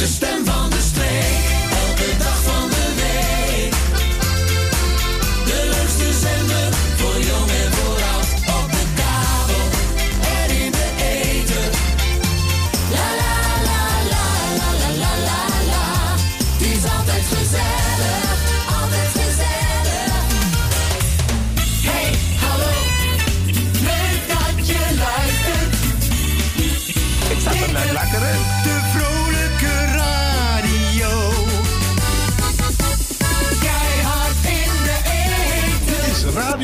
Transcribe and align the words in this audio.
de 0.00 1.49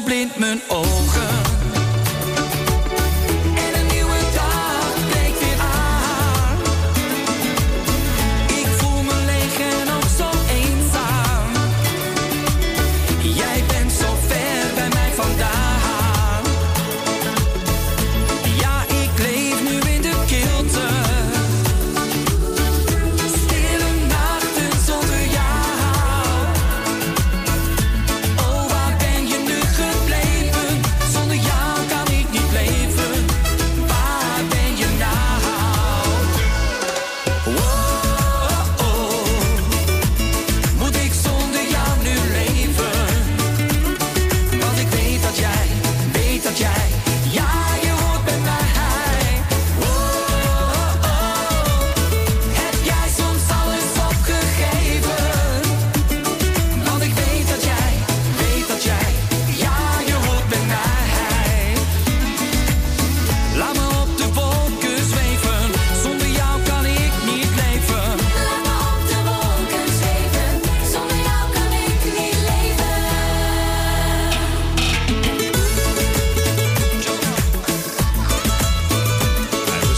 verblindt 0.00 0.38
mijn 0.38 0.60
ogen. 0.68 0.99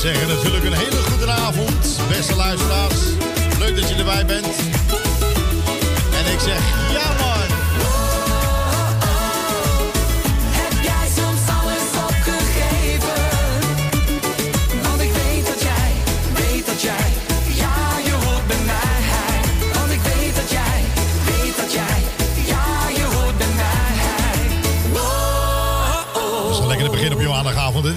zeggen 0.02 0.28
natuurlijk 0.28 0.64
een 0.64 0.72
hele 0.72 0.96
goede 0.96 1.30
avond, 1.30 1.98
beste 2.08 2.36
luisteraars. 2.36 3.00
Leuk 3.58 3.80
dat 3.80 3.88
je 3.88 3.94
erbij 3.94 4.26
bent. 4.26 4.46
En 6.18 6.32
ik 6.32 6.40
zeg 6.40 6.92
ja 6.92 7.12
man. 7.18 7.31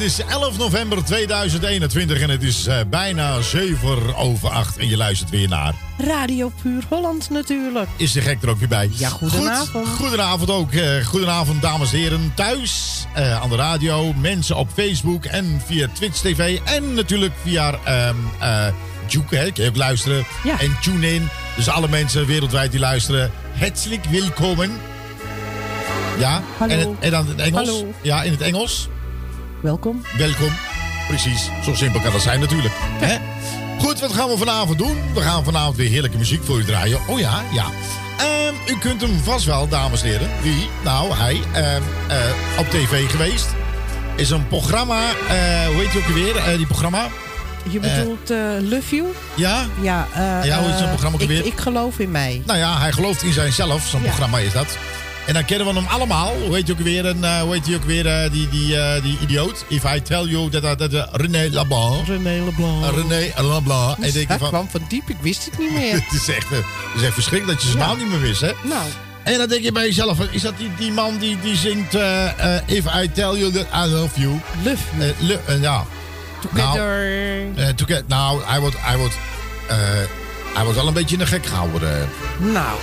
Is 0.05 0.19
11 0.19 0.57
november 0.57 1.03
2021 1.03 2.21
en 2.21 2.29
het 2.29 2.43
is 2.43 2.67
uh, 2.67 2.77
bijna 2.89 3.41
7 3.41 4.15
over 4.15 4.49
8. 4.49 4.77
En 4.77 4.87
je 4.89 4.97
luistert 4.97 5.29
weer 5.29 5.47
naar... 5.47 5.73
Radio 5.97 6.51
Puur 6.61 6.83
Holland 6.89 7.29
natuurlijk. 7.29 7.87
Is 7.95 8.11
de 8.11 8.21
gek 8.21 8.43
er 8.43 8.49
ook 8.49 8.57
weer 8.57 8.67
bij? 8.67 8.89
Ja, 8.93 9.09
goedenavond. 9.09 9.87
Goed, 9.87 9.97
goedenavond 9.97 10.49
ook. 10.49 10.71
Uh, 10.71 11.05
goedenavond 11.05 11.61
dames 11.61 11.91
en 11.91 11.97
heren 11.97 12.31
thuis, 12.35 13.05
uh, 13.17 13.41
aan 13.41 13.49
de 13.49 13.55
radio, 13.55 14.13
mensen 14.13 14.55
op 14.55 14.69
Facebook 14.73 15.25
en 15.25 15.61
via 15.65 15.87
Twitch 15.93 16.19
TV. 16.19 16.59
En 16.63 16.93
natuurlijk 16.93 17.33
via 17.43 17.79
um, 18.09 18.15
Juke, 19.07 19.35
hè, 19.35 19.51
kun 19.51 19.63
je 19.63 19.69
ook 19.69 19.75
luisteren. 19.75 20.25
Ja. 20.43 20.59
En 20.59 20.77
TuneIn. 20.81 21.29
Dus 21.55 21.69
alle 21.69 21.87
mensen 21.87 22.25
wereldwijd 22.25 22.71
die 22.71 22.79
luisteren, 22.79 23.31
hartelijk 23.59 24.05
welkom. 24.05 24.71
Ja, 26.17 26.41
Hallo. 26.57 26.73
En, 26.73 26.79
het, 26.79 26.89
en 26.99 27.11
dan 27.11 27.27
het 27.27 27.39
Engels. 27.39 27.67
Hallo. 27.69 27.93
Ja, 28.01 28.23
in 28.23 28.31
het 28.31 28.41
Engels. 28.41 28.89
Welkom. 29.65 30.01
Welkom. 30.17 30.51
Precies, 31.07 31.49
zo 31.63 31.73
simpel 31.73 32.01
kan 32.01 32.11
dat 32.11 32.21
zijn 32.21 32.39
natuurlijk. 32.39 32.73
Hè? 32.79 33.17
Goed, 33.79 33.99
wat 33.99 34.13
gaan 34.13 34.29
we 34.29 34.37
vanavond 34.37 34.77
doen? 34.77 34.97
We 35.13 35.21
gaan 35.21 35.43
vanavond 35.43 35.75
weer 35.75 35.89
heerlijke 35.89 36.17
muziek 36.17 36.43
voor 36.43 36.59
u 36.59 36.63
draaien. 36.65 36.99
Oh 37.07 37.19
ja, 37.19 37.43
ja. 37.53 37.65
Um, 38.47 38.55
u 38.67 38.77
kunt 38.79 39.01
hem 39.01 39.19
vast 39.23 39.45
wel, 39.45 39.67
dames 39.67 40.01
en 40.01 40.07
heren. 40.07 40.29
Wie? 40.41 40.69
Nou, 40.83 41.13
hij. 41.13 41.33
Um, 41.33 41.83
uh, 42.09 42.59
op 42.59 42.65
tv 42.69 43.09
geweest. 43.09 43.47
Is 44.15 44.29
een 44.29 44.47
programma. 44.47 44.99
Uh, 44.99 45.65
hoe 45.65 45.75
heet 45.83 45.91
hij 45.91 46.01
ook 46.01 46.07
weer? 46.07 46.35
Uh, 46.35 46.57
die 46.57 46.65
programma. 46.67 47.07
Je 47.69 47.79
bedoelt 47.79 48.29
eh, 48.31 48.37
Love 48.61 48.95
You? 48.95 49.07
Ja? 49.35 49.65
Ja, 49.81 50.07
eh, 50.13 50.45
Ja, 50.45 50.59
hoe 50.59 50.69
is 50.69 50.73
zo'n 50.75 50.83
eh, 50.83 50.89
programma 50.89 51.15
ook 51.15 51.21
ik, 51.21 51.27
weer? 51.27 51.45
ik 51.45 51.57
geloof 51.59 51.99
in 51.99 52.11
mij. 52.11 52.41
Nou 52.45 52.59
ja, 52.59 52.79
hij 52.79 52.91
gelooft 52.91 53.23
in 53.23 53.33
zijnzelf. 53.33 53.85
Zo'n 53.87 54.01
Ja. 54.01 54.05
programma 54.07 54.37
is 54.39 54.53
dat. 54.53 54.77
En 55.27 55.33
dan 55.33 55.45
kennen 55.45 55.67
we 55.67 55.73
hem 55.73 55.85
allemaal. 55.87 56.33
Hoe 56.45 56.55
heet 56.55 56.67
hij 56.67 56.75
ook 56.77 56.81
weer? 56.83 57.05
En, 57.05 57.23
eh, 57.23 57.41
hoe 57.41 57.53
heet 57.53 57.65
hij 57.65 57.75
ook 57.75 57.83
weer? 57.83 58.05
eh, 58.07 58.31
die, 58.31 58.49
die, 58.49 58.77
eh, 58.81 59.01
die 59.03 59.17
idioot. 59.21 59.65
If 59.67 59.83
I 59.83 60.01
tell 60.01 60.23
you 60.23 60.49
that... 60.49 60.61
that, 60.61 60.91
that 60.91 61.09
René 61.11 61.49
Lablan. 61.51 62.03
René 62.05 62.43
Leblanc. 62.45 62.83
Uh, 62.85 62.89
René 63.07 63.31
Lablan. 63.47 63.95
En 63.95 64.01
denk 64.01 64.13
je 64.13 64.25
Hij 64.27 64.37
van... 64.37 64.47
kwam 64.49 64.67
van 64.69 64.81
diep, 64.87 65.09
ik 65.09 65.17
wist 65.21 65.45
het 65.45 65.57
niet 65.59 65.71
meer. 65.71 65.93
Het 66.09 66.13
is 66.21 66.27
echt, 66.35 66.49
het 66.49 66.63
is 66.95 67.01
echt 67.03 67.13
verschrikkelijk 67.13 67.59
dat 67.59 67.67
je 67.71 67.77
zijn 67.77 67.83
Ja. 67.83 67.89
naam 67.89 67.97
niet 68.03 68.09
meer 68.09 68.21
wist, 68.21 68.41
hè? 68.41 68.51
nou, 68.63 68.83
En 69.23 69.37
dan 69.37 69.47
denk 69.49 69.63
je 69.63 69.71
bij 69.71 69.85
jezelf, 69.85 70.19
is 70.31 70.41
dat 70.41 70.57
die, 70.57 70.71
die 70.77 70.91
man 70.91 71.17
die, 71.17 71.37
die 71.41 71.55
zingt... 71.55 71.95
eh, 71.95 72.55
eh, 72.55 72.61
If 72.65 72.85
I 73.03 73.11
tell 73.11 73.31
you 73.33 73.51
that 73.51 73.65
I 73.85 73.89
love 73.89 74.19
you. 74.21 74.39
Love 74.63 74.83
You. 75.19 75.39
Eh, 75.45 75.61
ja. 75.61 75.85
Together. 76.41 77.07
Eh, 77.55 77.67
to 77.69 77.85
get- 77.85 78.07
nou, 78.07 78.41
hij 78.45 78.59
wordt, 78.59 78.75
hij, 78.79 78.97
wordt, 78.97 79.15
eh, 79.67 79.77
hij 80.53 80.63
wordt 80.63 80.77
wel 80.77 80.87
een 80.87 80.93
beetje 80.93 81.19
een 81.19 81.27
gek 81.27 81.45
gehouden. 81.45 82.01
eh. 82.01 82.07
nou, 82.53 82.77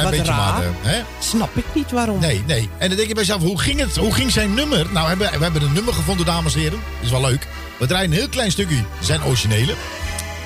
Klein 0.00 0.06
wat 0.16 0.16
beetje 0.16 0.32
raar. 0.32 0.52
maar. 0.52 0.62
eh, 0.62 0.70
hè? 0.82 1.00
Snap 1.18 1.56
ik 1.56 1.64
niet 1.72 1.90
waarom. 1.90 2.20
Nee, 2.20 2.42
nee. 2.46 2.68
En 2.78 2.88
dan 2.88 2.96
denk 2.96 3.08
je 3.08 3.14
bij 3.14 3.22
jezelf, 3.24 3.42
hoe 3.42 3.60
ging, 3.60 3.80
het, 3.80 3.96
hoe 3.96 4.14
ging 4.14 4.30
zijn 4.32 4.54
nummer? 4.54 4.86
Nou, 4.90 5.02
we 5.02 5.08
hebben, 5.08 5.38
we 5.38 5.42
hebben 5.44 5.62
een 5.62 5.72
nummer 5.72 5.94
gevonden, 5.94 6.26
dames 6.26 6.54
en 6.54 6.60
heren. 6.60 6.78
is 7.00 7.10
wel 7.10 7.20
leuk. 7.20 7.46
We 7.78 7.86
draaien 7.86 8.10
een 8.10 8.16
heel 8.16 8.28
klein 8.28 8.50
stukje, 8.50 8.82
zijn 9.00 9.24
originele. 9.24 9.74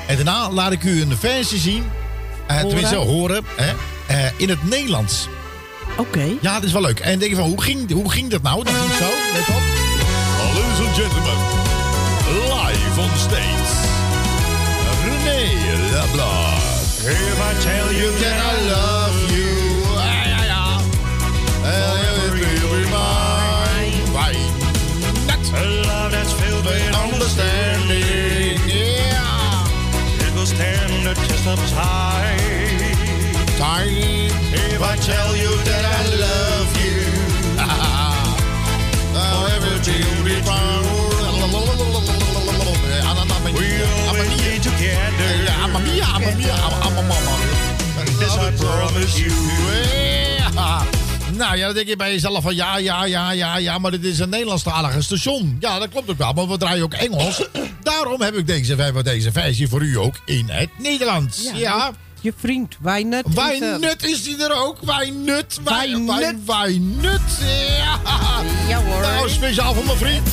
En 0.07 0.17
daarna 0.17 0.51
laat 0.51 0.73
ik 0.73 0.83
u 0.83 1.03
een 1.03 1.17
versie 1.19 1.59
zien. 1.59 1.85
Eh, 2.47 2.55
Horen. 2.57 2.69
tenminste, 2.69 2.97
horen. 2.97 3.45
Hè, 3.57 3.73
eh, 4.07 4.31
in 4.37 4.49
het 4.49 4.69
Nederlands. 4.69 5.29
Oké. 5.97 6.25
Ja, 6.41 6.55
dat 6.55 6.63
is 6.63 6.73
wel 6.73 6.83
leuk. 6.83 7.01
En 7.01 7.11
dan 7.11 7.19
denk 7.19 7.31
je 7.31 7.37
van, 7.37 7.49
hoe 7.49 7.63
ging, 7.63 7.93
hoe 7.93 8.11
ging 8.11 8.31
dat 8.31 8.43
nou? 8.43 8.65
Dat 8.65 8.73
ging 8.75 8.93
zo, 8.93 9.09
let 9.35 9.49
op. 9.49 9.63
Ladies 10.55 10.87
and 10.87 10.97
gentlemen, 10.97 11.37
live 12.29 13.01
on 13.01 13.09
the 13.13 13.19
stage. 13.19 13.77
René 15.05 15.51
Leblanc. 15.93 16.57
If 16.99 17.39
I 17.39 17.63
tell 17.65 17.95
you 18.01 18.11
That 18.21 18.39
I 18.53 18.69
love 18.71 18.98
It 21.69 22.63
will 22.63 22.77
be 22.81 22.87
mine. 22.91 24.07
Why 24.15 24.33
not? 25.29 25.45
a 25.53 25.65
love 25.87 26.13
that's 26.13 26.33
filled 26.33 26.65
with 26.65 26.97
Understanding. 26.97 28.59
Yeah. 28.67 30.27
it 30.27 30.33
will 30.35 30.47
stand 30.47 31.07
the 31.07 31.15
test 31.15 31.47
of 31.47 31.59
time. 31.71 32.97
Tiny. 33.59 34.29
If 34.53 34.81
I 34.83 34.97
tell 34.97 35.37
you 35.37 35.51
that 35.69 35.85
I 35.85 36.03
love 36.25 36.71
you. 36.85 36.99
Everything 39.57 40.03
will 40.17 40.25
be 40.25 40.37
fine. 40.43 40.79
We'll 43.55 43.89
always 44.09 44.33
be 44.43 44.59
together. 44.59 45.31
Mamma 45.61 45.81
mia, 45.81 46.05
mamma 46.05 46.33
mia, 46.37 46.57
mamma 46.85 47.03
mama. 47.03 47.35
This 48.19 48.37
I 48.37 48.51
promise 48.57 49.19
you. 49.19 49.33
Ja. 50.55 51.08
Nou 51.37 51.57
ja, 51.57 51.67
dan 51.67 51.75
denk 51.75 51.89
je 51.89 51.97
bij 51.97 52.13
jezelf 52.13 52.43
van 52.43 52.55
ja, 52.55 52.79
ja, 52.79 53.05
ja, 53.05 53.31
ja, 53.31 53.57
ja, 53.57 53.79
maar 53.79 53.91
dit 53.91 54.05
is 54.05 54.19
een 54.19 54.29
Nederlandstalige 54.29 55.03
station. 55.03 55.57
Ja, 55.61 55.79
dat 55.79 55.89
klopt 55.89 56.11
ook 56.11 56.19
wel, 56.19 56.33
maar 56.33 56.49
we 56.49 56.59
draaien 56.59 56.83
ook 56.85 56.95
Engels. 56.95 57.49
Daarom 57.83 58.21
heb 58.21 58.35
ik 58.37 58.47
deze, 58.47 58.93
deze 59.03 59.33
versie 59.33 59.69
voor 59.69 59.83
u 59.83 59.97
ook 59.97 60.15
in 60.25 60.49
het 60.49 60.69
Nederlands. 60.79 61.43
Ja. 61.43 61.57
Ja. 61.57 61.93
Je 62.21 62.33
vriend, 62.37 62.77
Wijnut. 62.81 63.35
Wijnut 63.35 64.05
is 64.05 64.23
die 64.25 64.45
er 64.45 64.53
ook. 64.67 64.79
Wijnut. 64.81 65.61
Wijn, 65.65 66.07
Wijnut. 66.07 66.45
wijn, 66.45 67.01
Wijnut. 67.01 67.21
Ja. 67.79 68.01
Ja 68.69 68.83
hoor. 68.83 69.01
Nou, 69.01 69.31
speciaal 69.31 69.75
voor 69.75 69.85
mijn 69.85 69.99
vriend. 69.99 70.29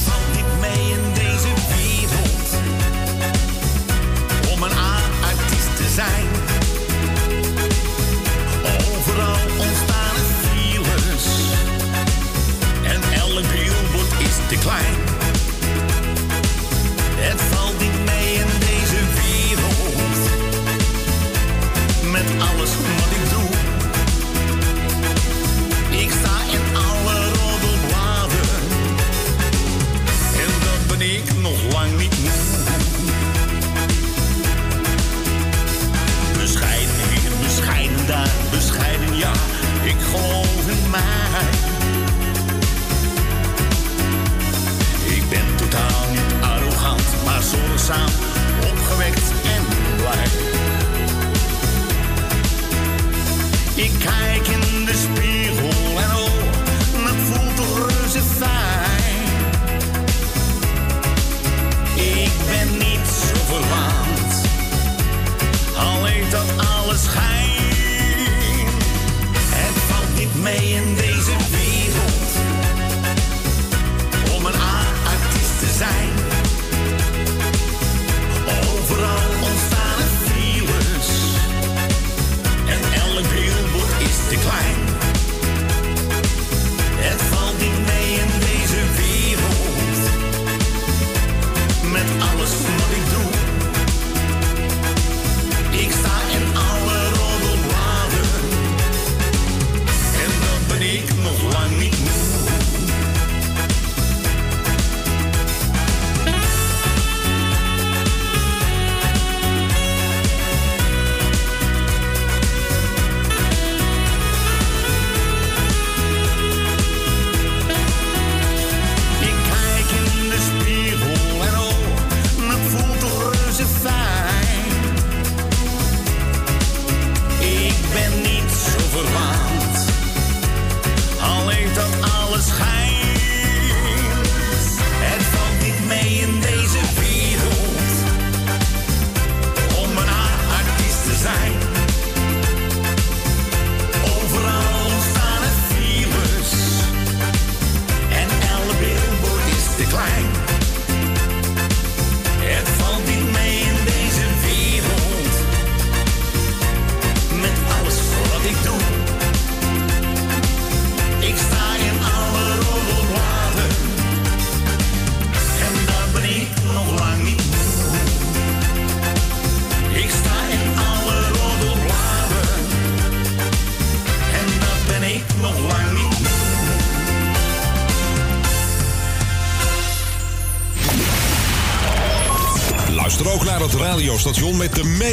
Is 14.66 14.95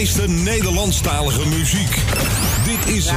meeste 0.03 0.29
Nederlandstalige 0.29 1.47
muziek. 1.47 2.05
Dit 2.65 2.95
is. 2.95 3.13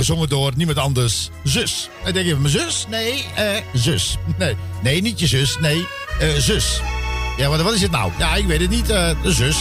Gezongen 0.00 0.28
door 0.28 0.52
niemand 0.56 0.78
anders. 0.78 1.30
Zus. 1.44 1.88
En 2.04 2.12
denk 2.12 2.26
je, 2.26 2.36
mijn 2.36 2.52
zus? 2.52 2.86
Nee, 2.88 3.24
eh, 3.34 3.44
zus. 3.74 4.16
Nee, 4.38 4.56
nee, 4.82 5.02
niet 5.02 5.20
je 5.20 5.26
zus. 5.26 5.56
Nee, 5.60 5.86
eh, 6.20 6.28
zus. 6.34 6.80
Ja, 7.36 7.48
wat, 7.48 7.60
wat 7.60 7.74
is 7.74 7.82
het 7.82 7.90
nou? 7.90 8.12
Ja, 8.18 8.34
ik 8.34 8.46
weet 8.46 8.60
het 8.60 8.70
niet. 8.70 8.90
eh, 8.90 9.10
de 9.22 9.32
zus. 9.32 9.56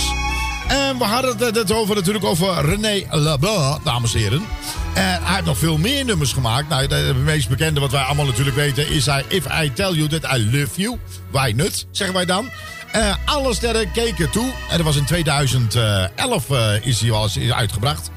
En 0.67 0.97
we 0.97 1.03
hadden 1.03 1.37
het, 1.37 1.55
het 1.55 1.71
over, 1.71 1.95
natuurlijk 1.95 2.25
over 2.25 2.65
René 2.65 3.03
Leblanc, 3.11 3.83
dames 3.83 4.13
en 4.13 4.19
heren. 4.19 4.41
En 4.93 5.23
hij 5.23 5.33
heeft 5.33 5.45
nog 5.45 5.57
veel 5.57 5.77
meer 5.77 6.05
nummers 6.05 6.33
gemaakt. 6.33 6.69
Nou, 6.69 6.87
de 6.87 7.13
meest 7.23 7.49
bekende 7.49 7.79
wat 7.79 7.91
wij 7.91 8.01
allemaal 8.01 8.25
natuurlijk 8.25 8.55
weten 8.55 8.89
is 8.89 9.05
hij 9.05 9.23
If 9.27 9.45
I 9.61 9.73
Tell 9.73 9.91
You 9.91 10.07
That 10.07 10.37
I 10.37 10.49
Love 10.51 10.81
You. 10.81 10.97
Why 11.31 11.53
not, 11.55 11.85
zeggen 11.91 12.15
wij 12.15 12.25
dan. 12.25 12.49
Eh, 12.91 13.15
alle 13.25 13.53
sterren 13.53 13.91
keken 13.91 14.29
toe. 14.29 14.51
En 14.69 14.77
dat 14.77 14.85
was 14.85 14.95
in 14.95 15.05
2011 15.05 16.49
eh, 16.49 16.85
is 16.85 17.01
hij 17.01 17.53
uitgebracht. 17.53 18.09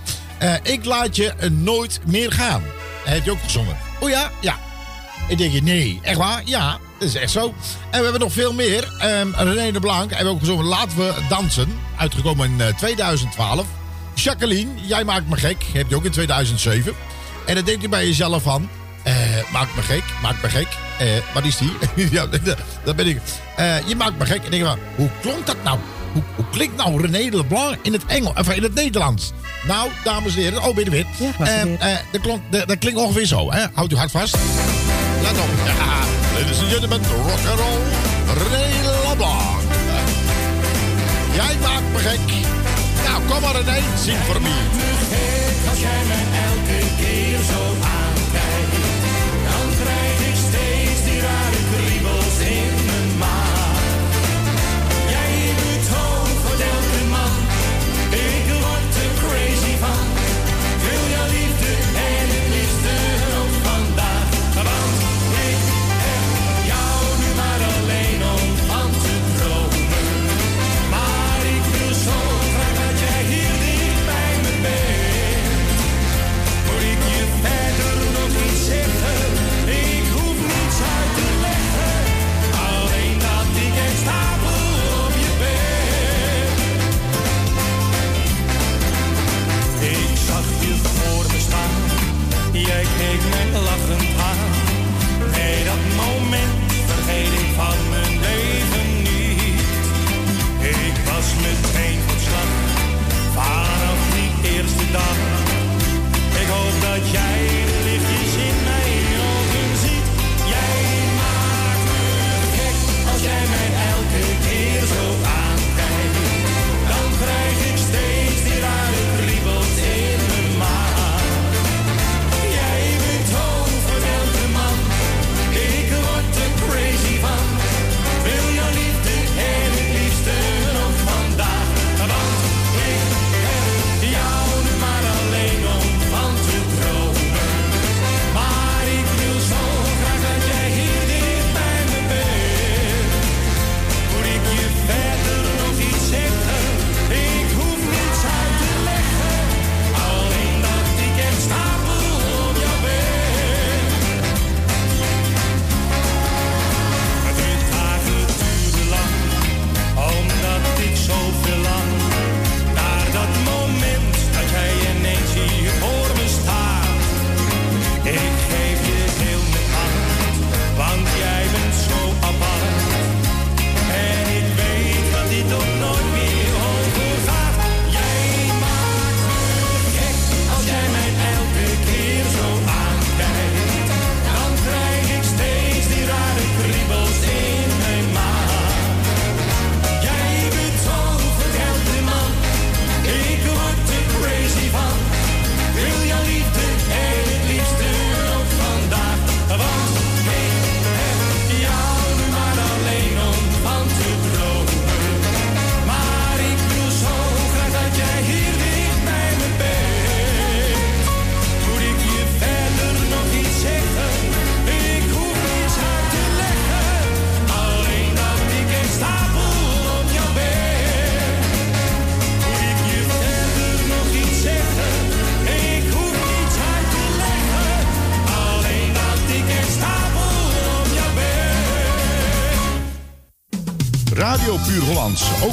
Eh, 0.42 0.54
ik 0.62 0.84
laat 0.84 1.16
je 1.16 1.32
nooit 1.50 2.00
meer 2.06 2.32
gaan. 2.32 2.62
Heeft 3.04 3.24
hij 3.24 3.32
ook 3.32 3.42
gezongen. 3.44 3.76
Oh 4.00 4.08
ja? 4.08 4.30
Ja. 4.40 4.58
Ik 5.28 5.38
denk 5.38 5.52
je, 5.52 5.62
nee, 5.62 6.00
echt 6.02 6.16
waar? 6.18 6.42
Ja, 6.44 6.78
dat 6.98 7.08
is 7.08 7.14
echt 7.14 7.30
zo. 7.30 7.54
En 7.90 7.98
we 7.98 8.02
hebben 8.02 8.20
nog 8.20 8.32
veel 8.32 8.52
meer. 8.52 8.92
Ehm 8.98 9.28
René 9.34 9.72
de 9.72 9.80
Blanc 9.80 10.10
hebben 10.10 10.32
ook 10.32 10.38
gezongen 10.40 10.64
Laten 10.64 10.96
we 10.98 11.14
dansen. 11.28 11.78
Uitgekomen 11.96 12.50
in 12.50 12.60
eh, 12.60 12.74
2012. 12.76 13.66
Jacqueline, 14.14 14.70
jij 14.82 15.04
maakt 15.04 15.28
me 15.28 15.36
gek. 15.36 15.64
Heb 15.72 15.88
je 15.88 15.96
ook 15.96 16.04
in 16.04 16.10
2007. 16.10 16.92
En 17.46 17.54
dan 17.54 17.64
denk 17.64 17.80
je 17.82 17.88
bij 17.88 18.06
jezelf 18.06 18.42
van... 18.42 18.68
eh, 19.02 19.14
maak 19.52 19.68
me 19.76 19.82
gek, 19.82 20.02
maak 20.22 20.42
me 20.42 20.48
gek. 20.48 20.68
Eh, 20.98 21.06
wat 21.34 21.44
is 21.44 21.56
die? 21.56 21.72
ja, 22.10 22.26
dat 22.84 22.96
ben 22.96 23.06
ik. 23.06 23.20
Eh, 23.56 23.88
je 23.88 23.96
maakt 23.96 24.18
me 24.18 24.26
gek. 24.26 24.44
En 24.44 24.50
denk 24.50 24.62
je 24.62 24.68
van, 24.68 24.78
hoe 24.96 25.10
klonk 25.20 25.46
dat 25.46 25.56
nou? 25.64 25.78
Hoe, 26.12 26.22
hoe 26.36 26.44
klinkt 26.50 26.76
nou 26.76 27.00
René 27.06 27.30
de 27.30 27.44
Blanc 27.44 27.76
in 27.82 27.92
het 27.92 28.06
Engels, 28.06 28.38
of 28.38 28.52
in 28.54 28.62
het 28.62 28.74
Nederlands? 28.74 29.32
Nou, 29.66 29.90
dames 30.04 30.34
en 30.36 30.40
heren, 30.42 30.62
oh, 30.62 30.74
ben 30.74 30.84
je 30.84 30.90
weer? 30.90 31.06
Ja, 31.16 31.28
ik 31.28 31.34
was 31.38 31.48
weer. 31.62 31.78
eh, 31.78 31.96
dat, 32.12 32.20
klonk, 32.20 32.40
dat, 32.50 32.68
dat 32.68 32.78
klinkt 32.78 33.00
ongeveer 33.00 33.26
zo, 33.26 33.52
hè? 33.52 33.64
Houd 33.74 33.90
uw 33.90 33.96
hart 33.96 34.10
vast. 34.10 34.36
Let 35.22 35.32
op. 35.32 35.48
Ja, 35.64 35.98
ladies 36.38 36.58
and 36.60 36.68
gentlemen, 36.68 37.00
rock 37.16 37.50
and 37.50 37.58
roll. 37.58 37.80
René 38.26 38.90
Leblanc. 39.08 39.60
Jij 41.34 41.56
maakt 41.62 41.92
me 41.92 41.98
gek. 41.98 42.20
Nou, 43.06 43.22
kom 43.28 43.40
maar 43.40 43.54
René, 43.62 43.80
zing 44.04 44.18
voor 44.26 44.42
me. 44.42 44.48
Als 45.70 45.78
jij 45.80 46.02
me 46.06 46.18
elke 46.48 46.86
keer 47.02 47.38
zo 47.38 47.71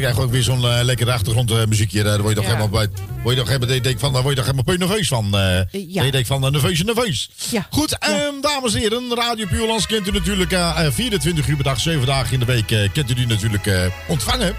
Dan 0.00 0.10
krijg 0.10 0.16
je 0.16 0.22
ook 0.22 0.30
weer 0.30 0.42
zo'n 0.42 0.64
eh, 0.64 0.78
lekkere 0.84 1.12
achtergrondmuziekje. 1.12 2.02
daar 2.02 2.18
word 2.18 2.28
je 2.28 2.34
toch 2.34 2.44
Ja. 2.50 2.56
helemaal 2.56 2.78
bij. 2.80 2.88
Word 3.22 3.34
je 3.34 3.40
toch 3.42 3.50
helemaal, 3.52 3.82
denk, 3.82 3.98
van, 3.98 4.12
daar 4.12 4.22
word 4.22 4.36
je 4.36 4.42
toch 4.42 4.50
helemaal 4.50 4.76
nerveus 4.78 5.08
van. 5.08 5.24
eh 5.38 5.60
ja. 5.88 6.02
Je 6.02 6.10
denkt 6.10 6.26
van, 6.28 6.44
uh, 6.44 6.50
nerveus, 6.50 6.82
nerveus. 6.84 7.30
Ja. 7.50 7.66
Goed, 7.70 7.98
ehm, 7.98 8.40
dames 8.40 8.74
en 8.74 8.80
heren. 8.80 9.14
Radio 9.14 9.46
Puurlands 9.46 9.86
kent 9.86 10.08
u 10.08 10.10
natuurlijk 10.10 10.52
eh, 10.52 10.86
eh, 10.86 10.92
24 10.92 11.48
uur 11.48 11.54
per 11.54 11.64
dag, 11.64 11.80
7 11.80 12.06
dagen 12.06 12.32
in 12.32 12.38
de 12.38 12.44
week. 12.46 12.70
eh, 12.70 12.88
kent 12.92 13.10
u 13.10 13.14
die 13.14 13.26
natuurlijk 13.26 13.66
eh, 13.66 13.82
ontvangen. 14.08 14.54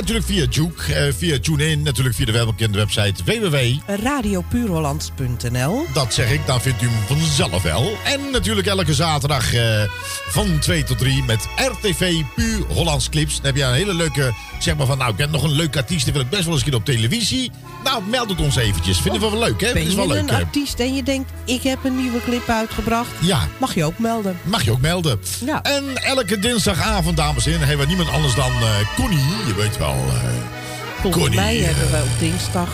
Natuurlijk 0.00 0.26
via 0.26 0.46
Juke, 0.50 0.94
eh, 0.94 1.12
via 1.12 1.38
TuneIn, 1.40 1.82
natuurlijk 1.82 2.16
via 2.16 2.26
de 2.26 2.32
welbekende 2.32 2.78
website 2.78 3.24
www. 3.24 3.56
Radiopuurhollands.nl. 4.04 5.86
Dat 5.92 6.14
zeg 6.14 6.32
ik, 6.32 6.46
dan 6.46 6.60
vindt 6.60 6.82
u 6.82 6.88
hem 6.88 7.16
vanzelf 7.16 7.62
wel. 7.62 7.92
En 8.04 8.20
natuurlijk 8.32 8.66
elke 8.66 8.94
zaterdag 8.94 9.54
eh, 9.54 9.82
van 10.28 10.58
2 10.58 10.84
tot 10.84 10.98
3 10.98 11.22
met 11.22 11.48
RTV 11.56 12.22
Puur 12.34 12.64
Hollands 12.68 13.08
Clips. 13.08 13.36
Dan 13.36 13.44
heb 13.44 13.56
je 13.56 13.62
een 13.62 13.74
hele 13.74 13.94
leuke, 13.94 14.32
zeg 14.58 14.76
maar 14.76 14.86
van, 14.86 14.98
nou, 14.98 15.12
ik 15.12 15.18
heb 15.18 15.30
nog 15.30 15.42
een 15.42 15.52
leuke 15.52 15.78
artiest, 15.78 16.04
die 16.04 16.12
wil 16.12 16.22
ik 16.22 16.30
best 16.30 16.44
wel 16.44 16.52
eens 16.52 16.62
een 16.62 16.70
keer 16.70 16.78
op 16.78 16.84
televisie. 16.84 17.50
Nou, 17.90 18.02
meld 18.06 18.28
het 18.30 18.40
ons 18.40 18.56
eventjes. 18.56 18.98
Vinden 19.00 19.20
we 19.20 19.30
wel 19.30 19.38
leuk, 19.38 19.60
hè? 19.60 19.72
Ben 19.72 19.82
is 19.82 19.90
je 19.90 19.96
wel 19.96 20.06
leuk. 20.06 20.18
een 20.18 20.28
hè? 20.28 20.36
artiest 20.36 20.78
en 20.78 20.94
je 20.94 21.02
denkt, 21.02 21.30
ik 21.44 21.62
heb 21.62 21.84
een 21.84 21.96
nieuwe 22.00 22.22
clip 22.24 22.48
uitgebracht? 22.48 23.08
Ja. 23.20 23.48
Mag 23.58 23.74
je 23.74 23.84
ook 23.84 23.98
melden. 23.98 24.38
Mag 24.42 24.62
je 24.64 24.70
ook 24.70 24.80
melden. 24.80 25.20
Ja. 25.44 25.62
En 25.62 25.84
elke 25.96 26.38
dinsdagavond, 26.38 27.16
dames 27.16 27.44
en 27.44 27.50
heren, 27.50 27.66
hebben 27.68 27.86
we 27.86 27.92
niemand 27.94 28.14
anders 28.16 28.34
dan 28.34 28.50
eh 28.50 28.94
Connie. 28.96 29.18
Je 29.46 29.54
weet 29.56 29.78
wel. 29.78 29.88
eh, 30.08 30.14
Volgens 31.00 31.22
Connie, 31.22 31.40
mij 31.40 31.58
eh, 31.58 31.64
hebben 31.66 31.90
we 31.90 32.02
op 32.02 32.18
dinsdag... 32.18 32.68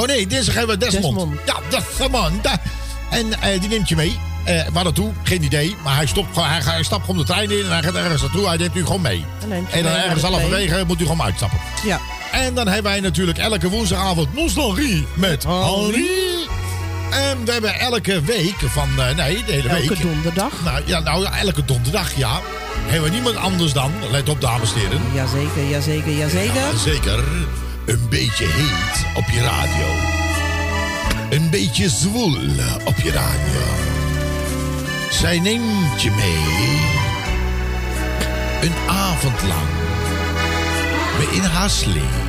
Oh 0.00 0.06
nee, 0.06 0.26
dinsdag 0.26 0.54
hebben 0.54 0.78
we 0.78 0.84
Desmond. 0.84 1.16
Desmond. 1.16 1.40
Ja, 1.46 1.56
Desmond. 1.98 2.46
En 3.10 3.60
die 3.60 3.68
neemt 3.68 3.88
je 3.88 3.96
mee. 3.96 4.18
Eh 4.44 4.62
waar 4.72 4.84
naartoe? 4.84 5.10
Geen 5.22 5.42
idee. 5.42 5.76
Maar 5.84 5.96
hij, 5.96 6.06
stopt, 6.06 6.36
hij, 6.36 6.60
hij 6.64 6.82
stapt 6.82 7.04
gewoon 7.04 7.20
de 7.20 7.24
trein 7.26 7.50
in 7.50 7.64
en 7.64 7.70
hij 7.70 7.82
gaat 7.82 7.94
ergens 7.94 8.22
naartoe. 8.22 8.46
Hij 8.48 8.56
neemt 8.56 8.76
u 8.76 8.84
gewoon 8.84 9.00
mee. 9.00 9.24
Je 9.48 9.54
En 9.70 9.82
dan 9.82 9.92
ergens 9.92 10.22
halverwege 10.22 10.84
moet 10.86 11.00
u 11.00 11.04
gewoon 11.06 11.22
uitstappen. 11.22 11.58
Ja. 11.84 12.00
En 12.46 12.54
dan 12.54 12.66
hebben 12.66 12.90
wij 12.92 13.00
natuurlijk 13.00 13.38
elke 13.38 13.68
woensdagavond 13.68 14.34
Nostalgie 14.34 15.06
met 15.14 15.44
Henri. 15.44 16.06
En 17.10 17.44
we 17.44 17.52
hebben 17.52 17.78
elke 17.78 18.20
week 18.22 18.56
van... 18.58 18.88
eh, 18.98 19.16
nee, 19.16 19.44
de 19.44 19.52
hele 19.52 19.68
week. 19.68 19.90
Elke 19.90 20.02
donderdag. 20.02 20.52
Nou 20.64 20.82
ja, 20.84 21.00
nou, 21.00 21.22
ja, 21.22 21.38
elke 21.38 21.64
donderdag, 21.64 22.16
ja. 22.16 22.40
Hebben 22.86 23.02
we 23.02 23.14
niemand 23.14 23.36
anders 23.36 23.72
dan... 23.72 23.92
Let 24.10 24.28
op, 24.28 24.40
dames 24.40 24.72
en 24.72 24.78
heren. 24.78 25.00
Jazeker, 25.14 25.68
jazeker, 25.68 26.12
jazeker. 26.12 26.54
Ja, 26.54 26.76
zeker. 26.76 27.24
Een 27.86 28.06
beetje 28.08 28.46
heet 28.48 29.04
op 29.16 29.24
je 29.32 29.40
radio. 29.40 29.86
Een 31.30 31.50
beetje 31.50 31.88
zwoel 31.88 32.36
op 32.84 32.96
je 33.02 33.10
radio. 33.10 33.60
Zij 35.10 35.38
neemt 35.38 36.02
je 36.02 36.10
mee. 36.10 36.80
Een 38.70 38.88
avond 38.88 39.42
lang. 39.42 39.68
In 41.32 41.42
haar 41.42 41.70
slee. 41.70 42.19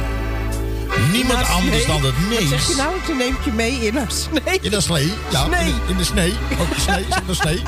Niemand 1.12 1.40
Haar 1.40 1.46
anders 1.56 1.84
snee? 1.84 2.02
dan 2.02 2.06
het 2.06 2.14
Wat 2.30 2.40
zeg 2.40 2.50
je 2.50 2.56
meest. 2.68 2.78
nou? 2.78 2.96
Ze 3.06 3.14
neemt 3.14 3.44
je 3.46 3.52
mee 3.52 3.72
in 3.86 3.96
haar 3.98 4.12
snee. 4.12 4.60
In 4.62 4.70
de 4.72 4.82
slee. 4.82 5.14
Ja, 5.32 5.46
Snee. 5.46 5.60
In, 5.68 5.76
de, 5.86 5.92
in 5.92 5.98
de 5.98 6.04
snee. 6.04 6.34
Ook 6.60 6.76
de 6.76 6.82
snee. 6.82 7.04
In 7.04 7.28
de 7.28 7.34
snee. 7.34 7.62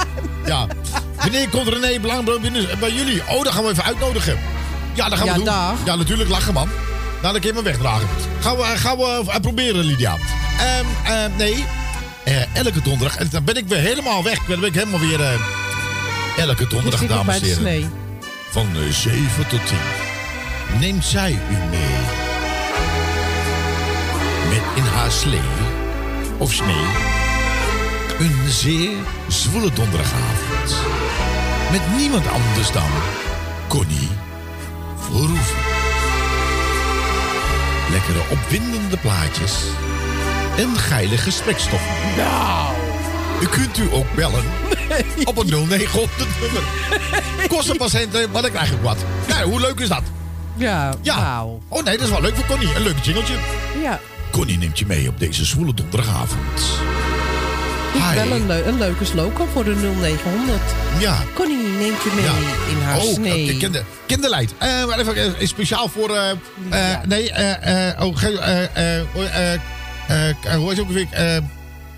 Ja. 0.46 0.68
Wanneer 1.16 1.50
komt 1.50 1.68
René 1.68 2.00
Belangbrood 2.00 2.42
binnen 2.42 2.68
bij 2.80 2.92
jullie? 2.92 3.22
Oh, 3.30 3.44
dan 3.44 3.54
gaan 3.54 3.64
we 3.64 3.70
even 3.72 3.84
uitnodigen. 3.84 4.38
Ja, 4.94 5.10
dat 5.10 5.18
gaan 5.18 5.28
we 5.28 5.34
doen. 5.34 5.46
dag. 5.46 5.74
Ja, 5.86 5.96
natuurlijk 5.96 6.30
lachen, 6.30 6.54
man. 6.54 6.70
Nou, 7.22 7.34
dan 7.34 7.42
kun 7.42 7.50
je 7.50 7.56
me 7.56 7.64
wegdragen. 7.64 8.08
Gaan 8.40 8.58
we, 8.58 8.64
gaan 8.64 8.98
we 8.98 9.24
eh, 9.28 9.40
proberen, 9.42 9.84
Lydia. 9.86 10.18
Ehm, 10.60 10.86
ehm, 11.14 11.30
nee, 11.38 11.66
Eh, 12.24 12.56
elke 12.56 12.82
donderdag. 12.82 13.18
En 13.18 13.28
dan 13.32 13.44
ben 13.44 13.56
ik 13.58 13.68
weer 13.68 13.80
helemaal 13.80 14.24
weg. 14.24 14.38
Dan 14.48 14.60
ben 14.60 14.70
ik 14.70 14.76
helemaal 14.76 15.00
weer... 15.00 15.22
eh, 15.22 15.34
elke 16.38 16.68
donderdag, 16.68 17.06
dames 17.06 17.36
en 17.36 17.42
heren. 17.44 17.58
snee. 17.62 17.88
Van 18.52 18.68
eh, 18.76 18.92
7 18.94 19.48
tot 19.48 19.68
10 19.68 19.78
neemt 20.80 21.06
zij 21.06 21.32
u 21.32 21.56
mee. 21.70 22.23
Met 24.54 24.62
in 24.76 24.84
haar 24.84 25.12
slee 25.12 25.40
of 26.38 26.52
snee 26.54 26.86
een 28.20 28.50
zeer 28.50 28.92
zwoele 29.28 29.74
donderdagavond. 29.74 30.76
Met 31.72 31.82
niemand 31.98 32.28
anders 32.28 32.72
dan 32.72 32.90
Connie 33.68 34.10
Verhoeven. 35.00 35.58
Lekkere 37.92 38.20
opwindende 38.32 38.98
plaatjes 38.98 39.54
en 40.58 40.78
geile 40.78 41.18
gesprekstoffen. 41.18 41.96
Nou, 42.18 42.74
u 43.42 43.46
kunt 43.48 43.78
u 43.78 43.88
ook 43.94 44.16
bellen 44.16 44.44
op 45.24 45.38
een 45.38 45.68
0900 45.68 46.18
nummer. 46.42 46.64
Kosten 47.48 47.78
patiënten, 47.78 48.32
maar 48.32 48.42
dan 48.42 48.52
krijg 48.52 48.72
ik 48.72 48.82
wat. 48.82 48.98
Nou, 49.28 49.50
hoe 49.50 49.60
leuk 49.60 49.80
is 49.80 49.88
dat? 49.88 50.04
Ja, 50.56 50.94
Ja. 51.02 51.44
Oh 51.68 51.84
nee, 51.84 51.98
dat 51.98 52.06
is 52.06 52.12
wel 52.12 52.22
leuk 52.22 52.36
voor 52.36 52.46
Connie. 52.46 52.76
Een 52.76 52.82
leuk 52.82 53.00
jingeltje. 53.04 53.36
Ja. 53.82 54.00
Connie 54.34 54.58
neemt 54.58 54.80
je 54.80 54.86
mee 54.86 55.08
op 55.10 55.20
deze 55.20 55.46
zwoele 55.46 55.74
donderdagavond. 55.74 56.62
Hi. 57.94 58.16
Wel 58.16 58.32
een, 58.36 58.48
leu- 58.48 58.64
een 58.66 58.78
leuke 58.78 59.06
slogan 59.06 59.48
voor 59.54 59.64
de 59.64 59.76
0900. 59.76 60.62
Ja. 61.00 61.18
Connie 61.34 61.58
neemt 61.68 62.04
je 62.04 62.12
mee 62.16 62.24
Ja. 62.24 62.32
in 62.72 62.82
haar 62.82 62.98
oh, 62.98 63.14
snee. 63.14 63.50
eh, 63.52 63.60
kinder, 63.60 63.84
kinderleid. 64.06 64.54
Eh, 64.58 64.86
maar 64.86 65.00
even 65.00 65.16
eh, 65.40 65.48
speciaal 65.48 65.88
voor... 65.90 66.10
eh, 66.16 66.30
eh, 66.70 66.98
nee, 67.06 67.32
eh, 67.32 67.90
eh, 67.92 68.02
oh, 68.06 68.24
eh, 68.24 68.98
eh, 68.98 69.04
oh, 69.16 69.24
eh, 69.24 69.54
eh, 69.54 70.56
hoe 70.56 70.68
heet 70.70 70.78
het 70.78 70.80
ook 70.80 70.92
weer? 70.92 71.08
Eh, 71.12 71.26
dan 71.34 71.44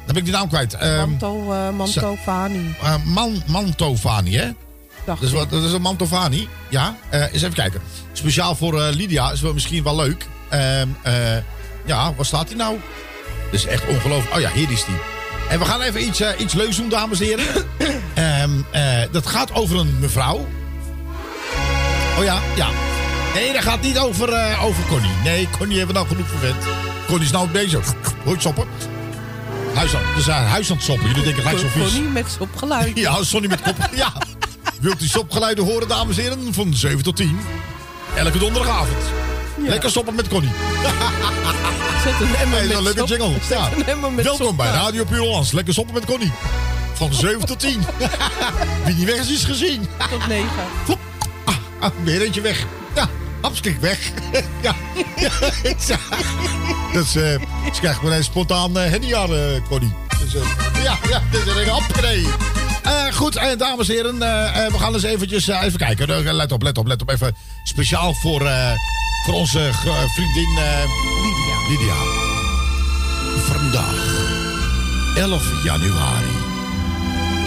ben 0.06 0.15
ik 0.15 0.24
die 0.24 0.34
naam 0.34 0.48
kwijt. 0.48 0.74
Eh, 0.74 0.98
Manto, 0.98 1.52
eh, 1.54 1.69
Mantovani. 1.69 2.76
eh, 2.84 2.95
Man, 3.06 3.43
Mantovani, 3.48 4.36
hè? 4.38 4.50
Dacht 5.06 5.21
is, 5.21 5.32
wat, 5.32 5.50
dat 5.50 5.63
is 5.63 5.71
een 5.71 5.82
Mantovani. 5.82 6.48
Ja, 6.69 6.95
eh 7.10 7.21
eens 7.21 7.41
even 7.41 7.54
kijken. 7.54 7.82
Speciaal 8.13 8.56
voor 8.56 8.82
eh, 8.82 8.93
Lydia 8.95 9.32
is 9.32 9.41
wel 9.41 9.54
misschien 9.54 9.84
wel 9.84 9.95
leuk. 9.95 10.26
Ja, 11.86 12.13
waar 12.15 12.26
staat 12.26 12.48
hij 12.48 12.58
nou? 12.58 12.80
Dat 13.45 13.54
is 13.54 13.65
echt 13.65 13.88
ongelooflijk. 13.88 14.36
Oh 14.36 14.41
ja, 14.41 14.52
hier 14.52 14.71
is 14.71 14.84
hij. 14.84 14.95
En 15.50 15.60
we 15.60 15.65
gaan 15.65 15.82
even 15.82 16.08
iets, 16.08 16.19
eh, 16.19 16.39
iets 16.39 16.54
leuks 16.54 16.76
doen, 16.76 16.89
dames 16.89 17.19
en 17.19 17.26
heren. 17.26 17.45
Ehm, 18.13 18.52
eh, 18.71 19.02
dat 19.12 19.28
gaat 19.28 19.54
over 19.54 19.78
een 19.80 19.98
mevrouw. 20.00 20.48
Oh 22.17 22.24
ja, 22.24 22.39
ja. 22.56 22.67
Nee, 23.34 23.54
dat 23.54 23.62
gaat 23.62 23.82
niet 23.82 23.98
over, 23.98 24.34
eh, 24.34 24.63
over 24.63 24.84
Connie. 24.86 25.12
Nee, 25.24 25.48
Connie 25.58 25.78
hebben 25.78 25.95
we 25.95 26.02
nou 26.02 26.13
genoeg 26.13 26.30
verwend. 26.30 26.63
Connie 27.08 27.26
is 27.26 27.32
nou 27.32 27.48
bezig. 27.48 27.93
Hoor 28.24 28.34
je 28.34 28.41
soppen? 28.41 28.67
Huis 29.74 29.95
aan, 29.95 30.02
dus, 30.15 30.28
uh, 30.28 30.52
huis 30.52 30.69
aan 30.69 30.76
het 30.76 30.86
soppen. 30.86 31.08
Jullie 31.08 31.24
denken 31.24 31.41
gelijk 31.41 31.60
zo 31.60 31.67
vies. 31.67 31.93
Connie 31.93 32.10
met 32.10 32.26
sopgeluid. 32.38 32.98
Ja, 33.06 33.24
Sonny 33.24 33.48
met 33.48 33.62
kop. 33.62 33.89
Ja. 33.95 34.13
Wilt 34.80 35.02
u 35.02 35.08
sopgeluiden 35.08 35.65
horen, 35.65 35.88
dames 35.88 36.17
en 36.17 36.24
heren? 36.24 36.54
Van 36.54 36.74
7 36.74 37.04
tot 37.04 37.15
10. 37.15 37.39
Elke 38.15 38.38
donderdagavond. 38.38 39.25
Lekker 39.58 39.89
stoppen 39.89 40.15
met 40.15 40.28
Connie. 40.28 40.52
Zet 42.04 42.13
een 42.22 42.36
emmer 42.36 42.58
Hey, 42.58 42.68
met 42.68 42.82
leuke 42.82 43.04
jingle. 43.04 43.32
Ja. 43.50 43.70
Welkom 44.15 44.56
bij. 44.56 44.70
Radio 44.70 45.04
Puur 45.04 45.20
Hollands. 45.20 45.52
Lekker 45.52 45.74
stoppen 45.74 45.94
met 45.94 46.06
Connie. 46.06 46.32
Van 46.94 47.13
7 47.24 47.46
tot 47.46 47.60
10. 47.60 47.86
Wie 48.86 48.96
niet 48.96 49.06
weg 49.06 49.15
is, 49.15 49.30
is 49.30 49.44
gezien. 49.44 49.88
Tot 50.10 50.28
9. 50.28 50.48
Hop. 50.86 51.00
Ah, 51.46 51.56
ah, 51.80 51.89
weer 52.04 52.22
eentje 52.22 52.41
weg. 52.41 52.65
Ja, 52.96 53.10
hapskik 53.41 53.80
weg. 53.80 54.12
ja. 54.62 54.76
ja. 55.15 55.30
Dat 56.94 57.04
is, 57.04 57.15
eh, 57.15 57.39
ze 57.74 57.80
krijgt 57.80 58.00
gewoon 58.00 58.13
een 58.13 58.24
spontaan 58.24 58.78
uh, 58.78 58.84
hennyjaar, 58.84 59.30
eh, 59.30 59.62
Connie. 59.70 59.94
Dus, 60.20 60.36
eh, 60.36 60.84
ja, 60.84 60.98
ja, 61.10 61.22
dat 61.32 61.46
is 61.46 61.63
een 61.63 61.70
hapkree. 61.70 62.28
Eh 62.86 63.13
goed, 63.13 63.36
eh, 63.36 63.58
dames 63.58 63.88
en 63.88 63.95
heren, 63.95 64.21
eh, 64.21 64.71
we 64.71 64.80
gaan 64.80 64.93
eens 64.93 65.04
eventjes 65.04 65.48
even 65.48 65.80
kijken. 65.80 66.36
Let 66.36 66.52
op, 66.52 66.62
let 66.62 66.78
op, 66.78 66.88
let 66.88 67.02
op. 67.02 67.10
Even 67.10 67.36
speciaal 67.63 68.13
voor, 68.13 68.50
voor 69.26 69.34
onze 69.34 69.69
vriendin 70.13 70.50
Lydia. 71.24 71.67
Lydia. 71.69 71.95
Vandaag, 73.38 74.24
11 75.15 75.63
januari 75.63 76.32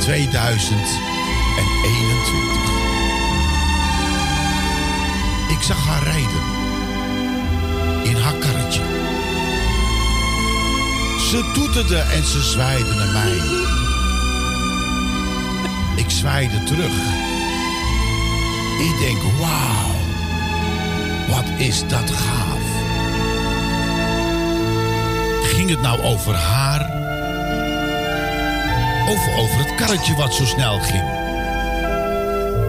2021. 0.01 2.77
Ik 5.49 5.63
zag 5.63 5.87
haar 5.87 6.03
rijden. 6.03 6.43
In 8.05 8.17
haar 8.17 8.35
karretje. 8.35 8.83
Ze 11.31 11.51
toeterde 11.55 11.99
en 11.99 12.25
ze 12.25 12.43
zwaaide 12.43 12.95
naar 12.95 13.13
mij. 13.13 13.78
Ik 15.99 16.11
zwaaide 16.11 16.63
terug. 16.63 16.93
Ik 18.79 18.99
denk, 19.01 19.23
wauw. 19.39 19.97
Wat 21.29 21.59
is 21.59 21.83
dat 21.89 22.11
gaaf. 22.11 22.61
Ging 25.43 25.71
het 25.71 25.81
nou 25.81 26.03
over 26.03 26.35
haar? 26.35 26.81
Of 29.09 29.39
over 29.39 29.59
het 29.59 29.75
karretje 29.75 30.15
wat 30.15 30.35
zo 30.35 30.45
snel 30.45 30.79
ging? 30.79 31.05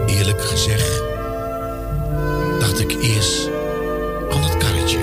Eerlijk 0.08 0.42
gezegd 0.42 1.02
dacht 2.60 2.80
ik 2.80 2.92
eerst 3.02 3.50
aan 4.32 4.44
het 4.44 4.58
karretje. 4.58 5.00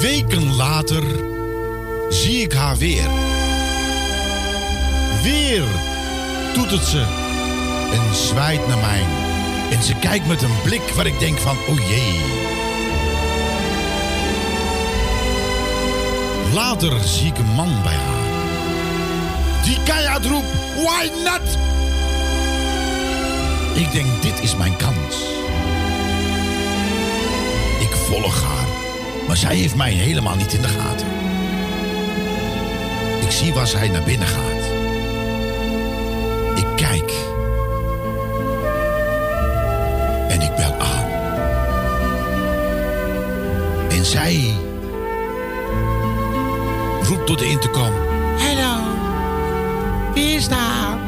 Weken 0.00 0.54
later 0.54 1.02
zie 2.08 2.42
ik 2.42 2.52
haar 2.52 2.76
weer. 2.76 3.33
Weer 5.22 5.64
toetert 6.52 6.84
ze 6.84 7.04
en 7.92 8.14
zwaait 8.14 8.66
naar 8.66 8.78
mij. 8.78 9.02
En 9.70 9.82
ze 9.82 9.94
kijkt 9.94 10.26
met 10.26 10.42
een 10.42 10.62
blik 10.62 10.82
waar 10.94 11.06
ik 11.06 11.18
denk 11.18 11.38
van, 11.38 11.56
oh 11.68 11.88
jee. 11.88 12.20
Later 16.52 17.00
zie 17.00 17.26
ik 17.26 17.38
een 17.38 17.54
man 17.54 17.82
bij 17.82 17.94
haar. 17.94 18.24
Die 19.64 19.82
keihard 19.82 20.26
roept, 20.26 20.52
why 20.74 21.10
not? 21.24 21.58
Ik 23.74 23.92
denk, 23.92 24.22
dit 24.22 24.40
is 24.40 24.56
mijn 24.56 24.76
kans. 24.76 25.16
Ik 27.80 27.90
volg 27.90 28.42
haar, 28.42 28.66
maar 29.26 29.36
zij 29.36 29.56
heeft 29.56 29.76
mij 29.76 29.92
helemaal 29.92 30.36
niet 30.36 30.52
in 30.52 30.60
de 30.60 30.68
gaten. 30.68 31.06
Ik 33.24 33.30
zie 33.30 33.54
waar 33.54 33.66
zij 33.66 33.88
naar 33.88 34.02
binnen 34.02 34.28
gaat. 34.28 34.63
En 40.28 40.40
ik 40.40 40.54
bel 40.56 40.74
aan. 40.78 41.04
En 43.90 44.04
zij 44.04 44.54
roept 47.02 47.26
door 47.26 47.36
de 47.36 47.46
intercom. 47.46 47.92
Hallo, 48.38 48.82
wie 50.14 50.34
is 50.34 50.48
daar? 50.48 50.98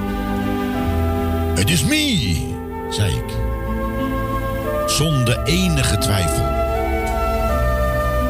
Het 1.55 1.71
is 1.71 1.85
me, 1.85 2.55
zei 2.91 3.15
ik. 3.15 3.35
Zonder 4.87 5.43
enige 5.43 5.99
twijfel 5.99 6.45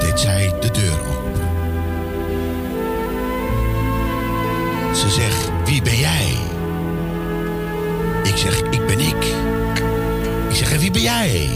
deed 0.01 0.21
zij 0.21 0.55
de 0.61 0.71
deur 0.71 0.99
open. 1.01 1.45
Ze 4.95 5.11
zegt, 5.11 5.51
wie 5.65 5.83
ben 5.83 5.97
jij? 5.97 6.46
Ik 8.37 8.43
zeg, 8.43 8.61
ik 8.61 8.87
ben 8.87 9.01
ik. 9.01 9.25
Ik 10.49 10.57
zeg, 10.57 10.73
en 10.73 10.79
wie 10.79 10.91
ben 10.91 11.03
jij? 11.03 11.49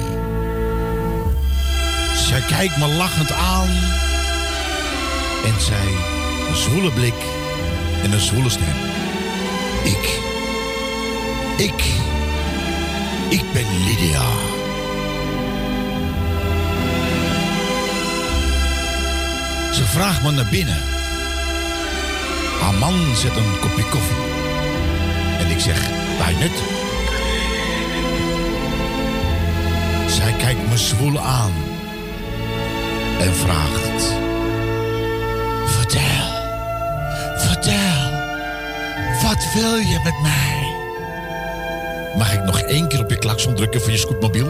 Zij 2.17 2.41
kijkt 2.41 2.77
me 2.77 2.87
lachend 2.87 3.33
aan. 3.33 3.69
En 5.45 5.61
zij, 5.61 5.87
een 6.49 6.57
zwoele 6.57 6.91
blik 6.91 7.15
en 8.03 8.13
een 8.13 8.21
zwoele 8.21 8.49
stem. 8.49 8.77
Ik, 9.85 10.21
ik, 11.57 11.85
ik 13.29 13.53
ben 13.53 13.85
Lydia. 13.85 14.29
Ze 19.73 19.85
vraagt 19.85 20.23
me 20.23 20.31
naar 20.31 20.49
binnen. 20.51 20.83
Haar 22.61 22.75
man 22.75 23.17
zet 23.17 23.37
een 23.37 23.59
kopje 23.61 23.85
koffie. 23.85 24.17
En 25.39 25.51
ik 25.51 25.61
zeg, 25.61 25.91
bij 26.21 26.35
nut. 26.35 26.63
Zij 30.13 30.33
kijkt 30.33 30.69
me 30.69 30.77
zwoel 30.77 31.19
aan. 31.19 31.53
En 33.21 33.35
vraagt... 33.35 34.15
Vertel, 35.67 36.29
vertel, 37.37 38.11
wat 39.23 39.53
wil 39.55 39.77
je 39.77 40.01
met 40.05 40.21
mij? 40.23 40.59
Mag 42.17 42.33
ik 42.33 42.45
nog 42.45 42.61
één 42.61 42.89
keer 42.89 43.01
op 43.01 43.11
je 43.11 43.19
klakson 43.19 43.55
drukken 43.55 43.81
voor 43.81 43.91
je 43.91 43.99
scootmobiel? 43.99 44.49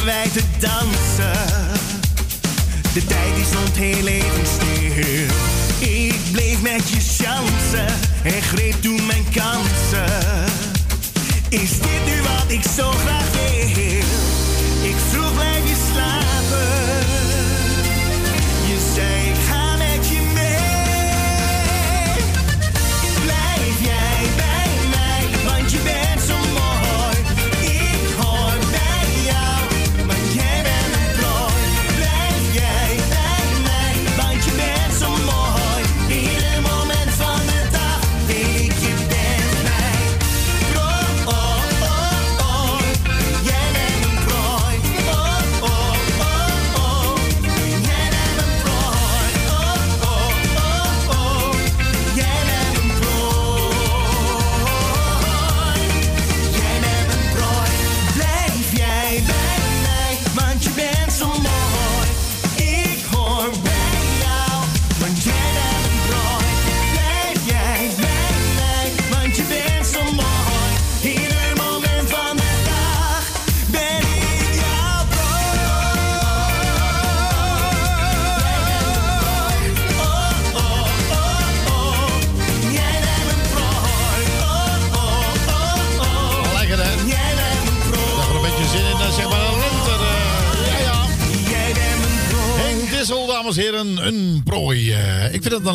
Stonden 0.00 0.20
wij 0.20 0.28
te 0.28 0.42
dansen. 0.58 1.78
De 2.92 3.04
tijd 3.04 3.34
die 3.34 3.44
stond 3.44 3.76
heel 3.76 4.06
even 4.06 4.46
stil. 4.46 4.59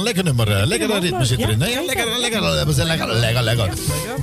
Lekker 0.05 0.23
nummer. 0.23 0.51
eh, 0.51 0.67
lekker 0.67 0.95
ook 0.95 1.01
ritme 1.01 1.25
zit 1.25 1.39
erin. 1.39 1.59
ja. 1.59 1.65
hè? 1.65 1.71
Ja, 1.71 1.81
lekker, 1.85 2.05
lekker, 2.19 2.41
lekker, 2.41 2.85
lekker, 2.85 3.13
lekker, 3.19 3.43
lekker. 3.43 3.69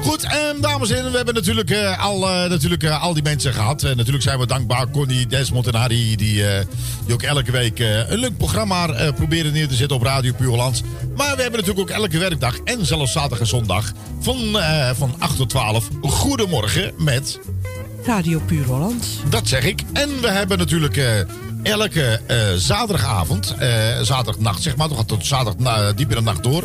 Goed, 0.00 0.22
ehm, 0.22 0.60
dames 0.60 0.88
en 0.90 0.94
heren, 0.96 1.10
we 1.10 1.16
hebben 1.16 1.34
natuurlijk, 1.34 1.70
eh, 1.70 2.04
al, 2.04 2.28
eh, 2.28 2.50
natuurlijk 2.50 2.82
eh, 2.82 3.02
al 3.02 3.14
die 3.14 3.22
mensen 3.22 3.52
gehad. 3.54 3.82
En 3.82 3.96
natuurlijk 3.96 4.22
zijn 4.24 4.38
we 4.38 4.46
dankbaar, 4.46 4.90
Connie, 4.90 5.26
Desmond 5.26 5.66
en 5.66 5.74
Harry, 5.74 6.16
die, 6.16 6.46
eh, 6.46 6.64
die 7.04 7.14
ook 7.14 7.22
elke 7.22 7.50
week 7.50 7.80
eh, 7.80 8.10
een 8.10 8.18
leuk 8.18 8.36
programma 8.36 8.88
eh, 8.88 9.12
proberen 9.14 9.52
neer 9.52 9.68
te 9.68 9.74
zetten 9.74 9.96
op 9.96 10.02
Radio 10.02 10.32
Puur 10.32 10.48
Hollands. 10.48 10.82
Maar 11.16 11.36
we 11.36 11.42
hebben 11.42 11.60
natuurlijk 11.60 11.90
ook 11.90 11.96
elke 11.96 12.18
werkdag 12.18 12.56
en 12.64 12.86
zelfs 12.86 13.12
zaterdag 13.12 13.40
en 13.40 13.46
zondag 13.46 13.92
van, 14.20 14.58
eh, 14.58 14.90
van 14.94 15.14
8 15.18 15.36
tot 15.36 15.48
12 15.50 15.88
Goedemorgen 16.02 16.92
met 16.98 17.38
Radio 18.06 18.40
Puur 18.46 18.64
Holland. 18.64 19.04
dat 19.28 19.48
zeg 19.48 19.64
ik. 19.64 19.82
En 19.92 20.20
we 20.20 20.28
hebben 20.30 20.58
natuurlijk 20.58 20.96
eh, 20.96 21.06
elke 21.62 22.20
eh, 22.26 22.36
zaterdagavond, 22.56 23.54
eh, 23.58 23.68
zaterdagnacht 24.02 24.62
zeg 24.62 24.76
maar, 24.76 24.88
toch 24.88 25.04
tot 25.06 25.26
zaterdag 25.26 25.58
na, 25.58 25.92
diep 25.92 26.08
in 26.10 26.16
de 26.16 26.22
nacht 26.22 26.42
door, 26.42 26.64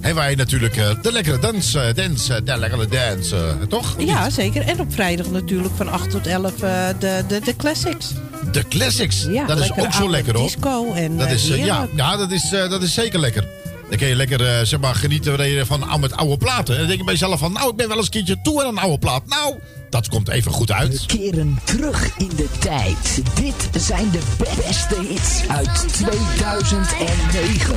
hebben 0.00 0.22
wij 0.22 0.34
natuurlijk 0.34 0.76
eh, 0.76 0.90
de 1.02 1.12
lekkere 1.12 1.38
dans, 1.38 1.74
eh, 1.74 1.94
dance, 1.94 2.42
de 2.42 2.56
lekkere 2.58 2.86
dance, 2.86 3.36
eh, 3.36 3.66
toch? 3.68 3.94
Ja, 3.98 4.30
zeker. 4.30 4.62
En 4.62 4.80
op 4.80 4.92
vrijdag 4.92 5.30
natuurlijk 5.30 5.74
van 5.76 5.88
8 5.88 6.10
tot 6.10 6.26
11 6.26 6.52
eh, 6.62 6.88
de, 6.98 7.24
de, 7.28 7.40
de 7.44 7.56
classics. 7.56 8.12
De 8.52 8.68
classics, 8.68 9.26
Ja, 9.30 9.46
dat 9.46 9.58
is 9.58 9.72
ook 9.76 9.92
zo 9.92 10.10
lekker 10.10 10.34
hoor. 10.36 10.44
disco 10.46 10.92
en, 10.92 11.16
dat 11.16 11.26
eh, 11.26 11.32
is, 11.32 11.50
eh, 11.50 11.64
ja, 11.64 11.88
ja 11.96 12.16
dat, 12.16 12.30
is, 12.30 12.52
eh, 12.52 12.70
dat 12.70 12.82
is 12.82 12.94
zeker 12.94 13.18
lekker. 13.18 13.46
Dan 13.88 13.98
kun 13.98 14.08
je 14.08 14.14
lekker 14.16 14.46
eh, 14.46 14.64
zeg 14.64 14.80
maar, 14.80 14.94
genieten 14.94 15.66
van, 15.66 16.00
met 16.00 16.16
oude 16.16 16.36
platen. 16.36 16.74
En 16.74 16.78
dan 16.78 16.86
denk 16.86 16.98
je 16.98 17.04
bij 17.04 17.14
jezelf 17.14 17.38
van, 17.38 17.52
nou, 17.52 17.70
ik 17.70 17.76
ben 17.76 17.88
wel 17.88 17.96
eens 17.96 18.06
een 18.06 18.12
keertje 18.12 18.40
toe 18.42 18.62
aan 18.62 18.68
een 18.68 18.78
oude 18.78 18.98
plaat. 18.98 19.22
Nou, 19.26 19.54
dat 19.90 20.08
komt 20.08 20.28
even 20.28 20.52
goed 20.52 20.72
uit. 20.72 21.06
keren 21.06 21.58
terug 21.64 22.16
in 22.16 22.30
de 22.36 22.48
tijd. 22.58 23.22
Dit 23.34 23.82
zijn 23.82 24.10
de 24.10 24.20
beste 24.38 25.00
hits 25.08 25.48
uit 25.48 25.92
2009. 25.92 27.76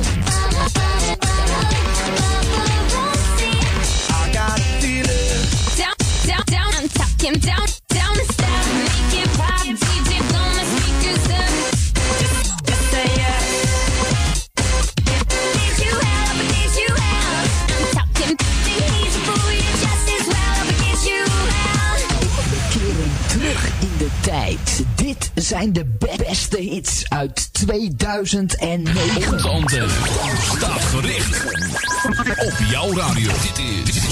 Down, 5.76 5.96
down, 6.26 6.44
down, 6.44 6.82
I'm 6.82 6.88
talking 6.92 7.38
down, 7.40 7.81
zijn 25.52 25.72
de 25.72 25.84
beste 25.98 26.60
hits 26.60 27.08
uit 27.08 27.52
2009. 27.52 29.32
Onze 29.32 29.48
antenne 29.48 29.88
staat 30.56 30.82
gericht 30.82 31.44
op 32.46 32.52
jouw 32.70 32.96
radio. 32.96 33.30
Dit 33.84 33.94
is 33.94 34.02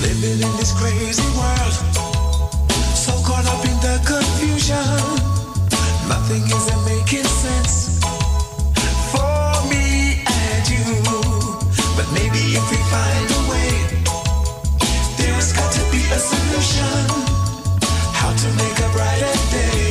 Living 0.00 0.42
in 0.42 0.56
this 0.56 0.72
crazy 0.72 1.22
world, 1.34 1.72
so 2.94 3.12
caught 3.22 3.46
up 3.46 3.64
in 3.64 3.78
the 3.80 4.00
confusion. 4.04 5.05
Something 6.26 6.56
isn't 6.56 6.84
making 6.84 7.24
sense 7.24 8.00
for 9.12 9.68
me 9.70 10.24
and 10.26 10.68
you. 10.68 10.82
But 11.94 12.10
maybe 12.14 12.42
if 12.58 12.68
we 12.68 12.78
find 12.90 13.30
a 13.30 13.42
way, 13.48 13.70
there's 15.18 15.52
got 15.52 15.70
to 15.70 15.82
be 15.92 16.02
a 16.10 16.18
solution. 16.18 17.06
How 18.12 18.34
to 18.34 18.48
make 18.56 18.76
a 18.80 18.88
brighter 18.92 19.38
day. 19.52 19.85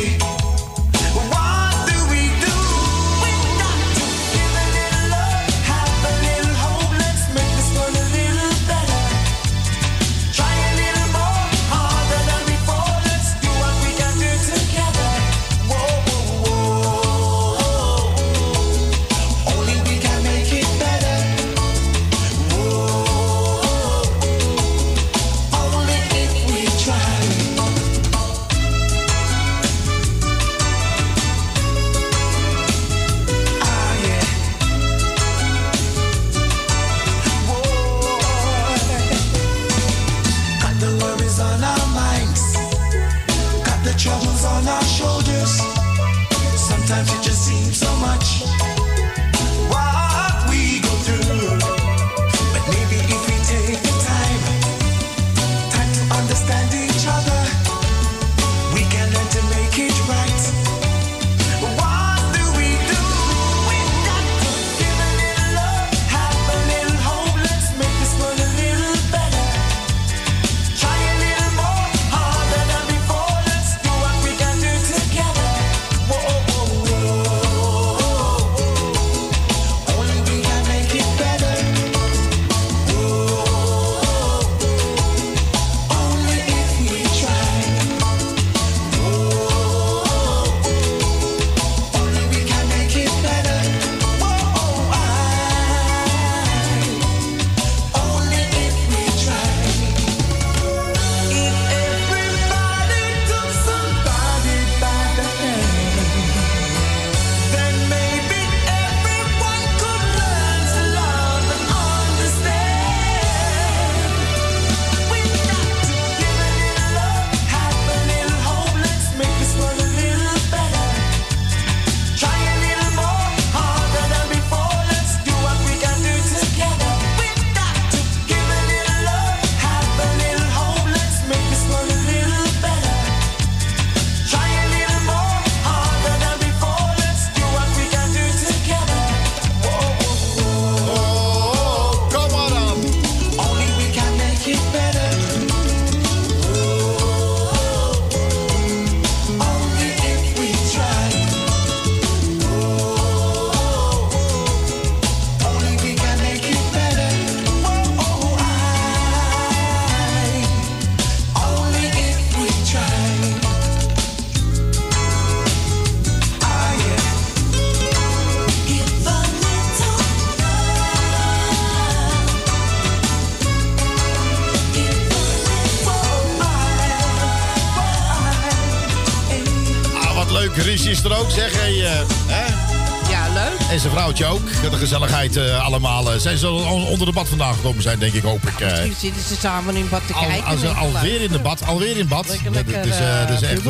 Eh, 186.23 186.35
ze 186.35 186.47
al 186.47 186.85
onder 186.85 187.07
de 187.07 187.13
bad 187.13 187.27
vandaan 187.27 187.53
gekomen 187.53 187.81
zijn, 187.83 187.99
denk 187.99 188.13
ik, 188.13 188.23
hoop 188.23 188.47
ik. 188.47 188.59
eh. 188.59 188.69
Misschien 188.71 188.93
zitten 188.99 189.21
ze 189.23 189.35
samen 189.35 189.75
in 189.75 189.89
bad 189.89 190.01
te 190.07 190.13
Al, 190.13 190.25
kijken. 190.25 190.45
als, 190.45 190.63
alweer 190.75 191.21
in 191.21 191.31
de 191.31 191.39
bad, 191.39 191.65
alweer 191.65 191.97
in 191.97 192.07
bad. 192.07 192.27
Lekker, 192.29 192.51
lekker, 192.51 192.73
eh, 192.75 192.85
is 192.85 193.41
eh, 193.41 193.51
echt, 193.51 193.61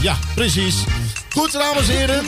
ja, 0.00 0.16
precies. 0.34 0.74
Goed, 1.30 1.52
dames 1.52 1.88
en 1.88 1.96
heren. 1.96 2.24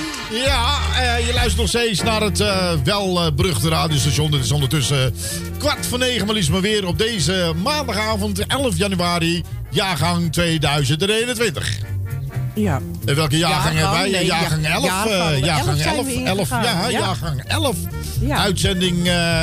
Ja, 0.47 0.77
eh, 1.01 1.27
je 1.27 1.33
luistert 1.33 1.57
nog 1.57 1.69
steeds 1.69 2.03
naar 2.03 2.21
het 2.21 2.41
eh, 2.41 2.73
wel 2.85 3.25
eh, 3.25 3.33
beruchte 3.33 3.69
radiostation. 3.69 4.31
Dit 4.31 4.45
is 4.45 4.53
ondertussen 4.53 5.15
kwart 5.59 5.87
voor 5.87 5.99
negen, 5.99 6.27
maar 6.27 6.35
liefst 6.35 6.51
maar 6.51 6.61
weer 6.61 6.87
op 6.87 6.99
deze 6.99 7.53
maandagavond, 7.63 8.47
11 8.47 8.77
januari, 8.77 9.43
jaargang 9.71 10.33
2021. 10.33 11.79
Ja. 12.55 12.81
En 13.07 13.15
welke 13.15 13.37
jaargang 13.39 13.79
Jaargang, 13.79 13.79
hebben 13.79 13.99
wij? 14.01 14.11
nee, 14.11 14.25
jaargang 14.27 14.63
ja- 14.67 14.73
11. 14.73 14.85
jaargang, 14.85 15.11
eh, 15.21 15.31
elf 15.33 15.45
jaargang 15.45 15.79
zijn 15.79 15.95
11. 15.97 16.07
we 16.07 16.13
11 16.23 16.39
ingegaan, 16.39 16.63
ja, 16.63 16.89
ja. 16.89 16.99
jaargang 16.99 17.43
11. 17.47 17.77
Ja. 18.27 18.37
Uitzending. 18.39 19.07
eh, 19.07 19.43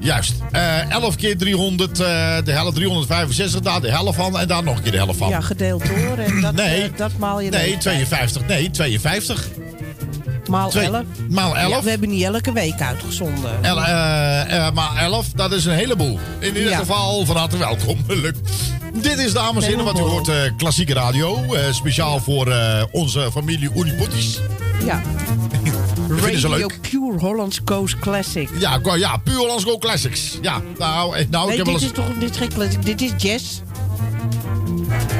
juist. 0.00 0.34
Eh 0.52 0.90
11 0.90 1.16
keer 1.16 1.36
300. 1.38 1.90
eh, 2.00 2.06
de 2.44 2.52
helft 2.52 2.74
365. 2.74 3.60
Daar 3.60 3.80
de 3.80 3.90
helft 3.90 4.16
van. 4.18 4.38
En 4.38 4.48
daar 4.48 4.62
nog 4.62 4.76
een 4.76 4.82
keer 4.82 4.92
de 4.92 4.98
helft 4.98 5.18
van. 5.18 5.28
Ja, 5.28 5.40
gedeeld 5.40 5.86
door. 5.86 6.18
En 6.18 6.40
dat, 6.40 6.54
Nee. 6.54 6.90
dat 6.96 7.10
maal 7.18 7.40
je 7.40 7.50
dan 7.50 7.60
Nee, 7.60 7.70
uit. 7.72 7.80
52. 7.80 8.46
Nee, 8.46 8.70
52. 8.70 9.48
Maal 10.50 10.70
Twee- 10.70 10.86
11. 10.86 11.02
maal 11.30 11.56
11. 11.56 11.70
Ja, 11.76 11.82
we 11.82 11.90
hebben 11.90 12.08
niet 12.08 12.22
elke 12.24 12.52
week 12.52 12.80
uitgezonden. 12.80 13.50
El, 13.62 13.74
maar 14.72 14.96
11, 14.96 15.26
dat 15.34 15.52
is 15.52 15.64
een 15.64 15.72
heleboel. 15.74 16.18
In 16.38 16.56
ieder 16.56 16.70
Ja. 16.70 16.76
geval, 16.78 17.24
van 17.26 17.36
harte 17.36 17.56
welkom. 17.56 17.98
Leuk. 18.22 18.34
Dit 19.02 19.18
is, 19.18 19.32
dames 19.32 19.64
en 19.64 19.70
heren, 19.70 19.84
wat 19.84 19.98
u 19.98 20.02
hoort, 20.02 20.30
klassieke 20.56 20.94
radio. 20.94 21.44
speciaal 21.70 22.20
voor 22.20 22.52
onze 22.90 23.28
familie 23.32 23.70
Unipotis. 23.76 24.40
Ja. 24.84 25.00
Vinden 26.08 26.40
ze 26.40 26.48
Radio 26.48 26.66
leuk. 26.66 26.80
Pure 26.80 27.18
Hollands 27.18 27.64
Coast 27.64 27.98
Classic. 27.98 28.48
Ja, 28.58 28.80
ja, 28.96 29.16
puur 29.16 29.36
Hollands 29.36 29.64
Go 29.64 29.78
Classics. 29.78 30.38
Ja, 30.42 30.62
nou, 30.78 31.16
eh, 31.16 31.26
nou 31.30 31.50
ik 31.50 31.56
heb 31.56 31.66
wel 31.66 31.74
dit 31.74 31.84
is 31.84 31.92
toch 31.92 32.18
dit 32.18 32.30
is 32.30 32.36
geen 32.36 32.52
classic, 32.52 32.84
dit 32.84 33.00
is 33.00 33.10
jazz. 33.16 33.60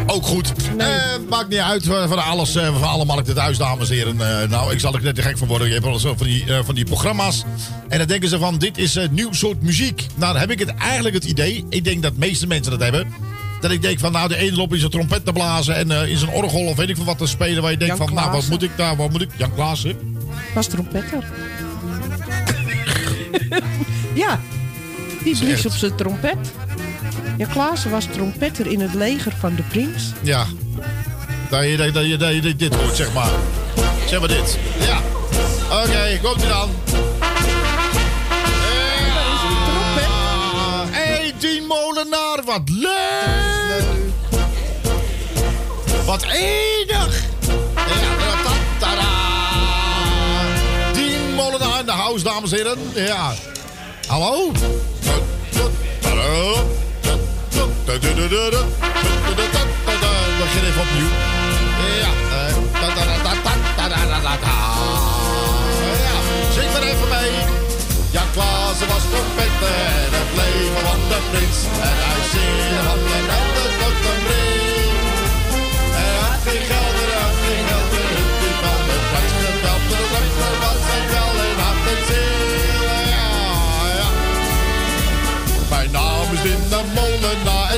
Ook 0.06 0.26
goed. 0.26 0.52
Eh, 0.76 0.86
maakt 1.28 1.48
niet 1.48 1.58
uit 1.58 1.86
eh, 1.88 2.08
van 2.08 2.24
alles, 2.24 2.54
eh, 2.54 2.78
van 2.78 2.88
alle 2.88 3.04
markten 3.04 3.34
thuis, 3.34 3.58
dames 3.58 3.90
en 3.90 3.94
heren. 3.94 4.40
Eh, 4.40 4.48
nou, 4.48 4.72
ik 4.72 4.80
zal 4.80 4.94
er 4.94 5.02
net 5.02 5.14
te 5.14 5.22
gek 5.22 5.38
van 5.38 5.48
worden. 5.48 5.66
Je 5.66 5.72
hebt 5.72 5.84
wel 5.84 5.94
eens 5.94 6.02
zo 6.02 6.14
van 6.16 6.26
die, 6.26 6.44
van 6.64 6.74
die 6.74 6.84
programma's. 6.84 7.44
En 7.88 7.98
dan 7.98 8.06
denken 8.06 8.28
ze 8.28 8.38
van, 8.38 8.58
dit 8.58 8.78
is 8.78 8.94
een 8.94 9.14
nieuw 9.14 9.32
soort 9.32 9.62
muziek. 9.62 10.06
Nou, 10.14 10.32
dan 10.32 10.40
heb 10.40 10.50
ik 10.50 10.58
het 10.58 10.74
eigenlijk 10.74 11.14
het 11.14 11.24
idee. 11.24 11.64
Ik 11.68 11.84
denk 11.84 12.02
dat 12.02 12.12
de 12.12 12.18
meeste 12.18 12.46
mensen 12.46 12.70
dat 12.70 12.80
hebben. 12.82 13.06
Dat 13.60 13.70
ik 13.70 13.82
denk 13.82 13.98
van, 13.98 14.12
nou, 14.12 14.28
de 14.28 14.36
ene 14.36 14.56
loopt 14.56 14.72
in 14.72 14.78
zijn 14.78 14.90
trompet 14.90 15.24
te 15.24 15.32
blazen... 15.32 15.76
en 15.76 15.90
eh, 15.90 16.08
in 16.08 16.16
zijn 16.16 16.30
orgel 16.30 16.60
of 16.60 16.76
weet 16.76 16.88
ik 16.88 16.96
veel 16.96 17.04
wat 17.04 17.18
te 17.18 17.26
spelen... 17.26 17.62
waar 17.62 17.70
je 17.70 17.76
denkt 17.76 17.96
Jan 17.96 18.06
van, 18.06 18.16
nou, 18.16 18.30
wat 18.30 18.48
moet 18.48 18.62
ik 18.62 18.70
daar, 18.76 18.96
wat 18.96 19.10
moet 19.10 19.20
ik... 19.20 19.30
Jan 19.36 19.54
Klaassen. 19.54 20.17
Was 20.54 20.66
trompetter. 20.66 21.24
ja, 24.24 24.40
die 25.22 25.38
blies 25.38 25.66
op 25.66 25.72
zijn 25.72 25.94
trompet. 25.96 26.52
Ja, 27.36 27.46
Klaassen 27.46 27.90
was 27.90 28.04
trompetter 28.04 28.66
in 28.66 28.80
het 28.80 28.94
leger 28.94 29.32
van 29.38 29.54
de 29.54 29.62
prins. 29.62 30.12
Ja. 30.22 30.46
Dat 31.50 31.64
je, 31.64 31.76
dat, 31.92 32.06
je, 32.06 32.16
dat 32.16 32.34
je 32.34 32.56
dit 32.56 32.74
hoort, 32.74 32.96
zeg 32.96 33.12
maar. 33.12 33.30
Zeg 34.06 34.18
maar 34.18 34.28
dit. 34.28 34.58
Ja. 34.78 35.00
Oké, 35.82 36.18
komt 36.22 36.44
u 36.44 36.48
dan. 36.48 36.70
Ja. 39.96 40.84
Hey, 40.90 41.34
die 41.38 41.62
molenaar, 41.62 42.42
wat 42.44 42.68
leuk. 42.68 43.84
Wat 46.06 46.22
enig. 46.22 46.97
applaus, 52.18 52.22
dames 52.22 52.52
en 52.52 52.56
heren. 52.56 52.78
Ja. 52.94 53.34
Hallo? 54.06 54.52
We 57.84 57.98
beginnen 60.38 60.70
even 60.70 60.80
opnieuw. 60.80 61.12
Ja. 62.02 62.10
Eh, 62.36 62.54
zing 66.54 66.72
maar 66.72 66.82
even 66.82 67.08
mee. 67.08 67.30
Ja, 68.10 68.22
Klaas 68.32 68.78
was 68.78 69.02
trompetter 69.10 69.68
en 69.68 70.12
het 70.18 70.30
leven 70.36 70.82
van 70.84 71.00
de 71.08 71.18
prins. 71.30 71.58
En 71.80 71.96
hij 72.04 72.22
zeer 72.32 72.82
had 72.88 72.96
een 72.96 73.26
de 73.54 73.68
tot 73.80 73.98
een 74.10 74.22
ring. 74.28 74.92
En 75.94 76.04
hij 76.04 76.28
had 76.28 76.42
geen 76.44 76.87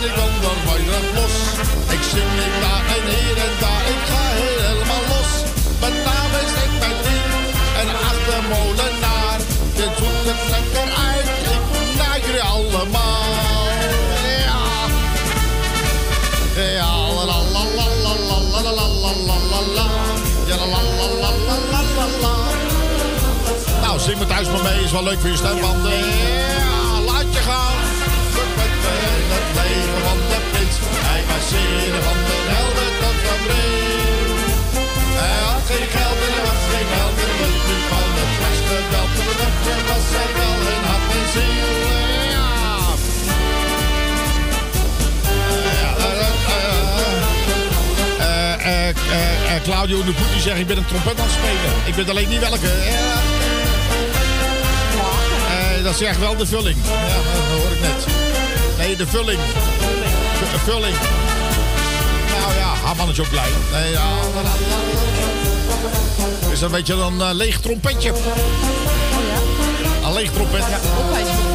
ik 0.08 0.14
dan 0.16 0.58
weinig 0.66 1.06
los. 1.14 1.34
Ik 1.96 2.02
zing 2.12 2.32
ik 2.46 2.54
daar 2.64 2.84
en 2.96 3.04
hier 3.14 3.36
en 3.46 3.54
daar, 3.62 3.84
ik 3.94 4.02
ga 4.10 4.22
helemaal 4.42 5.04
los. 5.12 5.30
Mijn 5.80 5.96
naam 6.06 6.32
is 6.44 6.52
ik 6.64 6.72
mijn 6.82 6.98
ding 7.06 7.32
en 7.80 7.88
achter 8.10 8.42
molenaar. 8.52 9.38
Dit 9.78 9.92
zoekt 9.98 10.26
het 10.30 10.42
lekker 10.54 10.88
uit, 11.08 11.28
ik 11.54 11.62
naar 11.98 12.18
jullie 12.26 12.42
allemaal. 12.42 13.68
Ja. 14.46 14.60
Ja, 16.78 16.92
la 17.14 17.24
la 17.24 17.38
la 17.54 17.86
la 18.04 18.12
la 18.28 18.38
la 18.62 18.62
la 18.62 18.86
la 19.02 19.12
la 19.28 19.36
la 19.52 19.60
la. 19.76 19.86
Ja, 20.46 20.56
la 20.56 20.66
la 20.66 20.80
la 21.00 21.30
la 21.46 21.56
la 21.72 21.80
la 21.96 22.06
la. 22.22 22.34
Nou, 23.80 24.00
zing 24.00 24.18
maar 24.18 24.26
thuis 24.26 24.48
maar 24.48 24.62
mee, 24.62 24.84
is 24.84 24.92
wel 24.92 25.02
leuk 25.02 25.20
voor 25.20 25.30
je 25.30 25.36
stembanden. 25.36 26.49
Eh, 49.50 49.56
eh, 49.56 49.62
Claudio 49.62 49.96
Nuputi 49.96 50.40
zegt, 50.40 50.58
ik 50.58 50.66
ben 50.66 50.76
een 50.76 50.86
trompet 50.86 51.20
aan 51.20 51.26
het 51.28 51.34
spelen. 51.34 51.86
Ik 51.86 51.94
weet 51.94 52.10
alleen 52.10 52.28
niet 52.28 52.40
welke. 52.40 52.68
Eh, 55.48 55.84
dat 55.84 56.00
echt 56.00 56.18
wel 56.18 56.36
de 56.36 56.46
vulling. 56.46 56.76
Ja, 56.84 57.14
dat 57.14 57.58
hoor 57.58 57.72
ik 57.72 57.80
net. 57.80 58.06
Nee, 58.78 58.96
de 58.96 59.06
vulling. 59.06 59.38
De 60.38 60.58
vulling. 60.64 60.96
Nou 62.40 62.54
ja, 62.54 62.74
Haman 62.84 63.08
is 63.10 63.20
ook 63.20 63.30
blij. 63.30 63.48
Nee, 63.72 63.90
ja. 63.90 64.08
Is 66.52 66.60
een 66.60 66.70
beetje 66.70 66.94
een 66.94 67.20
eh, 67.20 67.30
leeg 67.32 67.60
trompetje. 67.60 68.12
Een 70.04 70.12
leeg 70.12 70.30
trompet. 70.32 70.64
Ja. 70.68 71.49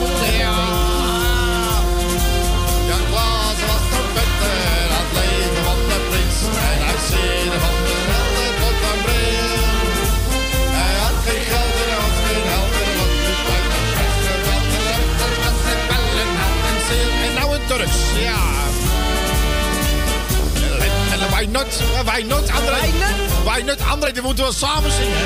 Wij 22.16 22.24
not, 22.24 22.51
André. 22.51 23.63
Not, 23.66 23.82
André, 23.82 24.11
die 24.11 24.22
moeten 24.22 24.45
we 24.45 24.53
samen 24.53 24.91
zingen. 24.91 25.18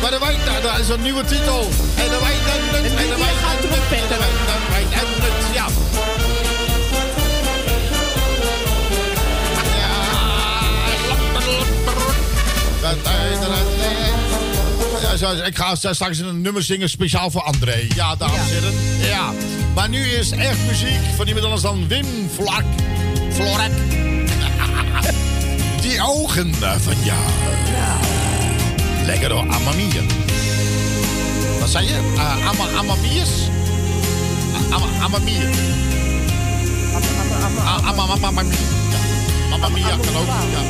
Maar 0.00 0.10
de 0.10 0.18
wijn, 0.18 0.38
daar 0.62 0.80
is 0.80 0.88
een 0.88 1.02
nieuwe 1.02 1.24
titel. 1.24 1.60
En 1.96 2.08
de 2.10 2.18
wijn 2.20 2.38
en 2.74 2.82
de 2.82 2.94
wijn 2.94 2.98
en 2.98 3.60
de 3.60 3.68
wijn 3.88 4.02
en 4.02 4.18
wijn 4.70 4.92
en 4.92 5.06
nut. 5.20 5.54
Ja. 5.54 5.66
Ik 15.46 15.56
ga 15.56 15.74
straks 15.74 16.18
een 16.18 16.40
nummer 16.40 16.62
zingen 16.62 16.88
speciaal 16.88 17.30
voor 17.30 17.42
André. 17.42 17.86
Ja, 17.94 18.16
dames 18.16 18.36
en 18.38 18.46
heren. 18.46 18.72
Ja. 18.98 19.32
Maar 19.74 19.88
nu 19.88 20.06
is 20.06 20.30
echt 20.30 20.58
muziek 20.66 21.00
van 21.16 21.26
iemand 21.26 21.44
anders 21.44 21.62
dan 21.62 21.88
Wim 21.88 22.30
Vlak. 22.34 22.64
Florak. 23.32 23.93
Ogen 26.06 26.54
van 26.54 26.94
jou. 27.02 27.18
Lekker 29.04 29.32
hoor, 29.32 29.40
Amamia. 29.40 30.02
Wat 31.60 31.68
zei 31.68 31.86
je? 31.86 32.12
Uh, 32.14 32.48
ama, 32.48 32.64
amamiers? 32.78 33.30
Ama, 34.70 34.86
ja. 35.26 35.48
Amamia 39.52 39.96
kan 39.96 40.16
ook. 40.16 40.26
Ja. 40.26 40.60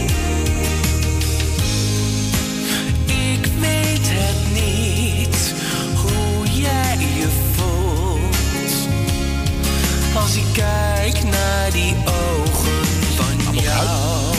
Ik 3.14 3.47
weet 3.61 4.09
het 4.11 4.53
niet 4.53 5.55
hoe 5.95 6.47
jij 6.47 6.99
je 6.99 7.28
voelt. 7.55 8.89
Als 10.16 10.37
ik 10.37 10.47
kijk 10.53 11.22
naar 11.24 11.70
die 11.72 11.95
ogen 12.05 12.87
van 13.16 13.55
jou. 13.55 14.34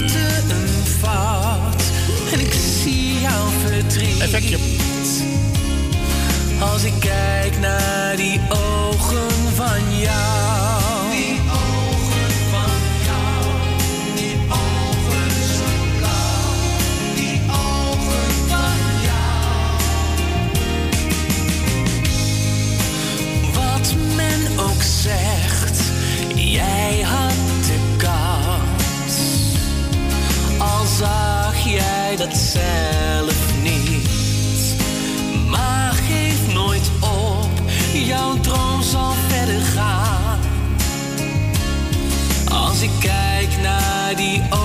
Maakte 0.00 0.54
een 0.54 0.86
fout 0.98 1.82
en 2.32 2.40
ik 2.40 2.52
zie 2.82 3.20
jouw 3.20 3.46
verdriet. 3.66 4.20
Effectje. 4.20 4.58
Als 6.60 6.82
ik 6.82 6.92
kijk 7.00 7.58
naar 7.58 8.16
die 8.16 8.40
ogen 8.48 9.30
van 9.54 9.98
jou. 9.98 11.10
Die 11.10 11.40
ogen 11.52 12.30
van 12.50 12.80
jou. 13.06 13.44
Die 14.14 14.36
ogen 14.48 15.30
zo 15.56 15.70
blauw. 15.96 16.54
Die 17.14 17.40
ogen 17.50 18.30
van 18.48 18.80
jou. 19.02 19.30
Wat 23.54 23.94
men 24.16 24.58
ook 24.58 24.82
zegt, 24.82 25.80
jij 26.34 27.00
had 27.00 27.29
zelf 32.36 33.62
niet. 33.62 34.76
Maar 35.48 35.92
geef 35.92 36.54
nooit 36.54 36.90
op, 37.00 37.50
jouw 37.92 38.40
droom 38.40 38.82
zal 38.82 39.12
verder 39.28 39.60
gaan. 39.60 40.38
Als 42.48 42.80
ik 42.80 42.90
kijk 43.00 43.48
naar 43.62 44.16
die 44.16 44.42
ogen 44.50 44.59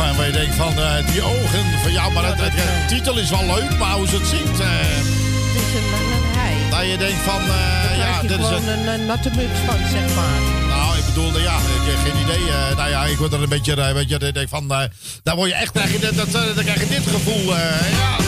van. 0.00 0.16
Waar 0.16 0.26
je 0.26 0.32
denkt 0.32 0.54
van 0.54 0.78
eh, 0.78 1.06
die 1.12 1.22
ogen 1.22 1.64
van 1.82 1.92
jou. 1.92 2.12
Maar 2.12 2.24
het, 2.24 2.88
titel 2.88 3.18
is 3.18 3.30
wel 3.30 3.46
leuk, 3.46 3.78
maar 3.78 3.92
hoe 3.92 4.06
ze 4.08 4.16
het 4.16 4.60
eh, 4.60 4.66
Het 5.46 5.56
is 5.62 5.72
een, 5.80 5.86
een, 5.98 6.12
een 6.12 6.70
dat 6.70 6.90
je 6.90 6.96
denkt 6.96 7.22
van, 7.22 7.40
Daar 7.46 7.96
ja, 7.96 8.20
dit 8.22 8.30
is 8.30 8.48
het. 8.48 8.66
een, 8.66 8.88
een 8.88 9.06
natte 9.06 9.30
muts 9.36 9.58
van, 9.66 9.76
zeg 9.90 10.14
maar. 10.14 10.40
Nou, 10.68 10.98
ik 10.98 11.04
bedoel, 11.06 11.38
ja, 11.38 11.56
ik 11.56 11.86
heb 11.90 12.12
geen 12.12 12.22
idee. 12.22 12.44
nou 12.76 12.90
ja, 12.90 13.04
ik 13.04 13.18
word 13.18 13.32
er 13.32 13.42
een 13.42 13.48
beetje, 13.48 13.74
eh, 13.74 13.92
weet 13.92 14.08
je, 14.08 14.18
ik 14.18 14.34
denk 14.34 14.48
van, 14.48 14.68
daar 15.22 15.36
word 15.36 15.48
je 15.48 15.54
echt, 15.54 15.72
krijg 15.72 15.92
je, 15.92 15.98
dat, 15.98 16.32
dan 16.32 16.64
krijg 16.64 16.80
je 16.80 16.88
dit 16.88 17.06
gevoel. 17.06 17.54
ja, 17.54 18.20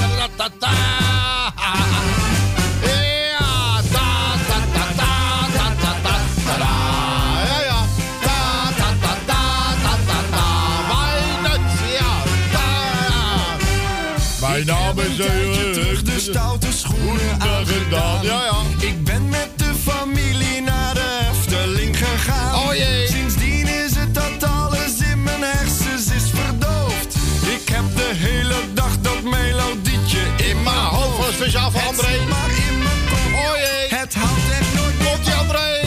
Naam 15.08 15.10
is... 15.50 15.56
eh, 15.58 15.70
terug 15.72 16.02
de 16.02 16.20
stoute 16.20 16.72
schoenen 16.72 17.40
aangedaan. 17.40 18.22
Ja, 18.24 18.44
ja. 18.44 18.86
Ik 18.86 19.04
ben 19.04 19.28
met 19.28 19.48
de 19.56 19.72
familie 19.84 20.60
naar 20.60 20.94
de 20.94 21.20
Efteling 21.30 21.98
gegaan. 21.98 22.54
Oh 22.68 22.74
jee. 22.74 23.06
Sindsdien 23.08 23.66
is 23.68 23.94
het 23.94 24.14
dat 24.14 24.42
alles 24.50 24.98
in 25.12 25.22
mijn 25.22 25.42
hersens 25.42 26.06
is 26.14 26.30
verdoofd. 26.34 27.14
Ik 27.60 27.68
heb 27.68 27.84
de 27.96 28.10
hele 28.14 28.54
dag 28.74 29.00
dat 29.00 29.22
melodietje 29.22 30.20
in 30.36 30.62
mijn 30.62 30.76
hoofd. 30.76 31.32
Speciaal 31.34 31.70
voor 31.70 31.80
Het 31.80 31.88
André. 31.88 32.06
zit 32.12 32.28
maar 32.28 32.50
in 32.68 32.78
mijn 32.78 32.98
kop. 33.10 33.44
Oh 33.44 33.56
jee. 33.56 33.98
Het 33.98 34.14
houdt 34.14 34.50
echt 34.60 34.74
nooit 34.74 34.96
Komt 35.10 35.26
ie, 35.26 35.32
André? 35.34 35.80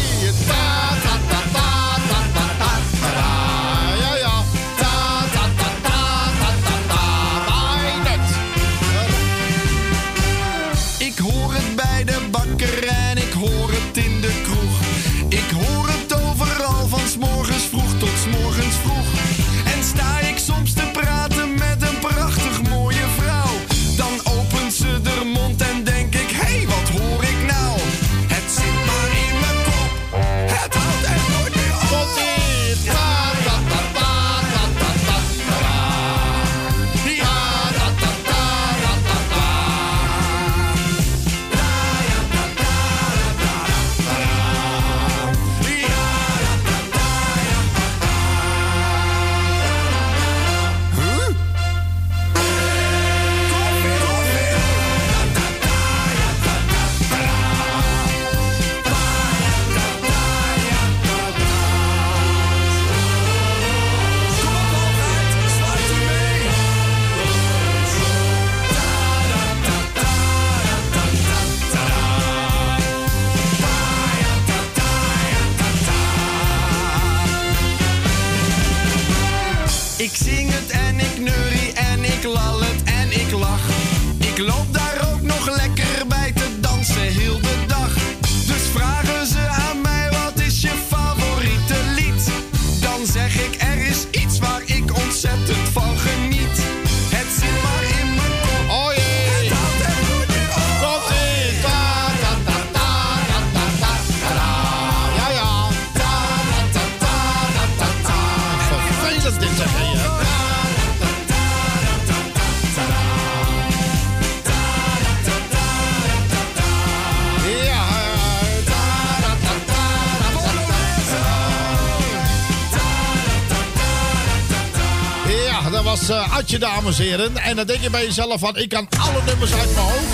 Was 126.07 126.17
eh 126.17 126.37
Adje, 126.37 126.57
dames 126.57 126.99
en 126.99 127.05
heren. 127.05 127.37
En 127.37 127.55
dan 127.55 127.65
denk 127.65 127.81
je 127.81 127.89
bij 127.89 128.05
jezelf 128.05 128.39
van, 128.39 128.57
ik 128.57 128.69
kan 128.69 128.87
alle 128.99 129.21
nummers 129.25 129.53
uit 129.53 129.73
mijn 129.73 129.85
hoofd. 129.85 130.13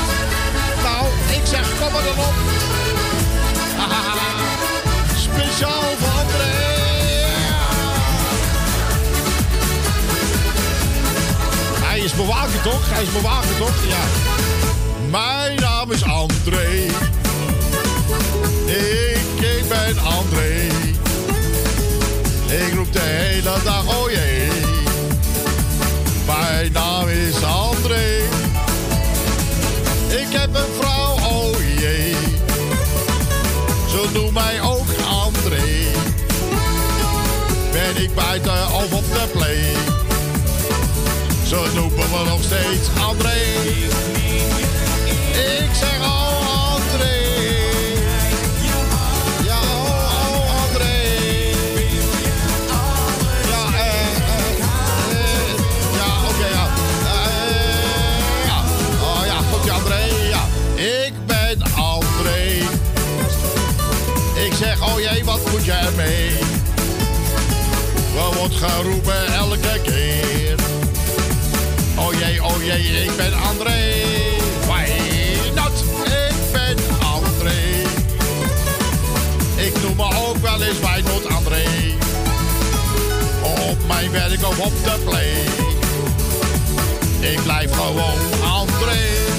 Nou, 0.84 1.06
ik 1.38 1.46
zeg, 1.46 1.70
kom 1.80 1.92
maar 1.92 2.04
dan 2.04 2.26
op. 2.26 2.34
Speciaal 5.28 5.82
voor 6.00 6.10
André. 6.20 6.60
Hij 11.86 12.00
is 12.00 12.14
bewaker 12.14 12.62
toch? 12.62 12.89
Hij 12.89 13.04
is 13.04 13.12
bewaker 13.12 13.58
toch? 13.58 13.76
Ja. 13.88 14.04
Mijn 15.10 15.60
naam 15.60 15.92
is 15.92 16.04
André. 16.04 16.70
Ik, 18.66 19.46
ik 19.58 19.68
ben 19.68 20.00
André. 20.00 20.68
Ik 22.66 22.74
roep 22.74 22.94
de 22.94 23.00
hele 23.00 23.54
dag, 23.64 23.98
oh 23.98 24.12
jee. 24.12 24.61
Mijn 26.62 26.74
naam 26.74 27.07
is 27.07 27.43
André. 27.43 28.18
Ik 30.07 30.28
heb 30.30 30.55
een 30.55 30.74
vrouw, 30.80 31.14
oh 31.14 31.55
jee. 31.80 32.16
Ze 33.89 34.09
noemt 34.14 34.34
mij 34.34 34.62
ook 34.62 34.88
André. 35.09 35.64
Ben 37.72 38.03
ik 38.03 38.16
buiten 38.16 38.74
of 38.74 38.93
op 38.93 39.03
de 39.14 39.28
play. 39.32 39.64
Ze 41.47 41.72
noemen 41.76 42.09
me 42.09 42.30
nog 42.30 42.43
steeds 42.43 42.88
André. 43.07 44.20
Wordt 68.42 68.56
geroepen 68.56 69.34
elke 69.34 69.80
keer? 69.84 70.56
Oh 71.98 72.14
jee, 72.14 72.44
oh 72.44 72.64
jee, 72.64 73.04
ik 73.04 73.16
ben 73.16 73.34
André. 73.34 73.80
Why 74.68 74.89
not? 75.56 75.84
Ik 76.06 76.52
ben 76.52 76.78
André. 77.00 77.62
Ik 79.56 79.82
noem 79.82 79.96
me 79.96 80.28
ook 80.28 80.38
wel 80.38 80.62
eens 80.62 80.80
Wijnot 80.80 81.26
André. 81.26 81.64
Op 83.70 83.78
mijn 83.88 84.12
werk 84.12 84.48
of 84.48 84.60
op 84.60 84.84
de 84.84 84.96
play. 85.06 85.34
Ik 87.32 87.44
blijf 87.44 87.72
gewoon 87.72 88.50
André. 88.52 89.31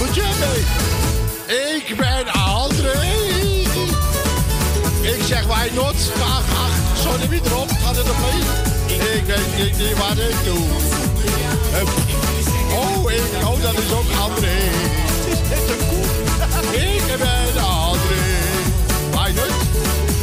Mee? 0.00 0.64
Ik 1.76 1.96
ben 1.96 2.32
André. 2.32 2.92
Ik 5.02 5.22
zeg 5.26 5.46
wij 5.46 5.70
not. 5.74 5.94
Ach, 6.22 6.44
ach, 6.56 6.98
sorry 7.02 7.28
wie 7.28 7.40
erop. 7.44 7.70
Gaat 7.84 7.96
het 7.96 8.10
op 8.10 8.16
mee? 8.16 8.40
Ik 9.16 9.24
weet 9.26 9.64
niet, 9.64 9.78
niet 9.78 9.98
wat 9.98 10.18
ik 10.18 10.44
doe. 10.44 10.66
Oh, 12.72 13.12
ik, 13.12 13.22
oh, 13.44 13.62
dat 13.62 13.72
is 13.72 13.92
ook 13.92 14.10
André. 14.20 14.56
Ik 16.70 17.02
ben 17.18 17.64
André. 17.64 18.24
Wij 19.10 19.32
not. 19.32 19.52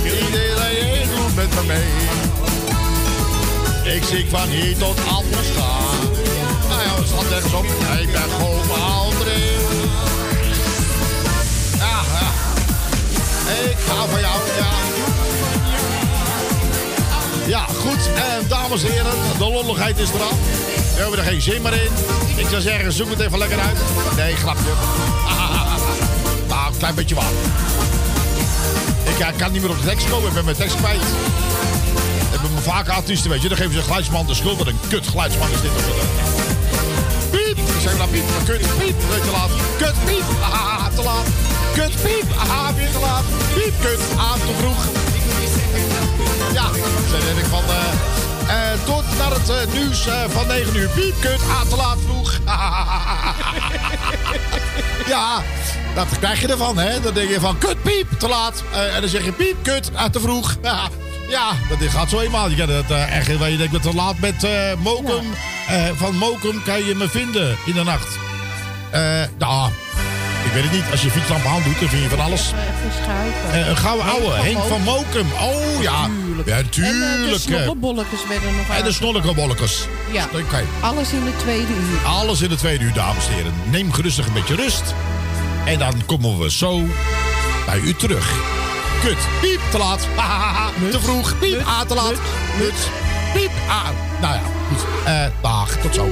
Iedereen 0.03 1.07
doet 1.15 1.35
met 1.35 1.49
me 1.55 1.63
mee. 1.67 1.91
Ik 3.95 4.03
zie 4.03 4.25
van 4.29 4.47
hier 4.47 4.77
tot 4.77 4.97
anders 5.07 5.47
gaan. 5.57 5.70
Op. 7.55 7.65
Ik 7.99 8.11
ben 8.11 8.21
gewoon 8.21 8.81
André. 8.81 9.41
Ja, 11.77 12.01
ja. 12.13 12.31
Ik 13.69 13.77
hou 13.87 14.09
van 14.09 14.19
jou, 14.19 14.39
ja. 14.57 14.69
Ja, 17.47 17.65
goed. 17.79 18.09
En 18.15 18.47
dames 18.47 18.83
en 18.83 18.91
heren, 18.91 19.11
de 19.37 19.49
lolligheid 19.49 19.97
is 19.99 20.09
eraf. 20.09 20.35
We 20.95 21.01
hebben 21.01 21.19
er 21.19 21.25
geen 21.25 21.41
zin 21.41 21.61
meer 21.61 21.73
in. 21.73 21.91
Ik 22.35 22.47
zou 22.49 22.61
zeggen, 22.61 22.91
zoek 22.91 23.09
het 23.09 23.19
even 23.19 23.37
lekker 23.37 23.59
uit. 23.59 23.77
Nee, 24.15 24.35
grapje. 24.35 24.71
Nou, 26.47 26.71
een 26.71 26.77
klein 26.77 26.95
beetje 26.95 27.15
waar. 27.15 27.31
Ik 29.05 29.37
kan 29.37 29.51
niet 29.51 29.61
meer 29.61 29.71
op 29.71 29.81
de 29.81 29.87
tekst 29.87 30.09
komen. 30.09 30.27
Ik 30.27 30.33
ben 30.33 30.45
mijn 30.45 30.57
tekst 30.57 30.75
kwijt. 30.75 31.01
Ik 32.33 32.41
ben 32.41 32.53
me 32.53 32.61
vaak 32.61 32.89
artiesten, 32.89 33.29
weet 33.29 33.41
je. 33.41 33.47
Dan 33.47 33.57
geven 33.57 33.73
ze 33.73 33.81
geluidsman 33.81 34.25
de 34.25 34.33
schuld. 34.33 34.57
Wat 34.57 34.67
een 34.67 34.79
kut 34.87 35.07
geluidsman 35.07 35.51
is 35.51 35.61
dit. 35.61 35.71
Of 36.23 36.30
dan. 37.83 37.89
Piep. 37.89 37.89
Zeg 37.89 37.97
dan 37.97 38.09
piep. 38.09 38.23
Maar. 38.29 38.43
Piep. 38.77 38.95
Weet 39.09 39.23
te 39.23 39.31
laat. 39.31 39.49
Kut. 39.77 39.93
Piep. 40.05 40.23
Te 40.95 41.01
laat. 41.03 41.25
Kut. 41.73 42.01
Piep. 42.03 42.25
Aha, 42.37 42.73
weer 42.73 42.91
te 42.91 42.99
laat. 42.99 43.23
Piep. 43.53 43.73
Kut. 43.81 43.99
Te 44.47 44.53
vroeg. 44.59 44.85
Ja, 46.53 46.63
zo 47.11 47.17
denk 47.25 47.37
ik 47.37 47.45
van... 47.45 47.63
eh, 48.47 48.71
tot 48.85 49.03
naar 49.17 49.31
het 49.31 49.49
eh, 49.49 49.55
nieuws 49.73 50.07
van 50.29 50.47
9 50.47 50.75
uur. 50.75 50.89
Piep. 50.89 51.13
Kut. 51.19 51.39
Te 51.69 51.75
laat 51.75 51.97
vroeg. 52.05 52.39
ja, 55.13 55.41
dat 55.95 56.07
krijg 56.19 56.41
je 56.41 56.47
ervan, 56.47 56.77
hè. 56.77 56.99
Dan 56.99 57.13
denk 57.13 57.29
je 57.29 57.39
van 57.39 57.57
kut, 57.57 57.81
piep, 57.81 58.07
te 58.19 58.27
laat. 58.27 58.63
En 58.93 59.01
dan 59.01 59.09
zeg 59.09 59.25
je 59.25 59.31
piep, 59.31 59.55
kut, 59.63 59.91
ah, 59.93 60.05
te 60.05 60.19
vroeg. 60.19 60.57
ja, 61.35 61.51
dat 61.69 61.89
gaat 61.89 62.09
zo 62.09 62.19
eenmaal. 62.19 62.49
Je, 62.49 62.65
dat, 62.65 62.89
eh, 62.89 63.17
echt, 63.17 63.27
je 63.27 63.57
denkt 63.57 63.71
dat 63.71 63.81
te 63.81 63.93
laat 63.93 64.19
met 64.19 64.47
Mokum. 64.77 65.25
Eh, 65.71 65.89
van 65.95 66.15
Mokum 66.15 66.63
kan 66.63 66.85
je 66.85 66.95
me 66.95 67.09
vinden 67.09 67.57
in 67.65 67.73
de 67.73 67.83
nacht. 67.83 68.17
Eh, 68.91 69.01
nou, 69.37 69.69
ik 70.45 70.51
weet 70.53 70.63
het 70.63 70.71
niet. 70.71 70.83
Als 70.91 71.01
je 71.01 71.09
fietslamp 71.09 71.45
aan 71.45 71.61
doet, 71.63 71.79
dan 71.79 71.89
vind 71.89 72.01
je 72.03 72.09
van 72.09 72.19
alles. 72.19 72.41
Even 72.41 73.01
schuiven. 73.03 73.51
Eh, 73.61 73.67
een 73.67 73.77
gouden 73.77 74.05
ouwe, 74.05 74.23
van 74.35 74.45
Henk 74.45 74.57
van 74.63 74.81
Mokum. 74.81 75.27
Oh 75.41 75.81
ja, 75.81 76.09
ja 76.45 76.57
En 76.57 76.69
tuurlijk. 76.69 77.29
de 77.33 77.39
snollebolletjes 77.39 78.19
werden 78.27 78.55
nog 78.55 78.67
En 78.67 78.81
de 78.81 78.87
aan. 78.87 78.93
snorkelbolletjes. 78.93 79.85
Ja. 80.11 80.25
Oké. 80.33 80.63
Alles 80.81 81.11
in 81.11 81.23
de 81.23 81.35
tweede 81.37 81.73
uur. 81.73 82.05
Alles 82.05 82.41
in 82.41 82.49
de 82.49 82.55
tweede 82.55 82.83
uur, 82.83 82.93
dames 82.93 83.27
en 83.27 83.33
heren. 83.33 83.53
Neem 83.69 83.93
gerustig 83.93 84.27
een 84.27 84.33
beetje 84.33 84.55
rust. 84.55 84.93
En 85.65 85.79
dan 85.79 86.05
komen 86.05 86.39
we 86.39 86.51
zo 86.51 86.81
bij 87.65 87.79
u 87.79 87.93
terug. 87.93 88.31
Kut. 89.03 89.17
Piep, 89.41 89.59
te 89.71 89.77
laat. 89.77 90.07
Te 90.91 90.99
vroeg. 90.99 91.39
Piep, 91.39 91.61
ah, 91.65 91.81
te 91.81 91.93
laat. 91.93 92.15
Muts. 92.59 92.81
Piep, 93.33 93.51
ah. 93.67 93.87
Nou 94.21 94.33
ja, 94.33 94.41
goed. 94.69 94.85
Eh, 95.05 95.25
dag, 95.41 95.77
tot 95.77 95.95
zo. 95.95 96.05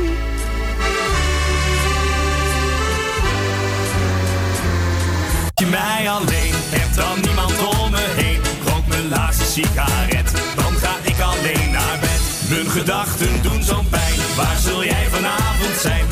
Je 5.53 5.65
mij 5.65 6.09
alleen 6.09 6.53
hebt, 6.69 6.95
dan 6.95 7.19
niemand 7.21 7.53
om 7.67 7.91
me 7.91 8.13
heen. 8.15 8.41
Rook 8.65 8.87
mijn 8.87 9.09
laatste 9.09 9.45
sigaret, 9.45 10.31
dan 10.55 10.73
ga 10.73 10.95
ik 11.01 11.19
alleen 11.19 11.71
naar 11.71 11.97
bed. 11.99 12.21
Mijn 12.49 12.69
gedachten 12.69 13.41
doen 13.41 13.63
zo'n 13.63 13.89
pijn, 13.89 14.19
waar 14.35 14.57
zul 14.57 14.83
jij 14.83 15.07
vanavond 15.09 15.75
zijn? 15.81 16.08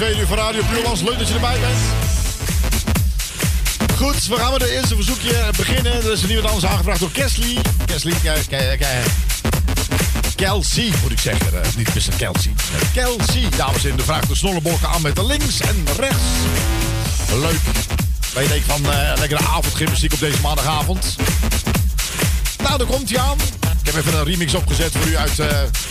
Tweede 0.00 0.20
uur 0.20 0.26
van 0.26 0.36
Radio 0.36 0.62
Puurlands. 0.72 1.00
Leuk 1.00 1.18
dat 1.18 1.28
je 1.28 1.34
erbij 1.34 1.58
bent. 1.60 1.78
Goed, 3.96 4.26
we 4.26 4.36
gaan 4.36 4.50
met 4.50 4.60
de 4.60 4.70
eerste 4.70 4.94
verzoekje 4.94 5.50
beginnen. 5.56 5.92
Er 5.92 6.12
is 6.12 6.22
een 6.22 6.28
nieuwe 6.28 6.42
dans 6.42 6.64
aangevraagd 6.64 7.00
door 7.00 7.10
Kesley. 7.10 7.56
Kesley, 7.84 8.14
kijk, 8.22 8.46
kijk, 8.48 8.78
kijk. 8.78 9.06
Kelsey, 10.34 10.92
moet 11.02 11.10
ik 11.10 11.18
zeggen. 11.18 11.62
Eh, 11.62 11.68
niet 11.76 11.94
Mr. 11.94 12.16
Kelsey. 12.16 12.52
Kelsey, 12.92 13.48
dames 13.56 13.76
en 13.76 13.82
heren. 13.82 13.96
De 13.96 14.02
vraag 14.02 14.26
de 14.26 14.34
snollebolken 14.34 14.88
aan 14.88 15.02
met 15.02 15.16
de 15.16 15.26
links 15.26 15.60
en 15.60 15.84
rechts. 15.96 16.24
Leuk. 17.34 17.60
Weet 18.34 18.48
je 18.48 18.62
van 18.66 18.92
eh 18.92 19.12
lekkere 19.18 19.40
avondgymnastiek 19.44 20.12
op 20.12 20.20
deze 20.20 20.40
maandagavond. 20.40 21.16
Nou, 22.62 22.78
daar 22.78 22.86
komt 22.86 23.10
hij 23.10 23.18
aan. 23.18 23.38
Ik 23.80 23.86
heb 23.86 23.94
even 23.94 24.18
een 24.18 24.24
remix 24.24 24.54
opgezet 24.54 24.92
voor 24.92 25.06
u 25.06 25.16
uit, 25.16 25.38
eh, 25.38 25.46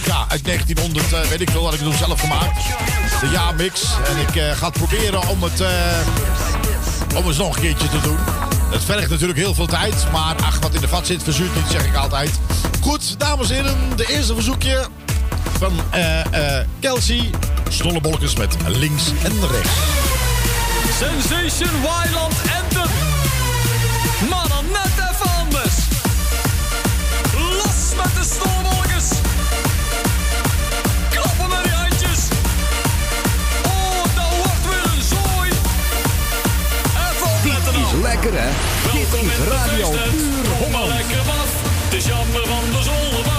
ja, 0.06 0.26
uit 0.28 0.44
1900, 0.44 1.14
eh, 1.14 1.22
weet 1.22 1.42
ik 1.42 1.50
veel, 1.50 1.64
had 1.64 1.74
ik 1.74 1.80
toen 1.80 1.98
zelf 1.98 2.20
gemaakt. 2.20 2.58
De 3.20 3.30
ja-mix. 3.32 3.84
En 4.08 4.18
ik 4.18 4.36
eh, 4.36 4.58
ga 4.58 4.66
het 4.66 4.74
proberen 4.74 5.28
om 5.28 5.44
het, 5.44 5.62
eh, 5.62 7.18
om 7.18 7.24
nog 7.38 7.56
een 7.56 7.62
keertje 7.62 7.90
te 7.90 8.02
doen. 8.02 8.18
Het 8.72 8.84
vergt 8.84 9.10
natuurlijk 9.10 9.40
heel 9.40 9.54
veel 9.54 9.68
tijd, 9.68 10.12
maar 10.12 10.36
ach, 10.36 10.60
wat 10.60 10.74
in 10.74 10.82
de 10.82 10.88
vat 10.88 11.08
zit, 11.08 11.24
verzuurt 11.24 11.56
niet, 11.56 11.66
zeg 11.70 11.86
ik 11.86 11.96
altijd. 11.96 12.40
Goed, 12.82 13.20
dames 13.20 13.50
en 13.50 13.56
heren, 13.56 13.78
de 13.96 14.06
eerste 14.06 14.34
verzoekje 14.34 14.88
van 15.58 15.72
eh 15.92 16.60
Kelsey. 16.80 17.30
Snollebolkens 17.70 18.36
met 18.36 18.56
links 18.68 19.04
en 19.24 19.34
rechts. 19.52 19.70
Sensation 20.98 21.82
Wildland 21.82 22.34
Anthem. 22.62 22.92
Maar 24.30 24.59
lekker 38.22 38.42
hè? 38.42 38.50
Dit 38.92 39.10
Welkom 39.10 39.30
is 39.30 39.36
de 39.36 39.44
Radio. 39.44 39.90
Puur 39.90 40.48
Holland. 40.58 40.88
lekker. 40.88 41.18
Het 41.84 41.94
is 41.94 42.06
jammer 42.06 42.48
van 42.48 42.64
de 42.72 42.84
zolder, 42.84 43.39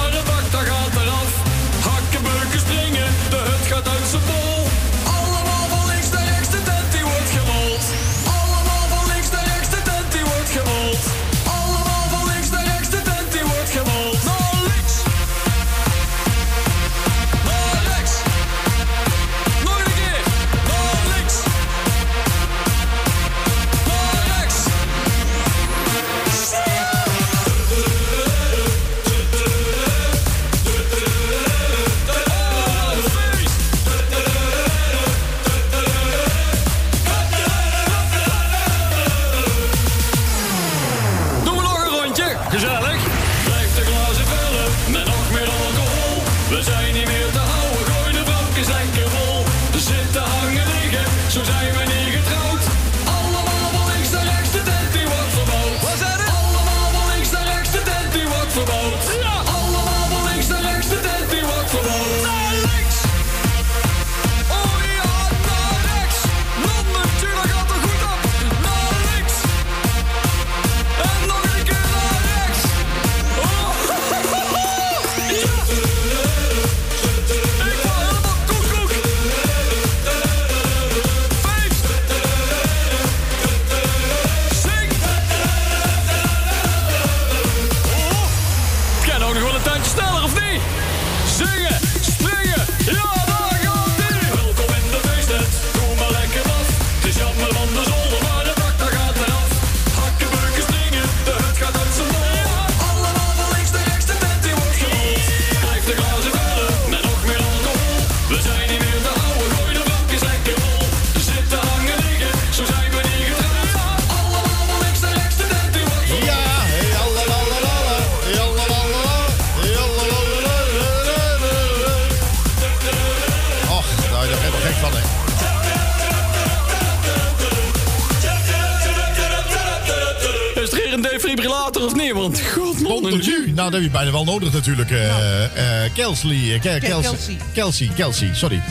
heb 133.82 133.90
je 133.92 133.96
bijna 133.98 134.10
wel 134.12 134.24
nodig 134.24 134.52
natuurlijk. 134.52 134.90
eh 134.90 135.44
eh 135.84 135.92
Kelsey, 135.94 136.30
eh, 136.54 136.60
Ke- 136.60 136.78
Kelsey, 136.80 137.36
Kelsey. 137.52 137.90
Kelsey, 137.94 138.30
sorry. 138.34 138.62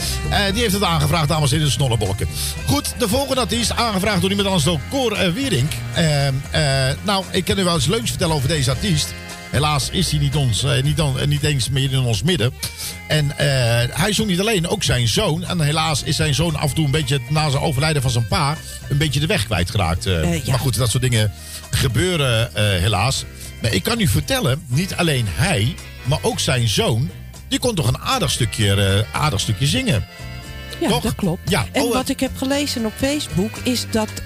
Die 0.54 0.62
heeft 0.62 0.74
het 0.74 0.84
aangevraagd, 0.84 1.28
dames 1.28 1.52
en 1.52 1.58
heren, 1.58 1.72
snollebolken. 1.72 2.28
Goed, 2.66 2.94
de 2.98 3.08
volgende 3.08 3.42
artiest, 3.42 3.72
aangevraagd 3.76 4.22
door 4.22 4.30
iemand 4.30 4.48
anders, 4.48 4.66
door 4.66 4.80
Cor 4.90 5.34
Wierink. 5.34 5.72
Eh, 5.94 6.28
eh, 6.28 6.96
nou, 7.04 7.24
ik 7.32 7.46
kan 7.46 7.60
u 7.60 7.64
wel 7.64 7.74
eens 7.76 7.86
leuks 7.86 8.10
vertellen 8.10 8.36
over 8.36 8.48
deze 8.48 8.70
artiest. 8.70 9.14
Helaas 9.50 9.90
is 9.92 10.10
hij 10.12 10.20
niet, 10.20 10.36
ons, 10.36 10.66
niet, 10.84 10.98
dan, 10.98 11.20
eh, 11.20 11.28
niet 11.28 11.44
eens 11.44 11.70
meer 11.70 11.92
in 11.92 12.00
ons 12.00 12.24
midden. 12.24 12.54
En 13.08 13.38
eh, 13.38 13.48
hij 14.00 14.14
zong 14.14 14.30
niet 14.30 14.40
alleen, 14.40 14.68
ook 14.68 14.84
zijn 14.84 15.08
zoon. 15.08 15.46
En 15.46 15.62
helaas 15.62 16.04
is 16.04 16.16
zijn 16.16 16.36
zoon 16.36 16.56
af 16.56 16.70
en 16.70 16.76
toe 16.76 16.86
een 16.86 16.92
beetje 16.92 17.20
na 17.30 17.50
zijn 17.50 17.64
overlijden 17.64 18.02
van 18.02 18.12
zijn 18.12 18.28
pa... 18.28 18.58
een 18.90 18.98
beetje 18.98 19.20
de 19.20 19.26
weg 19.26 19.46
kwijtgeraakt. 19.46 20.04
ja. 20.04 20.20
Maar 20.48 20.60
goed, 20.60 20.78
dat 20.78 20.90
soort 20.90 21.04
dingen 21.04 21.32
gebeuren 21.70 22.50
helaas. 22.82 23.24
Maar 23.62 23.74
ik 23.74 23.84
kan 23.84 24.00
u 24.00 24.08
vertellen, 24.08 24.64
niet 24.68 24.96
alleen 24.96 25.26
hij, 25.30 25.76
maar 26.04 26.20
ook 26.22 26.40
zijn 26.40 26.68
zoon... 26.68 27.10
die 27.48 27.60
kon 27.60 27.76
toch 27.76 27.88
een 27.88 27.98
aardig 28.00 28.32
stukje, 28.32 28.74
eh, 29.14 29.22
aardig 29.22 29.40
stukje 29.40 29.66
zingen. 29.66 30.06
Ja, 30.80 30.88
Toch? 30.90 31.04
dat 31.04 31.16
klopt. 31.16 31.50
Ja, 31.50 31.66
En 31.72 31.82
oh, 31.82 31.88
eh, 31.88 31.94
wat 31.94 32.10
ik 32.10 32.20
heb 32.20 32.38
gelezen 32.38 32.86
op 32.86 32.94
Facebook 32.96 33.52
is 33.64 33.86
dat 33.92 34.10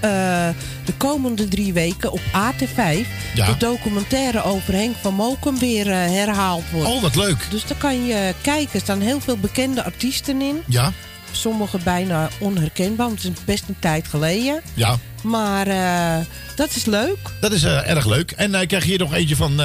de 0.84 0.92
komende 0.96 1.48
drie 1.48 1.72
weken 1.72 2.12
op 2.12 2.20
AT5 2.32 3.06
Ja. 3.34 3.46
de 3.46 3.56
documentaire 3.58 4.42
over 4.42 4.72
Henk 4.74 4.96
van 5.00 5.14
Mokum 5.14 5.58
weer 5.58 5.86
herhaald 5.86 6.64
wordt. 6.72 6.88
Oh, 6.88 7.02
wat 7.02 7.14
leuk. 7.16 7.46
Dus 7.50 7.66
daar 7.66 7.78
kan 7.78 8.06
je 8.06 8.34
kijken. 8.42 8.72
Er 8.74 8.80
staan 8.80 9.00
heel 9.00 9.20
veel 9.20 9.36
bekende 9.36 9.84
artiesten 9.84 10.40
in. 10.42 10.62
Ja, 10.66 10.92
Sommige 11.34 11.78
bijna 11.84 12.28
onherkenbaar, 12.38 13.06
want 13.06 13.22
het 13.22 13.32
is 13.32 13.44
best 13.44 13.64
een 13.68 13.76
tijd 13.78 14.08
geleden. 14.08 14.60
ja. 14.74 14.98
Maar 15.24 15.66
eh, 15.66 16.26
dat 16.56 16.76
is 16.76 16.84
leuk. 16.84 17.18
Dat 17.40 17.52
is 17.52 17.62
eh, 17.62 17.90
erg 17.90 18.06
leuk. 18.06 18.30
En 18.30 18.54
eh, 18.54 18.60
ik 18.60 18.68
krijg 18.68 18.84
hier 18.84 18.98
nog 18.98 19.14
eentje 19.14 19.36
van, 19.36 19.60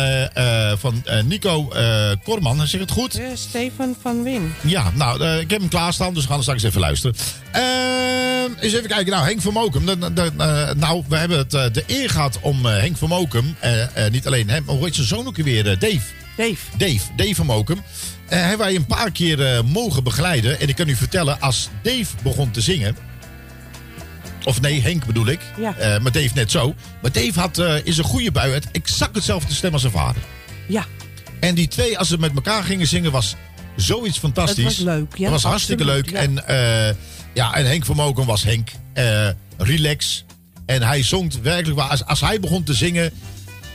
van 0.77 1.03
Nico 1.25 1.71
Korman. 2.23 2.67
Zeg 2.67 2.79
het 2.79 2.91
goed? 2.91 3.21
Stefan 3.33 3.95
van 4.01 4.23
Win. 4.23 4.53
Ja, 4.61 4.91
nou, 4.95 5.23
ik 5.39 5.49
heb 5.49 5.59
hem 5.59 5.69
klaarstaan, 5.69 6.13
dus 6.13 6.23
we 6.23 6.29
gaan 6.29 6.37
er 6.37 6.43
straks 6.43 6.63
even 6.63 6.79
luisteren. 6.79 7.15
Ehm, 7.51 8.51
eens 8.59 8.73
even 8.73 8.87
kijken. 8.89 9.11
Nou, 9.11 9.25
Henk 9.25 9.41
van 9.41 9.53
Mokum. 9.53 9.83
Nou, 10.75 11.03
we 11.07 11.15
hebben 11.15 11.37
het, 11.37 11.51
de 11.51 11.83
eer 11.87 12.09
gehad 12.09 12.37
om 12.41 12.65
Henk 12.65 12.97
van 12.97 13.09
Mokum. 13.09 13.55
niet 14.11 14.27
alleen 14.27 14.49
hem, 14.49 14.63
maar 14.65 14.75
hoe 14.75 14.85
heet 14.85 14.95
zijn 14.95 15.07
zoon 15.07 15.27
ook 15.27 15.35
weer? 15.35 15.63
Dave. 15.63 16.01
Dave. 16.37 16.77
Dave, 16.77 17.05
Dave 17.15 17.35
van 17.35 17.45
Mokum. 17.45 17.83
Hebben 18.35 18.57
wij 18.57 18.75
een 18.75 18.85
paar 18.85 19.11
keer 19.11 19.45
eh, 19.45 19.61
mogen 19.63 20.03
begeleiden. 20.03 20.59
En 20.59 20.67
ik 20.67 20.75
kan 20.75 20.87
u 20.89 20.95
vertellen, 20.95 21.41
als 21.41 21.69
Dave 21.83 22.05
begon 22.23 22.51
te 22.51 22.61
zingen. 22.61 22.95
Of 24.43 24.61
nee, 24.61 24.81
Henk 24.81 25.05
bedoel 25.05 25.27
ik. 25.27 25.39
Ja. 25.57 25.75
Eh, 25.77 25.99
maar 26.01 26.11
Dave 26.11 26.29
net 26.33 26.51
zo. 26.51 26.75
Maar 27.01 27.11
Dave 27.11 27.39
had, 27.39 27.57
eh, 27.57 27.75
is 27.83 27.97
een 27.97 28.03
goede 28.03 28.31
bui. 28.31 28.51
Het 28.53 28.71
exact 28.71 29.15
hetzelfde 29.15 29.53
stem 29.53 29.71
als 29.73 29.81
zijn 29.81 29.93
vader. 29.93 30.21
Ja. 30.67 30.85
En 31.39 31.55
die 31.55 31.67
twee, 31.67 31.97
als 31.97 32.07
ze 32.07 32.17
met 32.17 32.31
elkaar 32.35 32.63
gingen 32.63 32.87
zingen, 32.87 33.11
was 33.11 33.35
zoiets 33.75 34.17
fantastisch. 34.17 34.77
Het 34.77 34.85
was 34.85 34.95
leuk, 34.95 35.15
ja, 35.15 35.23
Het 35.23 35.31
was 35.31 35.43
hartstikke 35.43 35.85
leuk. 35.85 36.11
En, 36.11 36.47
eh, 36.47 36.95
ja, 37.33 37.53
en 37.55 37.65
Henk 37.65 37.85
van 37.85 37.95
Moken 37.95 38.25
was 38.25 38.43
Henk. 38.43 38.69
eh, 38.93 39.29
relax. 39.57 40.25
En 40.65 40.81
hij 40.81 41.03
zong 41.03 41.33
werkelijk 41.41 41.79
waar. 41.79 41.89
Als, 41.89 42.05
als 42.05 42.19
hij 42.21 42.39
begon 42.39 42.63
te 42.63 42.73
zingen, 42.73 43.11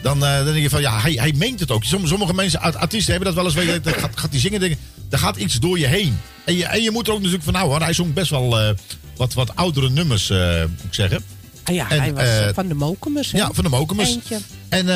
dan, 0.05 0.25
eh, 0.25 0.37
dan 0.37 0.45
denk 0.45 0.57
je 0.63 0.71
van 0.71 0.81
ja, 0.81 1.01
hij, 1.01 1.13
hij 1.13 1.33
meent 1.37 1.61
het 1.61 1.71
ook. 1.71 1.85
Somm- 1.85 2.07
Sommige 2.07 2.35
mensen, 2.35 2.61
art- 2.61 2.77
artiesten 2.77 3.15
hebben 3.15 3.35
dat 3.35 3.43
wel 3.55 3.63
eens. 3.65 3.83
Weet 3.83 3.95
gaat, 3.97 4.11
gaat 4.19 4.31
hij 4.31 4.41
zingen, 4.41 4.61
denken, 4.61 4.79
er 5.11 5.19
gaat 5.19 5.37
iets 5.37 5.55
door 5.61 5.79
je 5.79 5.87
heen. 5.87 6.19
En 6.45 6.55
je, 6.57 6.65
en 6.65 6.83
je 6.83 6.91
moet 6.91 7.07
er 7.07 7.13
ook 7.13 7.19
natuurlijk 7.19 7.45
van 7.45 7.53
nou 7.53 7.69
hoor. 7.69 7.81
Hij 7.81 7.93
zong 7.93 8.13
best 8.13 8.31
wel 8.31 8.61
eh, 8.61 8.69
wat, 9.17 9.35
wat 9.35 9.57
oudere 9.57 9.91
nummers, 9.91 10.31
eh, 10.31 10.59
moet 10.61 10.85
ik 10.85 10.95
zeggen. 10.95 11.25
Ah 11.65 11.75
ja, 11.75 11.91
En, 11.91 11.99
hij 12.01 12.13
was 12.15 12.55
van 12.55 12.69
de 12.69 12.75
Mokumers. 12.75 13.33
hè? 13.33 13.39
Ja, 13.39 13.51
van 13.53 13.65
de 13.65 13.71
Mokumers. 13.71 14.09
Eentje. 14.09 14.39
En, 14.69 14.89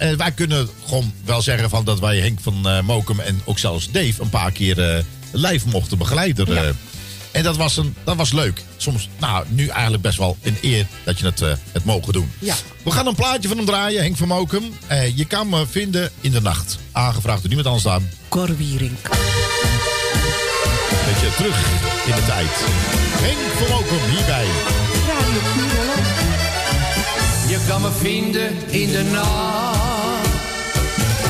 en 0.00 0.16
wij 0.16 0.32
kunnen 0.32 0.68
gewoon 0.86 1.12
wel 1.24 1.42
zeggen 1.42 1.70
van 1.70 1.84
dat 1.84 2.00
wij 2.00 2.18
Henk 2.18 2.38
van 2.40 2.84
Mokum 2.84 3.20
en 3.20 3.40
ook 3.44 3.58
zelfs 3.58 3.90
Dave 3.90 4.22
een 4.22 4.30
paar 4.30 4.52
keer 4.52 5.04
live 5.32 5.68
mochten 5.68 5.98
begeleiden. 5.98 6.46
En 7.30 7.42
dat 7.42 7.56
was, 7.56 7.76
een, 7.76 7.94
dat 8.04 8.16
was 8.16 8.32
leuk. 8.32 8.62
Soms, 8.76 9.08
nou, 9.18 9.44
nu 9.48 9.66
eigenlijk 9.68 10.02
best 10.02 10.18
wel 10.18 10.36
een 10.42 10.56
eer 10.60 10.86
dat 11.04 11.18
je 11.18 11.24
het, 11.24 11.40
eh, 11.40 11.52
het 11.72 11.84
mogen 11.84 12.12
doen. 12.12 12.30
Ja. 12.38 12.54
We 12.82 12.90
gaan 12.90 13.06
een 13.06 13.14
plaatje 13.14 13.48
van 13.48 13.56
hem 13.56 13.66
draaien, 13.66 14.02
Henk 14.02 14.16
van 14.16 14.28
Mokum. 14.28 14.72
Eh, 14.86 15.16
je 15.16 15.24
kan 15.24 15.48
me 15.48 15.66
vinden 15.70 16.10
in 16.20 16.30
de 16.30 16.40
nacht. 16.40 16.78
Aangevraagd 16.92 17.38
door 17.40 17.48
niemand 17.54 17.68
anders 17.68 17.84
dan. 17.84 18.08
Cor 18.28 18.56
Wierink. 18.56 19.08
Beetje 21.06 21.34
terug 21.36 21.56
in 22.06 22.14
de 22.14 22.24
tijd. 22.26 22.50
Henk 23.20 23.52
van 23.58 23.68
Mokum 23.68 24.10
hierbij. 24.10 24.46
Radio. 25.08 25.40
Je 27.48 27.58
kan 27.68 27.80
me 27.80 27.90
vinden 27.98 28.56
in 28.70 28.90
de 28.90 29.02
nacht. 29.02 30.28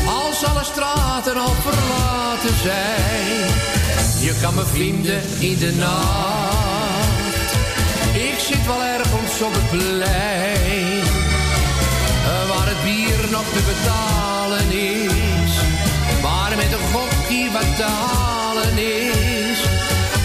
Als 0.07 0.45
alle 0.45 0.65
straten 0.65 1.37
al 1.37 1.55
verlaten 1.63 2.57
zijn. 2.63 3.78
Je 4.21 4.35
kan 4.41 4.55
me 4.55 4.65
vinden 4.67 5.23
in 5.39 5.59
de 5.59 5.73
nacht. 5.75 7.53
Ik 8.15 8.39
zit 8.39 8.67
wel 8.67 8.83
ergens 8.85 9.43
op 9.43 9.53
het 9.53 9.69
plein. 9.71 11.03
Waar 12.49 12.69
het 12.69 12.83
bier 12.83 13.31
nog 13.31 13.45
te 13.53 13.63
betalen 13.71 14.71
is. 14.71 15.53
Waar 16.23 16.57
met 16.57 16.73
een 16.73 16.87
gokkie 16.93 17.51
wat 17.51 17.77
te 17.77 17.83
halen 17.83 18.79
is. 18.79 19.59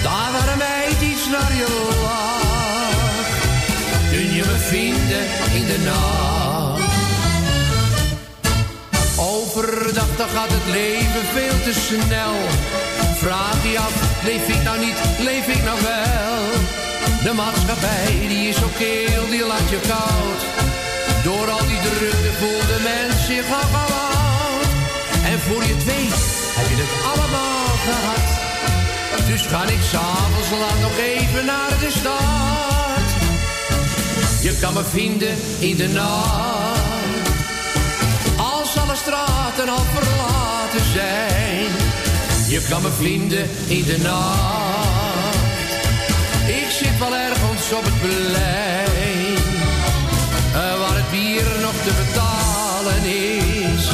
Daar 0.04 0.32
waar 0.32 0.52
een 0.52 0.58
meid 0.58 1.02
iets 1.02 1.30
naar 1.32 1.54
je 1.56 1.68
lacht 2.04 2.44
kun 4.14 4.34
je 4.34 4.44
me 4.46 4.58
vinden 4.58 5.26
in 5.60 5.66
de 5.66 5.80
nacht. 5.86 6.82
Overdag 9.18 10.16
dan 10.18 10.30
gaat 10.30 10.50
het 10.50 10.68
leven 10.72 11.26
veel 11.34 11.62
te 11.64 11.74
snel. 11.74 12.34
Vraag 13.16 13.64
je 13.72 13.80
af, 13.80 14.24
leef 14.24 14.47
ik 14.47 14.64
nou 14.64 14.80
niet, 14.80 14.97
leef 15.20 15.47
ik 15.47 15.64
nou 15.64 15.82
wel? 15.82 16.43
De 17.24 17.34
maatschappij 17.34 18.26
die 18.28 18.47
is 18.47 18.55
zo 18.55 18.70
keel, 18.78 19.30
die 19.30 19.45
laat 19.45 19.70
je 19.70 19.80
koud. 19.88 20.41
Door 21.24 21.49
al 21.49 21.66
die 21.68 21.80
drukte 21.82 22.32
voelt 22.39 22.68
de 22.68 22.80
mens 22.84 23.26
zich 23.26 23.45
al 23.45 23.78
oud. 23.78 24.68
En 25.26 25.39
voor 25.39 25.64
je 25.64 25.74
het 25.74 25.84
weet 25.84 26.24
heb 26.57 26.68
je 26.70 26.76
het 26.84 26.93
allemaal 27.11 27.66
gehad. 27.88 28.34
Dus 29.28 29.41
ga 29.41 29.64
ik 29.64 29.82
s'avonds 29.82 30.49
laat 30.59 30.80
nog 30.82 30.97
even 30.97 31.45
naar 31.45 31.80
de 31.80 31.91
stad. 31.91 33.07
Je 34.41 34.57
kan 34.59 34.74
me 34.74 34.84
vinden 34.84 35.36
in 35.59 35.76
de 35.76 35.88
nacht. 35.88 36.80
Als 38.38 38.78
alle 38.78 38.95
straten 38.95 39.70
al 39.70 39.86
verlaten 39.93 40.86
zijn. 40.93 42.03
Je 42.54 42.62
kan 42.70 42.82
me 42.82 42.89
vinden 42.89 43.49
in 43.68 43.84
de 43.84 43.97
nacht. 43.97 45.36
Ik 46.47 46.70
zit 46.70 46.97
wel 46.99 47.16
ergens 47.16 47.72
op 47.74 47.84
het 47.84 47.99
plein. 48.01 49.38
eh, 50.54 50.80
waar 50.80 50.95
het 50.95 51.12
bier 51.12 51.43
nog 51.62 51.74
te 51.86 51.91
betalen 52.01 53.04
is. 53.04 53.86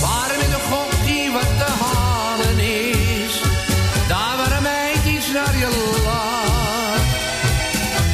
Waar 0.00 0.30
met 0.38 0.52
een 0.56 0.66
gokkie 0.70 1.30
wat 1.32 1.52
te 1.58 1.72
halen 1.84 2.58
is. 2.58 3.40
Daar 4.08 4.36
waar 4.36 4.56
een 4.56 4.62
meid 4.62 5.04
iets 5.16 5.32
naar 5.32 5.56
je 5.56 5.68
lacht 6.04 7.10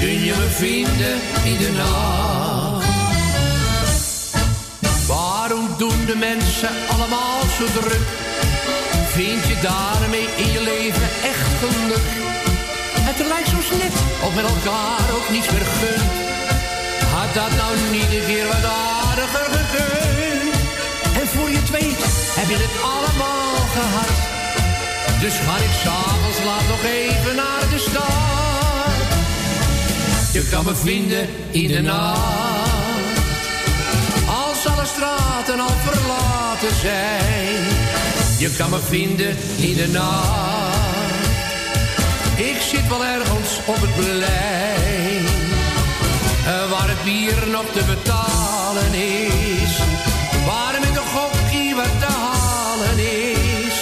kun 0.01 0.25
je 0.25 0.35
me 0.39 0.49
vinden 0.49 1.15
in 1.45 1.59
de 1.59 1.73
nacht. 1.77 2.87
Waarom 5.07 5.69
doen 5.79 6.07
de 6.07 6.17
mensen 6.17 6.71
allemaal 6.89 7.41
zo 7.59 7.81
druk? 7.81 8.28
Vind 9.19 9.47
je 9.47 9.57
daarmee 9.63 10.29
in 10.37 10.51
je 10.53 10.63
leven 10.63 11.09
echt 11.33 11.51
geluk? 11.61 12.09
Het 13.09 13.27
lijkt 13.27 13.49
zo 13.49 13.77
net 13.85 13.97
of 14.27 14.35
met 14.35 14.45
elkaar 14.55 15.05
ook 15.17 15.29
niets 15.31 15.51
meer 15.51 15.67
gunt. 15.79 16.13
Had 17.15 17.35
dat 17.35 17.53
nou 17.61 17.73
niet 17.91 18.11
een 18.17 18.27
keer 18.27 18.47
wat 18.47 18.65
aardiger 18.65 19.49
gekund? 19.59 20.55
En 21.21 21.27
voor 21.33 21.51
je 21.51 21.57
het 21.57 21.71
weet 21.71 22.03
heb 22.39 22.49
je 22.53 22.59
het 22.67 22.77
allemaal 22.95 23.55
gehad. 23.77 24.17
Dus 25.21 25.35
ga 25.47 25.57
ik 25.69 25.75
s'avonds 25.83 26.41
laat 26.49 26.67
nog 26.73 26.83
even 26.85 27.35
naar 27.43 27.65
de 27.75 27.79
stad. 27.89 28.97
Je 30.33 30.43
kan 30.51 30.65
me 30.65 30.75
vinden 30.75 31.29
in 31.51 31.69
de 31.69 31.81
nacht. 31.81 32.21
Als 34.45 34.67
alle 34.67 34.87
straten 34.95 35.61
al 35.61 35.77
verlaten 35.85 36.75
zijn. 36.81 38.28
Je 38.39 38.51
kan 38.57 38.71
me 38.71 38.79
vinden 38.89 39.37
in 39.57 39.75
de 39.75 39.89
nacht. 39.89 41.27
Ik 42.37 42.61
zit 42.71 42.89
wel 42.89 43.05
ergens 43.05 43.61
op 43.67 43.77
het 43.81 43.95
plein. 43.95 45.25
eh, 46.47 46.71
Waar 46.71 46.89
het 46.89 47.05
bier 47.05 47.49
nog 47.51 47.65
te 47.73 47.83
betalen 47.85 48.95
is. 48.95 49.79
Waar 50.47 50.81
met 50.81 50.89
een 50.89 51.07
gokkie 51.07 51.75
wat 51.75 51.99
te 52.01 52.07
halen 52.13 52.99
is. 52.99 53.77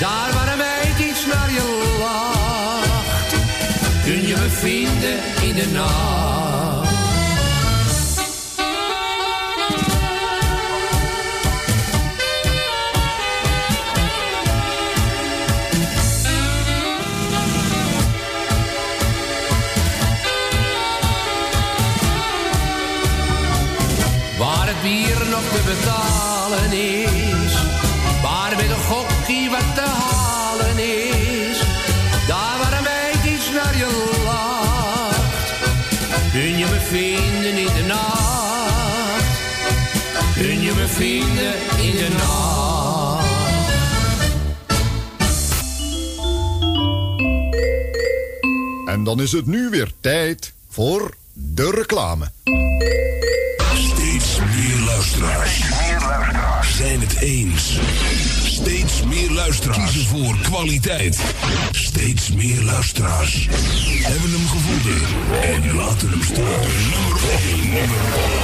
Daar 0.00 0.32
waar 0.32 0.52
een 0.52 0.58
meid 0.58 0.98
iets 1.10 1.26
naar 1.26 1.50
je 1.50 1.96
lacht. 1.98 3.32
Kun 4.04 4.26
je 4.26 4.34
me 4.36 4.48
vinden 4.48 5.18
in 5.48 5.54
de 5.54 5.68
nacht. 5.72 6.35
Betalen 25.66 26.72
is. 26.72 27.52
Waar 28.22 28.56
met 28.56 28.70
een 28.70 28.84
gokkie 28.84 29.50
wat 29.50 29.74
te 29.74 29.80
halen 29.80 30.78
is. 30.78 31.58
Daar 32.26 32.58
waar 32.58 32.72
een 32.78 32.82
meid 32.82 33.24
iets 33.34 33.50
naar 33.52 33.76
je 33.76 34.20
lacht. 34.24 35.52
Kun 36.32 36.58
je 36.58 36.66
me 36.66 36.80
vinden 36.80 37.56
in 37.58 37.72
de 37.76 37.84
nacht. 37.86 39.24
Kun 40.34 40.60
je 40.60 40.72
me 40.74 40.86
vinden 40.86 41.54
in 41.84 41.96
de 41.96 42.08
nacht. 42.18 42.46
En 48.86 49.04
dan 49.04 49.20
is 49.20 49.32
het 49.32 49.46
nu 49.46 49.70
weer 49.70 49.90
tijd 50.00 50.52
voor 50.68 51.14
de 51.32 51.70
reclame. 51.70 52.30
Zijn 56.86 57.00
het 57.00 57.16
eens. 57.20 57.78
Steeds 58.44 59.02
meer 59.02 59.30
luisteraars. 59.30 60.06
Voor 60.06 60.36
kwaliteit. 60.42 61.20
Steeds 61.70 62.32
meer 62.32 62.62
luisteraars. 62.62 63.48
Hebben 64.02 64.30
hem 64.30 64.46
gevonden. 64.48 65.02
En 65.42 65.74
laten 65.74 66.10
hem 66.10 66.22
staan. 66.22 66.44
Nummer 66.90 67.20
1. 67.62 68.36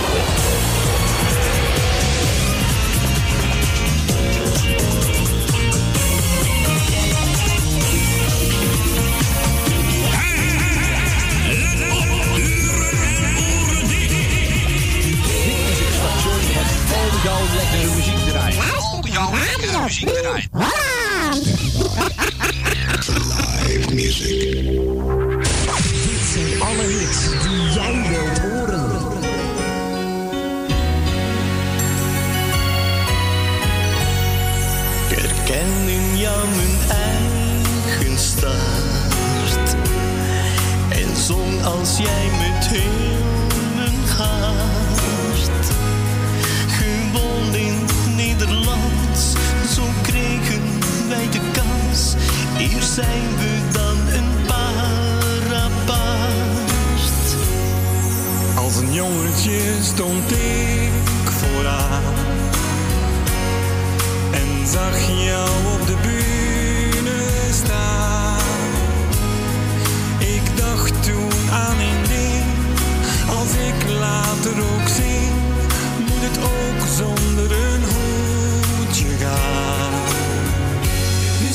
Al 17.02 17.18
jouw 17.22 17.40
lekkere 17.54 17.94
muziek 17.94 18.00
draaien. 18.00 18.01
Draaien. 19.32 20.12
Live 23.08 23.94
music. 23.94 24.52
Dit 26.02 26.24
zijn 26.32 26.62
alle 26.62 26.82
hits 26.82 27.28
die 27.42 27.72
jij 27.72 28.08
wilt 28.08 28.38
horen. 28.38 28.90
Ik 35.08 35.18
herken 35.18 35.88
in 35.88 36.18
jou 36.18 36.48
mijn 36.48 38.18
start. 38.18 39.76
En 40.88 41.16
zong 41.16 41.64
als 41.64 41.96
jij 41.96 42.30
met 42.38 42.66
heel 42.66 43.21
Hier 52.62 52.82
zijn 52.82 53.36
we 53.36 53.60
dan 53.72 53.96
een 54.14 54.46
paar 54.46 55.54
apart. 55.54 57.36
Als 58.56 58.76
een 58.76 58.92
jongetje 58.92 59.60
stond 59.80 60.32
ik 60.32 60.90
vooraan 61.24 62.14
en 64.30 64.66
zag 64.66 64.98
jou 65.24 65.48
op 65.80 65.86
de 65.86 65.96
bühne 66.02 67.20
staan. 67.50 68.38
Ik 70.18 70.56
dacht 70.56 71.04
toen 71.04 71.50
aan 71.52 71.78
een 71.78 72.02
ding, 72.08 72.44
als 73.38 73.50
ik 73.50 73.90
later 73.98 74.52
ook 74.52 74.88
zing, 74.88 75.32
moet 75.98 76.22
het 76.28 76.38
ook 76.38 76.86
zonder 76.96 77.52
een 77.52 77.82
hoedje 77.82 79.08
gaan. 79.24 79.91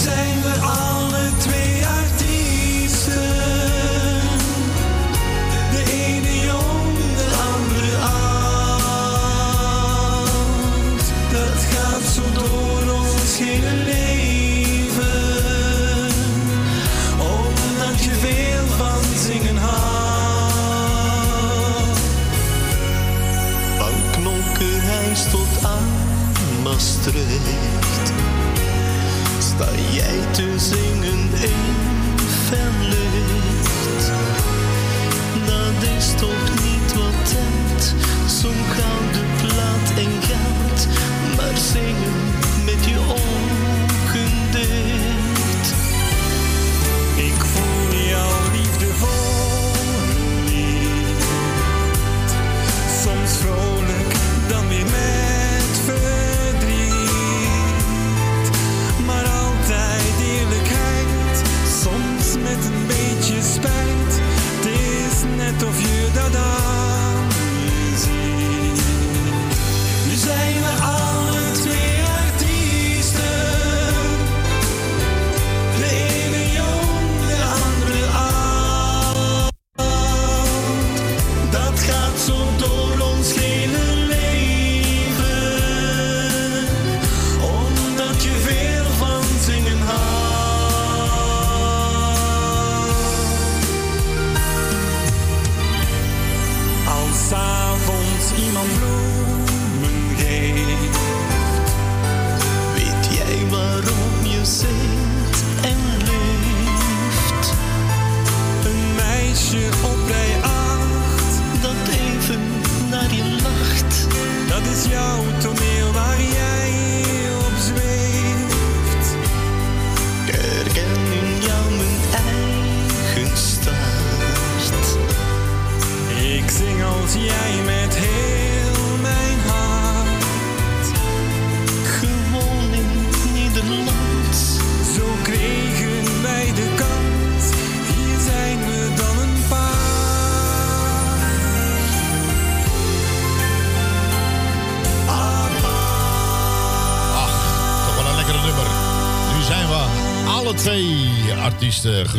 Zijn 0.08 0.42
we 0.42 0.54
alle 0.62 1.30
twee 1.38 1.86
artiesten. 1.86 3.14
De 5.72 5.84
ene 5.92 6.40
jong, 6.46 6.98
de 7.18 7.28
andere 7.54 7.98
oud. 7.98 8.66
Dat 11.32 11.60
gaat 11.72 12.06
zo 12.14 12.22
door 12.34 12.84
ons 12.96 13.38
hele 13.38 13.74
leven. 13.84 15.06
Omdat 17.20 18.04
je 18.04 18.14
veel 18.14 18.66
van 18.78 19.04
zingen 19.18 19.58
houdt. 19.58 20.88
Van 23.78 23.96
Knokkenhuis 24.12 25.24
tot 25.32 25.66
aan 25.66 25.88
Maastricht. 26.64 27.77
Jij 29.98 30.20
te 30.32 30.60
zingen 30.60 31.20
in 31.42 32.18
fel 32.46 32.88
licht. 32.90 34.12
Dat 35.46 35.90
is 35.98 36.10
toch 36.16 36.50
niet 36.64 36.94
wat 36.94 37.30
telt, 37.30 37.94
zo'n 38.42 38.64
gouden 38.78 39.28
plaat 39.42 39.90
en 39.98 40.22
geld. 40.22 40.88
Maar 41.36 41.58
zingen 41.58 42.27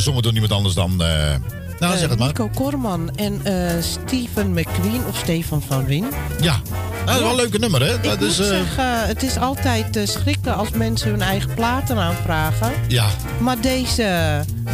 gezongen 0.08 0.22
door 0.22 0.32
niemand 0.32 0.52
anders 0.52 0.74
dan... 0.74 0.90
eh, 1.02 1.34
nou, 1.78 1.92
Eh, 1.92 1.98
zeg 1.98 2.08
het 2.08 2.18
maar. 2.18 2.28
Nico 2.28 2.48
Korman 2.54 3.10
en 3.16 3.40
eh 3.44 3.82
Steven 3.82 4.52
McQueen 4.52 5.06
of 5.08 5.16
Stefan 5.18 5.62
van 5.62 5.84
Win. 5.84 6.04
Ja, 6.40 6.60
dat 7.04 7.14
is 7.14 7.20
wel 7.20 7.30
een 7.30 7.36
leuke 7.36 7.58
nummer, 7.58 7.80
hè? 7.80 7.94
Ik 7.94 8.02
Dat 8.02 8.18
moet 8.20 8.28
is, 8.28 8.38
eh, 8.38 8.46
zeggen, 8.46 9.06
het 9.06 9.22
is 9.22 9.36
altijd 9.36 10.00
schrikken 10.04 10.54
als 10.56 10.70
mensen 10.70 11.10
hun 11.10 11.22
eigen 11.22 11.54
platen 11.54 11.96
aanvragen. 11.98 12.72
ja, 12.88 13.06
Maar 13.40 13.60
deze, 13.60 14.02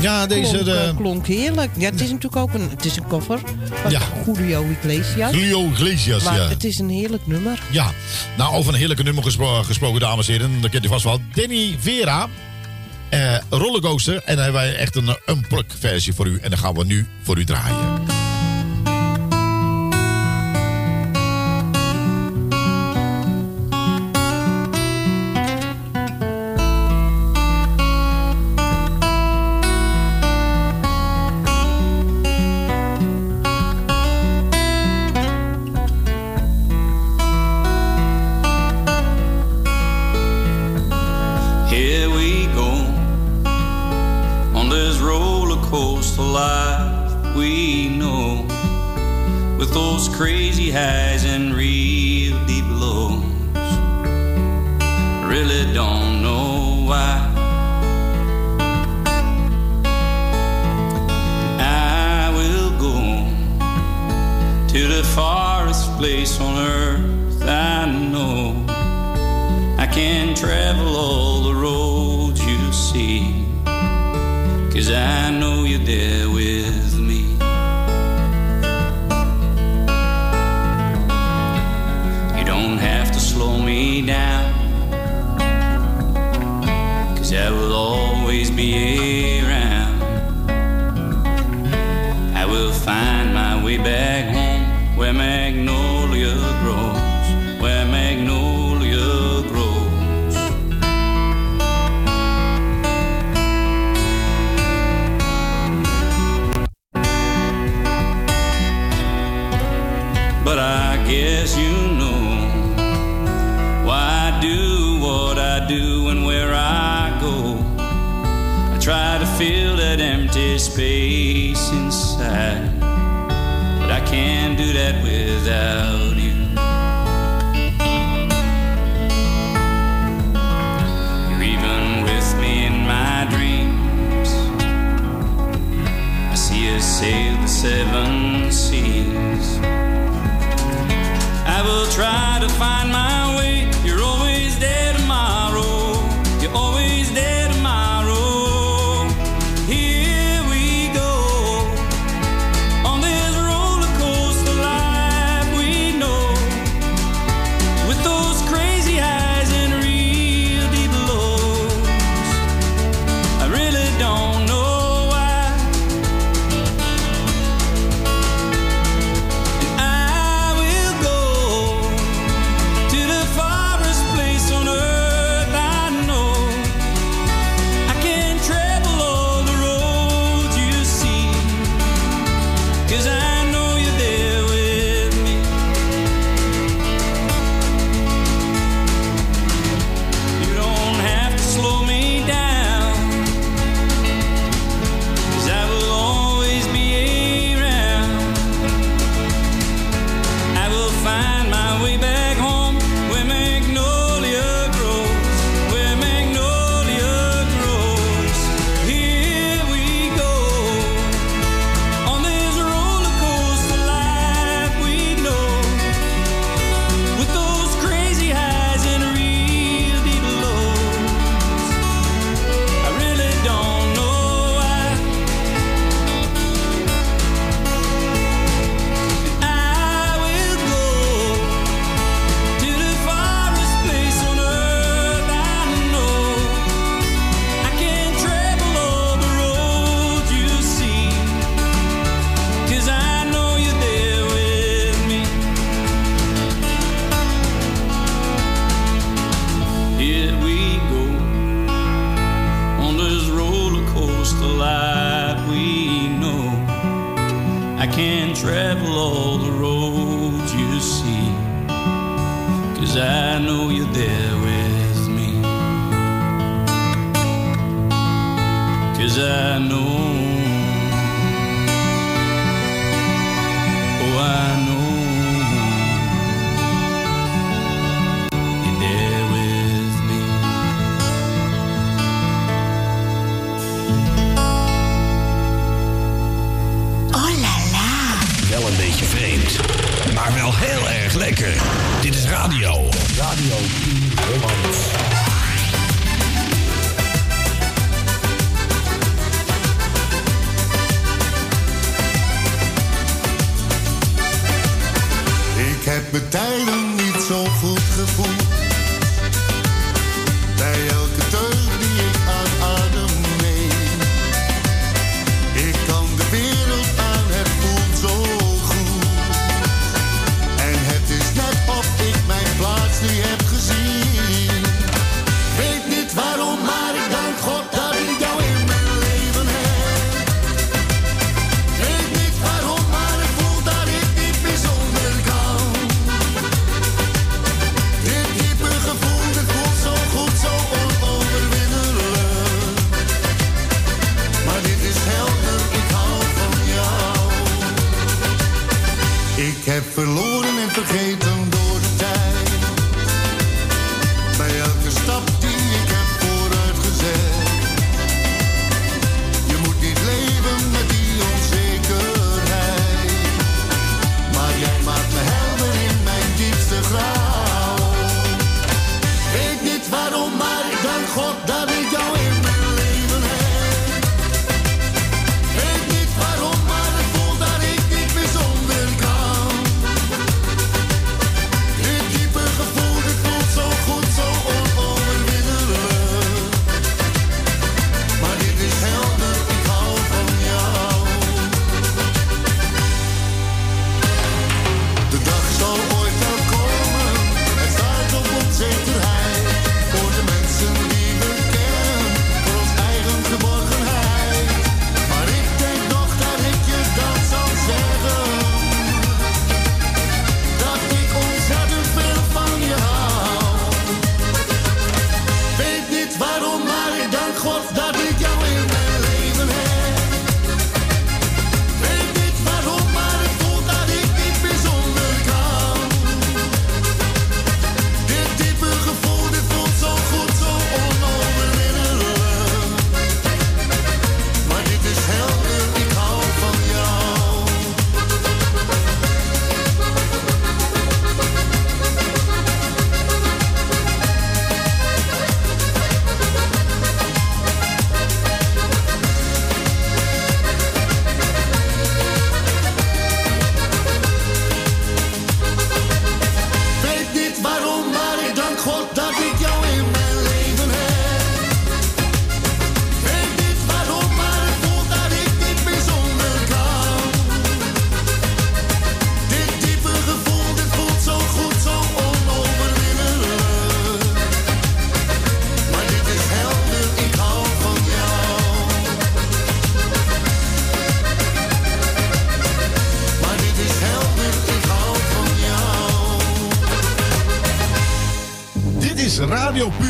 ja, 0.01 0.27
deze... 0.27 0.51
klonk, 0.51 0.65
de- 0.65 0.93
klonk 0.97 1.27
heerlijk. 1.27 1.71
Ja, 1.77 1.91
het 1.91 2.01
is 2.01 2.11
natuurlijk 2.11 2.37
ook 2.37 2.55
een, 2.55 2.71
het 2.71 2.85
is 2.85 2.97
een 2.97 3.07
cover 3.07 3.41
van 3.83 3.91
Ja. 3.91 4.01
Julio 4.27 4.65
Iglesias. 4.81 5.33
Julio 5.33 5.69
Iglesias, 5.69 6.23
maar 6.25 6.37
ja. 6.41 6.49
het 6.49 6.65
is 6.65 6.79
een 6.79 6.89
heerlijk 6.91 7.27
nummer. 7.27 7.63
Ja, 7.71 7.91
nou 8.37 8.55
over 8.55 8.73
een 8.73 8.79
heerlijke 8.79 9.03
nummer 9.03 9.23
gespro- 9.25 9.63
gesproken, 9.63 10.01
dames 10.01 10.27
en 10.29 10.33
heren. 10.33 10.61
Dat 10.61 10.71
kent 10.71 10.85
u 10.85 10.89
vast 10.89 11.05
wel. 11.05 11.21
Danny 11.35 11.77
Vera, 11.81 12.29
Rollercoaster. 13.51 14.15
En 14.15 14.35
dan 14.35 14.45
hebben 14.45 14.63
wij 14.63 14.77
echt 14.77 14.97
een 14.97 15.17
unplugged 15.27 15.75
versie 15.79 16.15
voor 16.15 16.27
u. 16.27 16.39
En 16.43 16.51
dan 16.51 16.59
gaan 16.59 16.75
we 16.75 16.85
nu 16.85 17.07
voor 17.23 17.39
u 17.39 17.45
draaien. 17.45 18.14
find 92.75 93.33
my 93.33 93.63
way 93.63 93.79
back. 93.79 94.14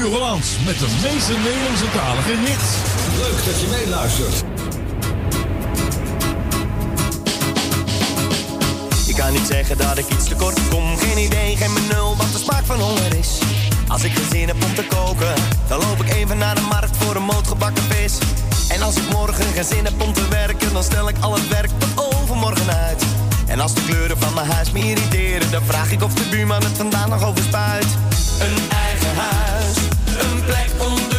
Puur 0.05 0.13
Hollands 0.13 0.49
met 0.65 0.79
de 0.79 0.87
meeste 1.03 1.33
Nederlandse 1.33 1.91
talige 1.91 2.37
hits. 2.45 2.69
Leuk 3.19 3.45
dat 3.45 3.61
je 3.61 3.67
meeluistert. 3.71 4.45
Ik 9.07 9.15
kan 9.15 9.33
niet 9.33 9.47
zeggen 9.47 9.79
dat 9.79 9.99
ik 9.99 10.09
iets 10.09 10.29
tekort 10.29 10.69
kom. 10.69 10.97
Geen 10.97 11.19
idee, 11.19 11.57
geen 11.57 11.75
benul 11.75 12.17
wat 12.17 12.33
de 12.33 12.39
smaak 12.39 12.65
van 12.65 12.81
honger 12.81 13.17
is. 13.19 13.39
Als 13.89 14.05
ik 14.05 14.13
geen 14.13 14.29
zin 14.31 14.47
heb 14.47 14.65
om 14.65 14.75
te 14.75 14.85
koken, 14.85 15.35
dan 15.69 15.81
loop 15.81 16.03
ik 16.03 16.13
even 16.13 16.39
naar 16.39 16.55
de 16.55 16.67
markt 16.71 16.97
voor 16.97 17.17
een 17.17 17.23
moot 17.23 17.47
gebakken 17.47 17.85
vis. 17.85 18.19
En 18.69 18.83
als 18.83 18.97
ik 18.97 19.11
morgen 19.11 19.45
geen 19.55 19.65
zin 19.65 19.85
heb 19.85 20.03
om 20.03 20.13
te 20.13 20.29
werken, 20.29 20.73
dan 20.73 20.83
stel 20.83 21.09
ik 21.09 21.17
al 21.21 21.33
het 21.33 21.49
werk 21.49 21.71
tot 21.79 22.15
overmorgen 22.15 22.77
uit. 22.77 23.05
En 23.47 23.61
als 23.61 23.75
de 23.75 23.85
kleuren 23.85 24.19
van 24.19 24.35
mijn 24.35 24.51
huis 24.51 24.71
me 24.71 24.79
irriteren, 24.79 25.51
dan 25.51 25.63
vraag 25.67 25.91
ik 25.91 26.03
of 26.03 26.15
de 26.15 26.29
buurman 26.31 26.63
het 26.63 26.77
vandaan 26.77 27.09
nog 27.09 27.25
overspuit. 27.25 27.87
Een 28.41 28.71
eigen 28.71 29.17
huis, 29.17 29.44
een 30.25 30.45
plek 30.45 31.14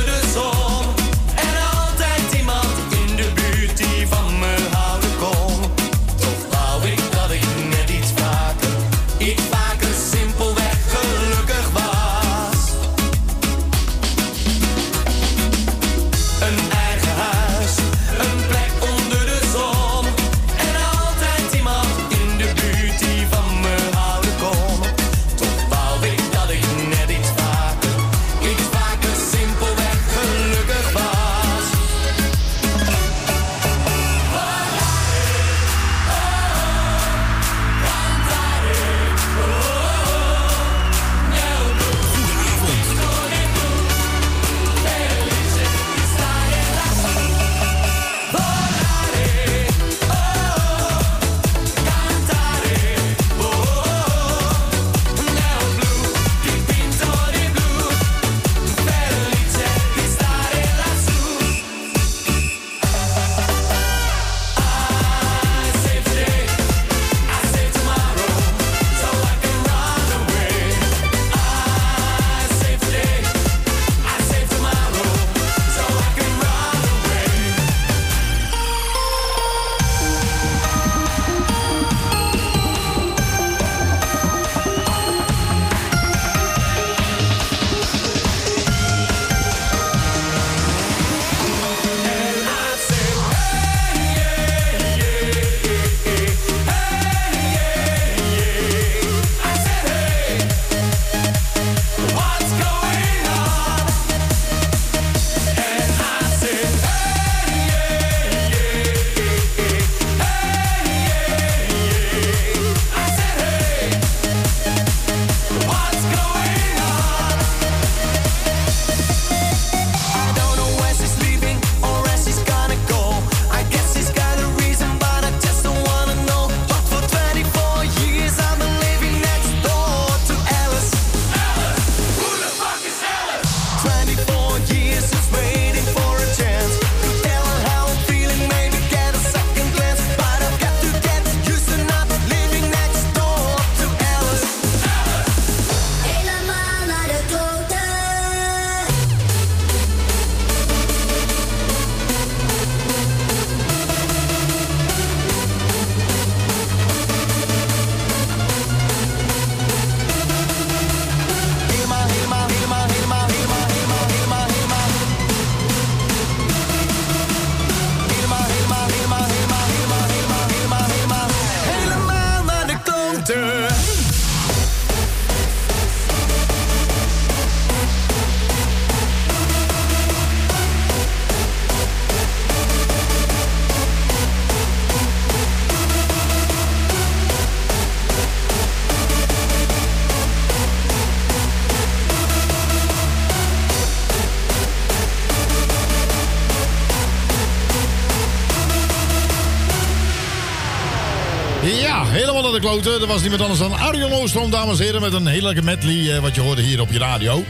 kloten. 202.81 202.99
Dat 202.99 203.09
was 203.09 203.21
niemand 203.21 203.41
anders 203.41 203.59
dan 203.59 203.73
Arjen 203.73 204.11
Oostrom, 204.11 204.51
dames 204.51 204.79
en 204.79 204.85
heren, 204.85 205.01
met 205.01 205.13
een 205.13 205.27
heerlijke 205.27 205.61
medley 205.61 206.15
eh, 206.15 206.21
wat 206.21 206.35
je 206.35 206.41
hoorde 206.41 206.61
hier 206.61 206.81
op 206.81 206.91
je 206.91 206.99
radio. 206.99 207.43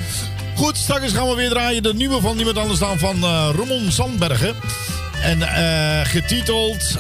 Goed, 0.56 0.78
straks 0.78 1.12
gaan 1.12 1.28
we 1.28 1.36
weer 1.36 1.50
draaien 1.50 1.84
de 1.84 1.94
nieuwe 1.94 2.22
van 2.22 2.36
niemand 2.36 2.58
anders 2.58 2.80
dan 2.80 3.00
van 3.00 3.24
eh 3.24 3.50
Ramon 3.58 3.92
Sandbergen. 3.92 4.56
En 5.22 5.42
eh, 5.42 6.06
getiteld 6.10 6.98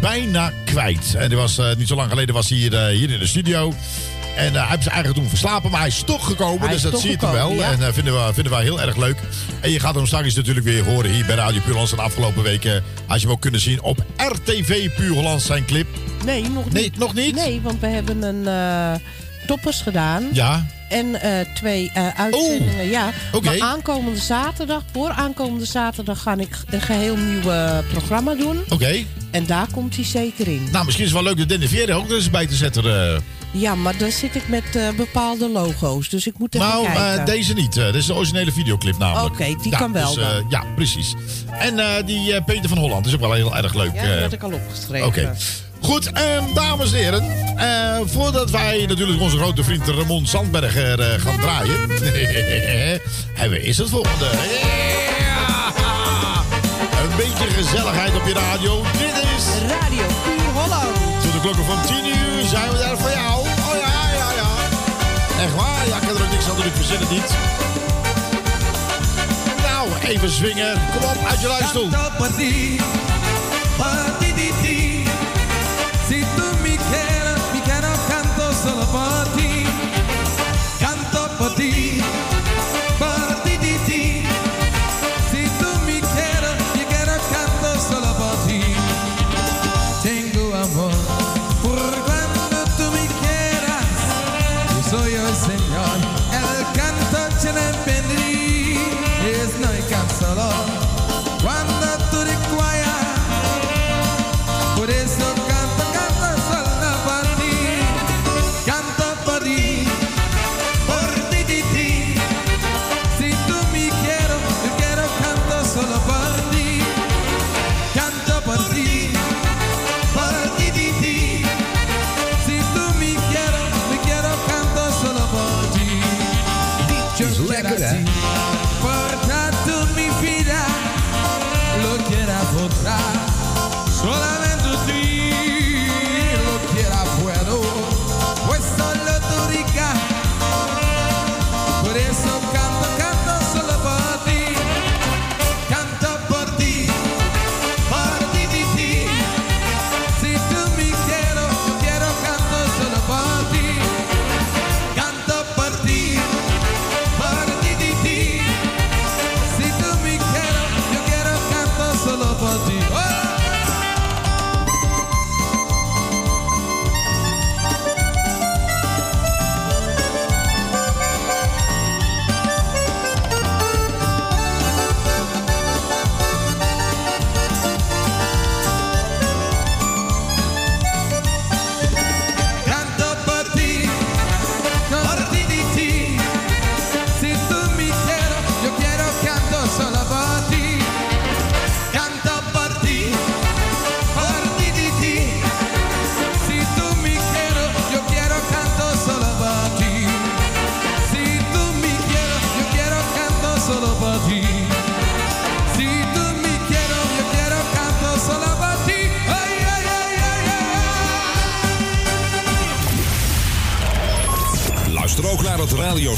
Bijna 0.00 0.52
Kwijt. 0.64 1.14
En 1.14 1.28
die 1.28 1.38
was, 1.38 1.60
niet 1.78 1.88
zo 1.88 1.94
lang 1.94 2.08
geleden 2.08 2.34
was 2.34 2.48
hij 2.48 2.58
hier, 2.58 2.86
hier 2.86 3.10
in 3.10 3.18
de 3.18 3.26
studio. 3.26 3.74
En 4.36 4.52
hij 4.52 4.66
heeft 4.68 4.82
zich 4.82 4.92
eigenlijk 4.92 5.20
toen 5.20 5.28
verslapen, 5.28 5.70
maar 5.70 5.80
hij 5.80 5.88
is 5.88 6.02
toch 6.02 6.26
gekomen. 6.26 6.60
Hij 6.60 6.72
dus 6.72 6.82
dat 6.82 7.00
zie 7.00 7.10
je 7.10 7.16
toch 7.16 7.32
wel. 7.32 7.52
ja. 7.52 7.70
En 7.70 7.94
vinden, 7.94 8.26
we, 8.26 8.34
vinden 8.34 8.52
we 8.52 8.62
heel 8.62 8.80
erg 8.80 8.96
leuk. 8.96 9.16
En 9.60 9.70
je 9.70 9.80
gaat 9.80 9.94
hem 9.94 10.06
straks 10.06 10.34
natuurlijk 10.34 10.66
weer 10.66 10.84
horen 10.84 11.10
hier 11.10 11.26
bij 11.26 11.34
Radio 11.34 11.60
Puur. 11.60 11.76
En 11.76 11.86
de 11.96 12.02
afgelopen 12.02 12.42
weken 12.42 12.82
had 13.06 13.20
je 13.20 13.26
hem 13.26 13.34
ook 13.34 13.40
kunnen 13.40 13.60
zien 13.60 13.82
op 13.82 14.04
RTV 14.16 14.90
Puur 14.96 15.40
zijn 15.40 15.64
clip. 15.64 15.86
Nee, 16.28 16.48
nog 16.48 16.64
niet. 16.64 16.72
Nee, 16.72 16.92
nog 16.96 17.14
niet? 17.14 17.34
Nee, 17.34 17.60
want 17.60 17.80
we 17.80 17.86
hebben 17.86 18.22
een 18.22 18.46
eh, 18.46 19.00
toppers 19.46 19.80
gedaan. 19.80 20.28
Ja. 20.32 20.66
En 20.88 21.20
eh, 21.20 21.54
twee 21.54 21.90
eh, 21.94 22.08
uitzendingen, 22.20 22.88
ja. 22.88 23.10
oké. 23.32 23.44
Maar 23.44 23.60
aankomende 23.60 24.20
zaterdag, 24.20 24.82
voor 24.92 25.10
aankomende 25.10 25.64
zaterdag... 25.64 26.22
ga 26.22 26.36
ik 26.38 26.56
een 26.70 26.80
geheel 26.80 27.16
nieuw 27.16 27.52
programma 27.92 28.34
doen. 28.34 28.60
Oké. 28.68 29.04
En 29.30 29.46
daar 29.46 29.66
komt 29.72 29.94
hij 29.94 30.04
zeker 30.04 30.48
in. 30.48 30.68
Nou, 30.72 30.84
misschien 30.84 31.06
is 31.06 31.12
het 31.12 31.22
wel 31.22 31.34
leuk 31.34 31.48
de 31.60 31.68
Vierde 31.68 31.92
ook 31.92 32.08
er 32.08 32.14
eens 32.14 32.30
bij 32.30 32.46
te 32.46 32.54
zetten. 32.54 32.84
Ja, 33.50 33.74
maar 33.74 33.96
dan 33.96 34.10
zit 34.10 34.34
ik 34.34 34.48
met 34.48 34.96
bepaalde 34.96 35.48
logo's. 35.48 36.08
Dus 36.08 36.26
ik 36.26 36.38
moet 36.38 36.54
even 36.54 36.68
nou, 36.68 36.84
kijken. 36.84 37.18
eh, 37.18 37.24
deze 37.24 37.52
niet. 37.54 37.76
Eh, 37.76 37.84
dit 37.84 37.94
is 37.94 38.06
de 38.06 38.14
originele 38.14 38.52
videoclip 38.52 38.98
namelijk. 38.98 39.34
Oké, 39.34 39.54
die 39.62 39.70
Ja, 39.70 39.78
kan 39.78 39.92
wel 39.92 40.14
dus, 40.14 40.24
ja, 40.48 40.64
precies. 40.74 41.14
En 41.58 42.04
die 42.06 42.42
Peter 42.42 42.68
van 42.68 42.78
Holland 42.78 43.06
is 43.06 43.14
ook 43.14 43.20
wel 43.20 43.32
heel 43.32 43.56
erg 43.56 43.74
leuk. 43.74 43.94
Ja, 43.94 44.06
dat 44.06 44.20
had 44.20 44.32
ik 44.32 44.42
al 44.42 44.52
opgeschreven. 44.52 45.06
Oké. 45.06 45.36
Goed, 45.80 46.12
ehm, 46.12 46.54
dames 46.54 46.92
en 46.92 46.98
heren. 46.98 47.22
eh, 47.56 47.98
voordat 48.04 48.50
wij 48.50 48.84
natuurlijk 48.88 49.20
onze 49.20 49.36
grote 49.36 49.64
vriend 49.64 49.88
Ramon 49.88 50.26
Sandberger 50.26 51.00
eh, 51.00 51.20
gaan 51.20 51.40
draaien... 51.40 51.76
hebben 53.40 53.58
we 53.58 53.64
is 53.64 53.78
het 53.78 53.88
volgende. 53.90 54.24
Een 57.02 57.16
beetje 57.16 57.44
gezelligheid 57.62 58.14
op 58.14 58.26
je 58.26 58.32
radio. 58.34 58.82
Dit 58.92 59.14
is... 59.36 59.44
Radio 59.68 60.02
4 60.24 60.34
Holland. 60.54 60.94
Tot 61.22 61.32
de 61.32 61.40
klokken 61.40 61.64
van 61.64 61.82
10 61.86 61.96
uur 62.06 62.44
zijn 62.48 62.70
we 62.70 62.78
daar 62.78 62.98
voor 62.98 63.10
jou. 63.10 63.40
Oh 63.40 63.74
ja, 63.80 64.10
ja, 64.18 64.28
ja. 64.36 64.50
Echt 65.44 65.54
waar? 65.54 65.88
Ja, 65.88 65.96
ik 65.96 66.06
kan 66.06 66.16
er 66.16 66.22
ook 66.22 66.30
niks 66.30 66.48
aan 66.48 66.56
doen. 66.56 66.64
Ik 66.66 66.72
verzin 66.74 66.98
het 67.00 67.10
niet. 67.10 67.30
Nou, 69.62 69.88
even 70.06 70.30
zwingen. 70.30 70.80
Kom 70.92 71.10
op, 71.10 71.26
uit 71.26 71.40
je 71.40 71.48
luistoel. 71.48 71.88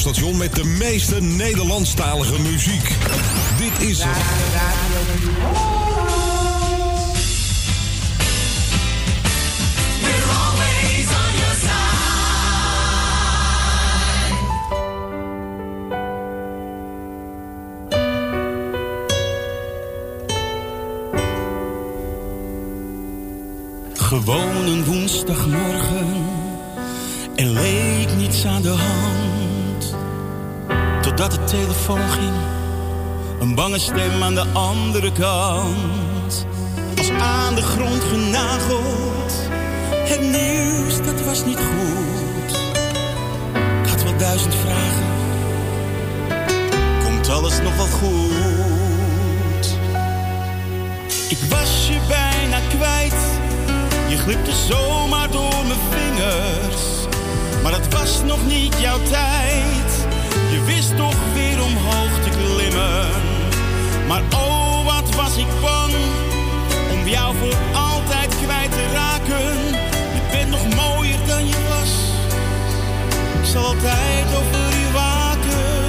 Radiostation 0.04 0.36
met 0.36 0.54
de 0.54 0.64
meeste 0.64 1.22
Nederlandstalige 1.22 2.40
muziek. 2.40 2.96
Dit 3.58 3.88
is. 3.88 4.04
Gewoon 23.92 24.66
een 24.66 24.84
woensdagmorgen, 24.84 26.24
er 27.36 27.46
leek 27.46 28.16
niets 28.16 28.44
aan 28.44 28.62
de 28.62 28.68
hand. 28.68 29.39
Totdat 31.10 31.30
de 31.30 31.44
telefoon 31.44 32.10
ging, 32.10 32.32
een 33.40 33.54
bange 33.54 33.78
stem 33.78 34.22
aan 34.22 34.34
de 34.34 34.46
andere 34.52 35.12
kant. 35.12 36.46
Als 36.98 37.10
aan 37.10 37.54
de 37.54 37.62
grond 37.62 38.02
genageld, 38.02 39.32
het 39.90 40.20
nieuws 40.20 40.96
dat 40.96 41.24
was 41.24 41.44
niet 41.44 41.58
goed. 41.58 42.58
Ik 43.82 43.88
had 43.90 44.02
wel 44.02 44.16
duizend 44.16 44.54
vragen, 44.54 45.06
komt 47.04 47.28
alles 47.28 47.60
nog 47.60 47.76
wel 47.76 47.86
goed? 47.86 49.76
Ik 51.28 51.38
was 51.48 51.88
je 51.88 51.98
bijna 52.08 52.58
kwijt. 52.68 53.24
Je 54.08 54.16
glipte 54.16 54.52
zomaar 54.68 55.30
door 55.30 55.66
mijn 55.66 55.80
vingers. 55.90 56.82
Maar 57.62 57.72
het 57.72 57.92
was 57.92 58.22
nog 58.22 58.46
niet 58.46 58.80
jouw 58.80 58.98
tijd. 59.10 59.89
Je 60.50 60.64
wist 60.64 60.96
toch 60.96 61.16
weer 61.34 61.62
omhoog 61.62 62.14
te 62.22 62.30
klimmen. 62.30 63.08
Maar 64.06 64.22
oh, 64.34 64.84
wat 64.84 65.14
was 65.14 65.36
ik 65.36 65.46
bang 65.60 65.92
om 66.92 67.08
jou 67.08 67.34
voor 67.36 67.56
altijd 67.72 68.34
kwijt 68.44 68.70
te 68.70 68.86
raken. 68.92 69.56
Je 70.14 70.22
bent 70.30 70.50
nog 70.50 70.64
mooier 70.74 71.18
dan 71.26 71.46
je 71.46 71.56
was. 71.68 71.92
Ik 73.40 73.46
zal 73.46 73.64
altijd 73.64 74.26
over 74.36 74.78
je 74.78 74.90
waken. 74.92 75.88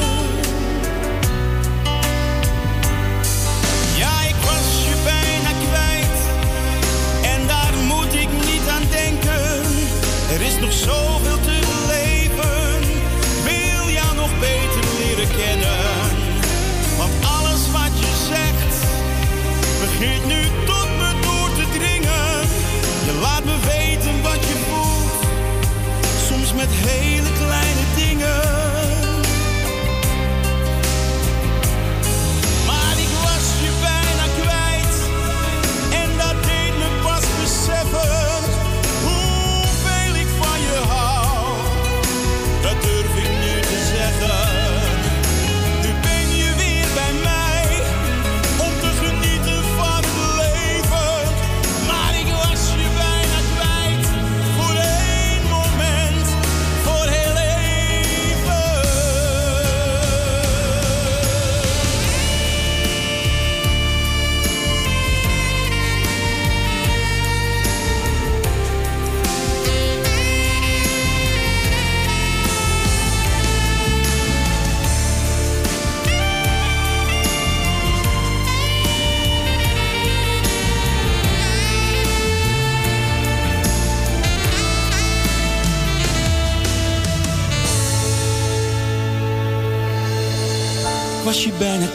Ja, 3.97 4.21
ik 4.27 4.35
was 4.35 4.67
je 4.87 4.95
bijna 5.03 5.51
kwijt. 5.67 6.19
En 7.23 7.47
daar 7.47 7.73
moet 7.87 8.13
ik 8.13 8.29
niet 8.45 8.67
aan 8.69 8.87
denken. 8.89 9.63
Er 10.33 10.41
is 10.41 10.59
nog 10.59 10.71
zoveel 10.71 11.39
te 11.39 11.60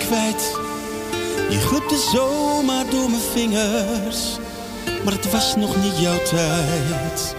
Je 0.08 1.60
glipte 1.60 2.08
zomaar 2.12 2.84
door 2.90 3.10
mijn 3.10 3.22
vingers, 3.32 4.38
maar 5.04 5.12
het 5.12 5.30
was 5.30 5.56
nog 5.56 5.76
niet 5.76 5.98
jouw 5.98 6.22
tijd. 6.22 7.34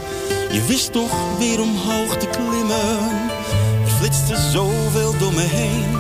Je 0.52 0.66
wist 0.68 0.92
toch 0.92 1.38
weer 1.38 1.62
omhoog 1.62 2.18
te 2.18 2.28
klimmen, 2.28 3.30
er 3.84 3.92
flitste 3.98 4.36
zoveel 4.52 5.18
door 5.18 5.34
me 5.34 5.42
heen. 5.42 5.98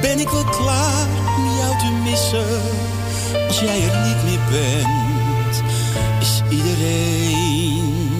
Ben 0.00 0.18
ik 0.18 0.28
wel 0.28 0.44
klaar 0.44 1.08
om 1.36 1.56
jou 1.58 1.78
te 1.78 1.90
missen, 2.10 2.62
als 3.46 3.60
jij 3.60 3.82
er 3.82 4.06
niet 4.06 4.24
meer 4.24 4.40
bent, 4.50 5.62
is 6.20 6.42
iedereen 6.50 8.12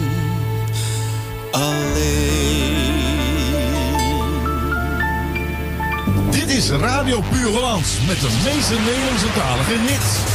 alleen. 1.51 2.72
Radio 6.69 7.21
Puur 7.21 7.49
Hollands 7.51 7.97
met 8.07 8.21
de 8.21 8.29
meeste 8.43 8.73
Nederlandse 8.73 9.27
talige 9.33 9.79
hits. 9.79 10.32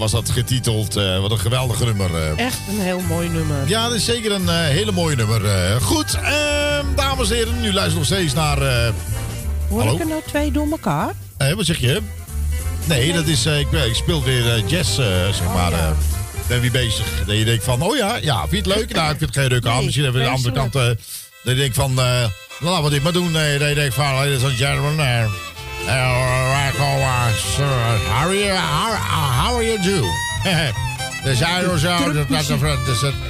Was 0.00 0.10
dat 0.12 0.30
getiteld. 0.30 0.96
Eh, 0.96 1.20
wat 1.20 1.30
een 1.30 1.38
geweldig 1.38 1.80
nummer. 1.84 2.14
eh. 2.14 2.44
Echt 2.46 2.58
een 2.68 2.80
heel 2.80 3.00
mooi 3.00 3.28
nummer. 3.28 3.56
Ja, 3.68 3.84
dat 3.88 3.96
is 3.96 4.04
zeker 4.04 4.32
een 4.32 4.48
eh, 4.48 4.54
hele 4.58 4.92
mooie 4.92 5.16
nummer. 5.16 5.40
goed, 5.80 6.14
ehm, 6.14 6.84
dames 6.96 7.30
en 7.30 7.36
heren, 7.36 7.60
nu 7.60 7.72
luisteren 7.72 7.90
we 7.92 7.96
nog 7.98 8.04
steeds 8.06 8.34
naar... 8.34 8.58
Hoor 9.68 9.78
hallo? 9.80 9.94
ik 9.94 10.00
er 10.00 10.06
nou 10.06 10.20
twee 10.26 10.50
door 10.50 10.70
elkaar? 10.70 11.12
Eh, 11.36 11.52
wat 11.52 11.66
zeg 11.66 11.78
je? 11.78 12.00
Nee, 12.84 13.12
dat 13.12 13.26
is, 13.26 13.46
ik, 13.46 13.70
ik 13.72 13.94
speel 13.94 14.22
weer 14.22 14.64
jazz, 14.66 14.94
zeg 14.94 15.40
Oh, 15.46 15.54
maar. 15.54 15.72
eh, 15.72 15.90
ben 16.46 16.60
weer 16.60 16.70
bezig. 16.70 17.06
Dat 17.26 17.36
je 17.36 17.44
denkt 17.44 17.64
van, 17.64 17.82
oh 17.82 17.96
ja, 17.96 18.16
ja, 18.16 18.40
vind 18.48 18.50
je 18.66 18.72
het 18.72 18.78
leuk? 18.80 18.92
Nou, 18.94 19.10
ik 19.12 19.18
vind 19.18 19.34
het 19.34 19.38
geen 19.38 19.48
leuke 19.48 19.68
aan. 19.68 19.74
Nee, 19.76 19.84
Misschien 19.84 20.06
even 20.06 20.20
de 20.20 20.28
andere 20.28 20.54
kant. 20.54 20.72
dat 20.72 20.96
je 21.42 21.54
denkt 21.54 21.76
van, 21.76 21.94
laten 22.60 22.84
we 22.84 22.90
dit 22.90 23.02
maar 23.02 23.12
doen. 23.12 23.30
Nee, 23.32 23.58
dat 23.58 23.68
je 23.68 23.74
denkt 23.74 23.94
van, 23.94 24.14
ladies 24.14 24.42
and 24.44 24.52
gentlemen. 24.56 24.98
eh 25.06 25.24
sir, 27.36 27.66
how 28.08 28.28
are 28.28 28.34
you, 28.34 28.52
how, 28.52 28.92
how 28.94 29.54
are 29.56 29.62
you 29.64 29.78
do? 29.82 30.02
De 31.24 31.34
zo, 31.78 32.12
dat 32.12 32.28
dat 32.28 32.46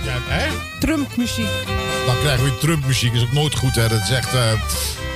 dat 0.04 0.20
hè? 0.26 0.46
Trump-muziek. 0.80 1.46
Dan 2.06 2.14
krijgen 2.22 2.44
we 2.44 2.58
Trump-muziek. 2.58 3.12
is 3.12 3.22
ook 3.22 3.32
nooit 3.32 3.54
goed, 3.54 3.74
hè? 3.74 3.88
Dat 3.88 4.00
is 4.02 4.10
echt. 4.10 4.34
eh, 4.34 4.40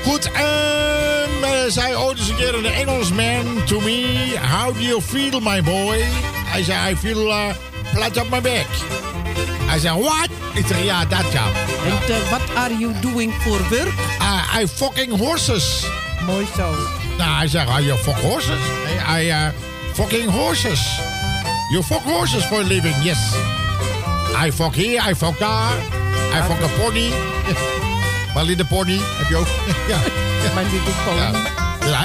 Goed, 0.04 0.32
ehm, 0.32 1.44
eh, 1.44 1.50
zei 1.68 1.94
ooit 1.96 2.18
eens 2.18 2.28
een 2.28 2.36
keer 2.36 2.54
een 2.54 2.64
Engelsman 2.64 3.64
to 3.66 3.80
me. 3.80 4.32
How 4.50 4.74
do 4.74 4.80
you 4.80 5.02
feel, 5.02 5.40
my 5.40 5.62
boy? 5.62 6.04
Hij 6.46 6.62
zei, 6.62 6.92
I 6.92 6.96
feel 6.96 7.28
uh, 7.28 7.44
flat 7.94 8.16
op 8.16 8.30
my 8.30 8.40
back. 8.40 8.66
Hij 9.66 9.78
zei, 9.78 10.00
what? 10.02 10.28
Ik 10.52 10.66
zeg, 10.66 10.82
ja, 10.84 11.04
dat 11.04 11.32
ja. 11.32 11.44
En 11.84 12.14
eh, 12.14 12.28
what 12.30 12.42
are 12.54 12.76
you 12.78 12.92
doing 13.00 13.32
for 13.42 13.68
work? 13.68 13.92
I 14.60 14.66
fucking 14.68 15.18
horses. 15.18 15.84
Mooi 16.26 16.46
zo. 16.56 16.74
Nou, 17.18 17.36
hij 17.36 17.48
zegt, 17.48 17.68
are 17.68 17.84
you 17.84 17.98
fuck 17.98 18.16
horses? 18.16 18.58
I, 19.08 19.22
I 19.22 19.28
uh, 19.28 19.48
fucking 19.92 20.30
horses. 20.30 21.00
You 21.70 21.82
fuck 21.82 22.02
horses 22.02 22.44
for 22.44 22.60
a 22.60 22.62
living, 22.62 22.94
yes. 23.02 23.34
I 24.46 24.52
fuck 24.52 24.74
here, 24.74 25.10
I 25.10 25.14
fuck 25.14 25.38
daar. 25.38 25.76
I 26.32 26.42
fuck 26.42 26.62
a 26.62 26.68
pony. 26.78 27.10
My 28.34 28.42
little 28.42 28.66
pony, 28.66 28.98
heb 28.98 29.28
je 29.28 29.36
ook? 29.36 29.46
ja. 29.90 29.98
Little 30.42 30.92
pony. 31.04 31.20
Ja. 31.20 32.04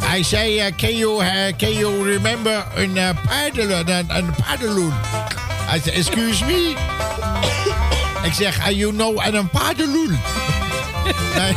Hij 0.00 0.22
zei, 0.22 0.66
uh, 0.66 0.72
can, 0.76 0.96
you, 0.96 1.24
uh, 1.24 1.30
can 1.56 1.72
you 1.72 2.12
remember 2.12 2.66
een 2.74 2.96
uh, 2.96 3.08
paddle, 3.26 3.74
een, 3.74 4.16
een 4.16 4.34
paddleloon? 4.46 4.92
Hij 5.66 5.80
zei, 5.84 5.96
excuse 5.96 6.44
me? 6.44 6.74
Ik 8.28 8.32
zeg, 8.32 8.68
uh, 8.68 8.78
you 8.78 8.92
know 8.92 9.26
een 9.26 9.48
paddleloon? 9.48 10.18
Nee. 11.36 11.52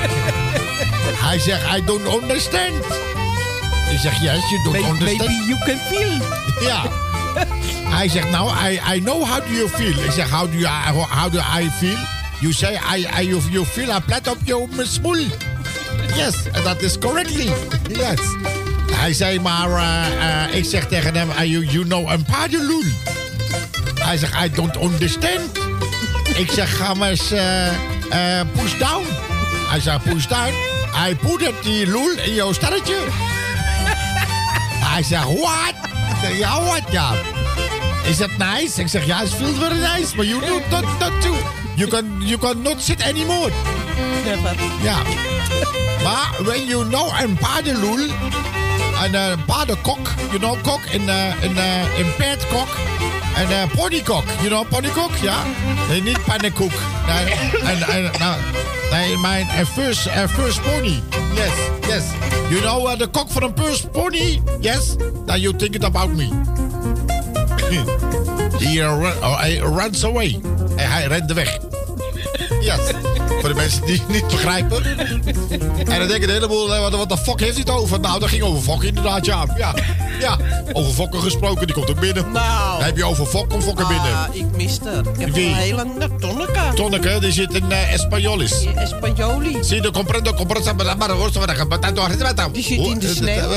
Hij 1.26 1.40
zegt, 1.40 1.78
I 1.78 1.86
don't 1.86 2.22
understand. 2.22 2.86
Ik 3.92 4.00
zeg, 4.00 4.22
yes, 4.22 4.50
you 4.50 4.64
don't 4.64 4.76
understand. 4.76 5.30
maybe 5.30 5.44
you 5.48 5.60
can 5.66 5.78
feel. 5.78 6.12
Ja. 6.68 6.84
Hij 7.90 8.10
zegt, 8.10 8.30
nou, 8.30 8.52
I, 8.70 8.80
I 8.96 9.00
know 9.00 9.28
how 9.28 9.40
do 9.48 9.54
you 9.54 9.70
feel. 9.70 10.04
Ik 10.04 10.12
zeg, 10.12 10.30
how 10.30 10.52
do, 10.52 10.58
you, 10.58 10.68
how 11.10 11.32
do 11.32 11.40
I 11.40 11.70
feel? 11.80 11.98
You 12.40 12.54
say, 12.54 12.80
I, 12.96 13.08
I, 13.20 13.28
you, 13.28 13.66
feel 13.66 13.92
a 13.92 14.00
plat 14.00 14.28
op 14.28 14.38
je 14.44 14.68
smoel. 14.84 15.26
Yes, 16.16 16.36
that 16.64 16.82
is 16.82 16.98
correctly. 16.98 17.50
Yes. 17.90 18.20
Hij 18.92 19.14
zei, 19.14 19.40
maar 19.40 19.70
eh, 19.70 20.44
eh, 20.44 20.56
ik 20.56 20.66
zeg 20.66 20.88
tegen 20.88 21.16
hem, 21.16 21.30
uh, 21.30 21.46
you, 21.46 21.66
you 21.66 21.86
know 21.86 22.12
een 22.12 22.26
paardenloel. 22.26 22.84
Hij 24.00 24.18
zegt, 24.18 24.34
I 24.46 24.52
don't 24.52 24.76
understand. 24.82 25.58
ik 26.36 26.52
zeg, 26.52 26.78
ga 26.78 26.94
maar 26.94 27.10
eens 27.10 27.32
eh, 27.32 28.40
push 28.56 28.78
down. 28.78 29.06
Hij 29.72 30.00
push 30.04 30.26
down. 30.26 30.54
Hij 30.92 31.16
poedert 31.16 31.64
die 31.64 31.88
loel 31.88 32.12
in 32.12 32.34
jouw 32.34 32.54
sterretje. 32.54 32.98
Hij 34.86 35.04
zegt, 35.04 35.28
zeg, 36.22 36.38
ja, 36.38 36.64
what, 36.64 36.82
ja. 36.90 37.12
Is 38.04 38.18
that 38.18 38.38
nice? 38.38 38.82
Ik 38.82 38.88
zeg, 38.88 39.06
ja, 39.06 39.22
it's 39.22 39.34
feels 39.34 39.58
very 39.58 39.80
nice. 39.80 40.16
But 40.16 40.26
you 40.28 40.42
do 40.42 40.60
not, 40.72 40.84
not 41.00 41.22
too. 41.22 41.36
You 41.76 41.90
can, 41.90 42.06
you 42.20 42.38
can 42.38 42.62
not 42.62 42.82
sit 42.82 43.04
anymore. 43.04 43.52
Never. 44.26 44.56
Ja. 44.82 44.98
Maar 46.04 46.44
when 46.44 46.66
you 46.66 46.88
know 46.88 47.20
een 47.22 47.38
paardenloel, 47.38 48.00
een 49.04 49.14
uh, 49.14 49.34
paardenkok, 49.46 50.08
you 50.30 50.40
know, 50.40 50.62
kok, 50.62 50.82
in, 50.90 51.02
uh, 51.02 51.44
in, 51.44 51.52
uh, 51.52 52.00
in 52.00 52.16
paardkok, 52.18 52.68
en 53.36 53.50
uh, 53.50 53.76
ponykok, 53.76 54.24
you 54.38 54.48
know, 54.48 54.68
ponykok, 54.68 55.16
ja? 55.22 55.44
Nee, 55.90 56.02
niet 56.02 56.24
pannenkoek. 56.26 56.74
En, 57.08 57.88
en, 57.90 58.12
nou, 58.20 58.36
nee, 58.92 59.18
mijn 59.18 59.46
uh, 59.46 59.66
first, 59.66 60.08
uh, 60.08 60.28
first 60.28 60.62
pony. 60.62 61.00
Yes, 61.34 61.52
yes. 61.88 62.04
You 62.50 62.62
know, 62.62 62.88
uh, 62.88 62.98
the 62.98 63.08
kok 63.08 63.30
van 63.30 63.44
een 63.44 63.54
first 63.56 63.92
pony? 63.92 64.42
Yes? 64.60 64.96
Now 65.26 65.36
you 65.36 65.56
thinking 65.56 65.84
about 65.84 66.10
me. 66.16 66.30
He, 68.60 68.78
uh, 68.78 69.00
run, 69.00 69.24
oh, 69.24 69.40
hij 69.40 69.56
runs 69.56 70.06
away. 70.06 70.40
Hij 70.76 71.08
rende 71.08 71.34
weg. 71.34 71.58
Yes. 72.60 72.80
Voor 73.42 73.50
de 73.50 73.56
mensen 73.56 73.86
die 73.86 73.98
het 73.98 74.08
niet 74.08 74.28
begrijpen. 74.28 74.84
En 75.88 76.00
dan 76.00 76.08
denken 76.08 76.24
een 76.24 76.30
heleboel, 76.30 76.76
eh, 76.76 76.82
wat, 76.82 76.96
wat 76.96 77.10
de 77.10 77.18
fuck 77.18 77.40
heeft 77.40 77.54
hij 77.54 77.64
het 77.66 77.70
over? 77.70 78.00
Nou, 78.00 78.20
dat 78.20 78.30
ging 78.30 78.44
over 78.44 78.62
fokken 78.62 78.88
inderdaad, 78.88 79.26
ja. 79.26 79.46
Ja, 79.58 79.74
ja. 80.20 80.38
over 80.74 80.94
fokken 80.94 81.22
gesproken, 81.22 81.66
die 81.68 81.76
komt 81.76 81.90
ook 81.90 82.00
binnen. 82.00 82.32
Nou. 82.32 82.78
Dan 82.78 82.86
heb 82.86 82.98
je 82.98 83.06
over 83.06 83.26
fok, 83.26 83.52
fokken 83.64 83.88
binnen. 83.88 84.14
Ah, 84.14 84.36
ik 84.36 84.46
miste 84.56 84.90
het. 84.90 85.08
Ik 85.08 85.20
heb 85.20 85.34
Wie? 85.34 85.48
een 85.48 85.54
hele 85.54 85.86
tonneke. 86.20 86.60
Tonneke, 86.76 87.20
die 87.20 87.32
zit 87.32 87.54
in 87.54 87.66
uh, 87.70 87.94
Españolis. 87.94 88.76
Espagnoli. 88.76 89.58
Zie, 89.64 89.82
de 89.82 89.92
comprendo, 89.92 90.34
comprendo, 90.34 90.74
maar 90.74 90.98
maar 90.98 91.10
hoor, 91.10 91.32
zo 91.32 91.46
Die 92.52 92.64
zit 92.64 92.86
in 92.86 93.00
de 93.00 93.08
sneeuw. 93.08 93.50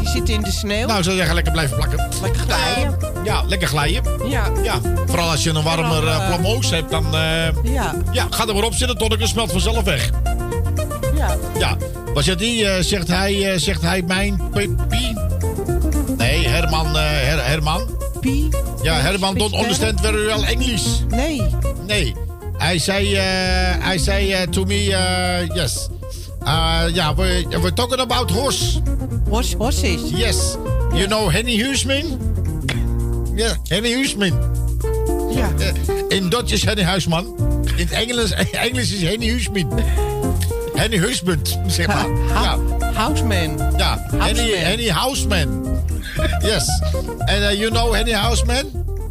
Die 0.00 0.08
zit 0.08 0.28
in 0.28 0.42
de 0.42 0.50
sneeuw. 0.50 0.86
Nou, 0.86 0.98
ik 0.98 1.04
zou 1.04 1.16
zeggen, 1.16 1.34
lekker 1.34 1.52
blijven 1.52 1.76
plakken. 1.76 2.08
Lekker 2.22 2.40
glijden. 2.40 2.98
Ja, 3.24 3.42
lekker 3.46 3.68
glijden. 3.68 4.28
Ja. 4.28 4.44
Ja, 4.62 4.80
vooral 5.06 5.30
als 5.30 5.42
je 5.42 5.50
een 5.50 5.62
warmer 5.62 6.02
uh, 6.02 6.34
eh, 6.34 6.70
hebt, 6.70 6.90
dan... 6.90 7.16
eh, 7.16 7.72
Ja. 7.74 7.94
ja, 8.12 8.26
ga 8.30 8.46
er 8.48 8.54
maar 8.54 8.64
op 8.64 8.74
zitten, 8.74 8.98
tonneke 8.98 9.26
smelt 9.26 9.50
vanzelf 9.50 9.82
weg. 9.84 10.10
Ja. 11.14 11.36
Ja, 11.58 11.76
was 12.14 12.26
het 12.26 12.38
die, 12.38 12.66
eh, 12.66 12.82
zegt, 12.82 13.08
hij, 13.08 13.52
eh, 13.52 13.58
zegt 13.58 13.82
hij 13.82 14.02
mijn 14.02 14.40
Pie? 14.88 15.16
Nee, 16.16 16.48
Herman, 16.48 16.86
eh, 16.86 17.02
Her- 17.02 17.46
Herman. 17.46 17.82
Pie? 18.20 18.48
Ja, 18.82 18.94
Herman 19.00 19.34
don't 19.34 19.54
understand 19.54 20.00
very 20.00 20.24
well 20.24 20.42
English. 20.42 20.82
Nee. 21.08 21.42
Nee. 21.86 22.14
Hij 22.58 22.78
zei, 22.78 23.16
hij 23.80 23.98
zei 23.98 24.48
to 24.50 24.64
me, 24.64 24.84
yes. 25.54 25.88
Uh, 26.44 26.80
ja, 26.92 27.14
we 27.14 27.46
we're 27.50 27.72
talking 27.72 28.00
about 28.00 28.30
horse. 28.30 28.80
Horse, 29.28 29.56
horses. 29.56 30.00
Yes. 30.14 30.56
You 30.92 31.06
know 31.06 31.30
Henny 31.30 31.62
Huisman? 31.62 32.04
Ja, 33.34 33.56
Henny 33.68 33.92
Huisman. 33.94 34.32
Ja. 35.34 35.48
In 36.08 36.28
Dutch 36.28 36.52
is 36.52 36.64
Henny 36.64 36.82
Huisman. 36.82 37.34
In 37.76 37.86
het 37.88 37.90
Engels, 37.90 38.30
Engels 38.52 38.92
is 38.92 39.02
Henny 39.02 39.28
Huisman. 39.30 39.72
Henny 40.74 40.98
Husband, 40.98 41.58
zeg 41.66 41.86
maar. 41.86 42.06
Ja. 42.28 42.58
Houseman. 42.92 43.58
Ja, 43.76 44.06
Henny, 44.16 44.52
Henny 44.56 44.88
Houseman. 44.88 45.78
Yes. 46.42 46.68
En 47.24 47.40
uh, 47.42 47.52
you 47.52 47.70
know 47.70 47.94
Henny 47.94 48.12
Houseman? 48.12 48.62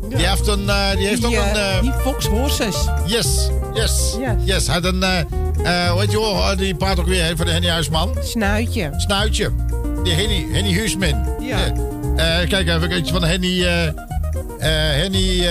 Die 0.10 0.28
heeft, 0.28 0.48
een, 0.48 0.64
uh, 0.64 0.92
die 0.96 1.08
heeft 1.08 1.26
ook 1.26 1.32
Die, 1.32 1.40
een... 1.40 1.56
eh, 1.56 1.74
Uh, 1.76 1.82
die 1.82 1.92
Fox 2.02 2.26
Horses. 2.28 2.76
yes, 3.06 3.50
yes, 3.74 4.18
Yes. 4.44 4.68
had 4.68 4.84
een... 4.84 5.02
Uh, 5.04 5.18
uh, 5.64 5.96
weet 5.98 6.12
je 6.12 6.20
wel, 6.20 6.56
die 6.56 6.76
paard 6.76 7.00
ook 7.00 7.08
weer 7.08 7.34
van 7.36 7.46
de 7.46 7.52
Henny 7.52 7.68
Huisman? 7.70 8.16
Snuitje. 8.24 8.90
Snuitje. 8.98 9.50
Die 10.04 10.14
Henny, 10.14 10.46
Henny 10.52 10.74
Huisman. 10.78 11.26
Ja. 11.42 11.58
Kijk 12.46 12.68
even, 12.68 12.92
eentje 12.92 13.14
van 13.14 13.24
Henny... 13.24 13.66
Henny... 14.60 15.48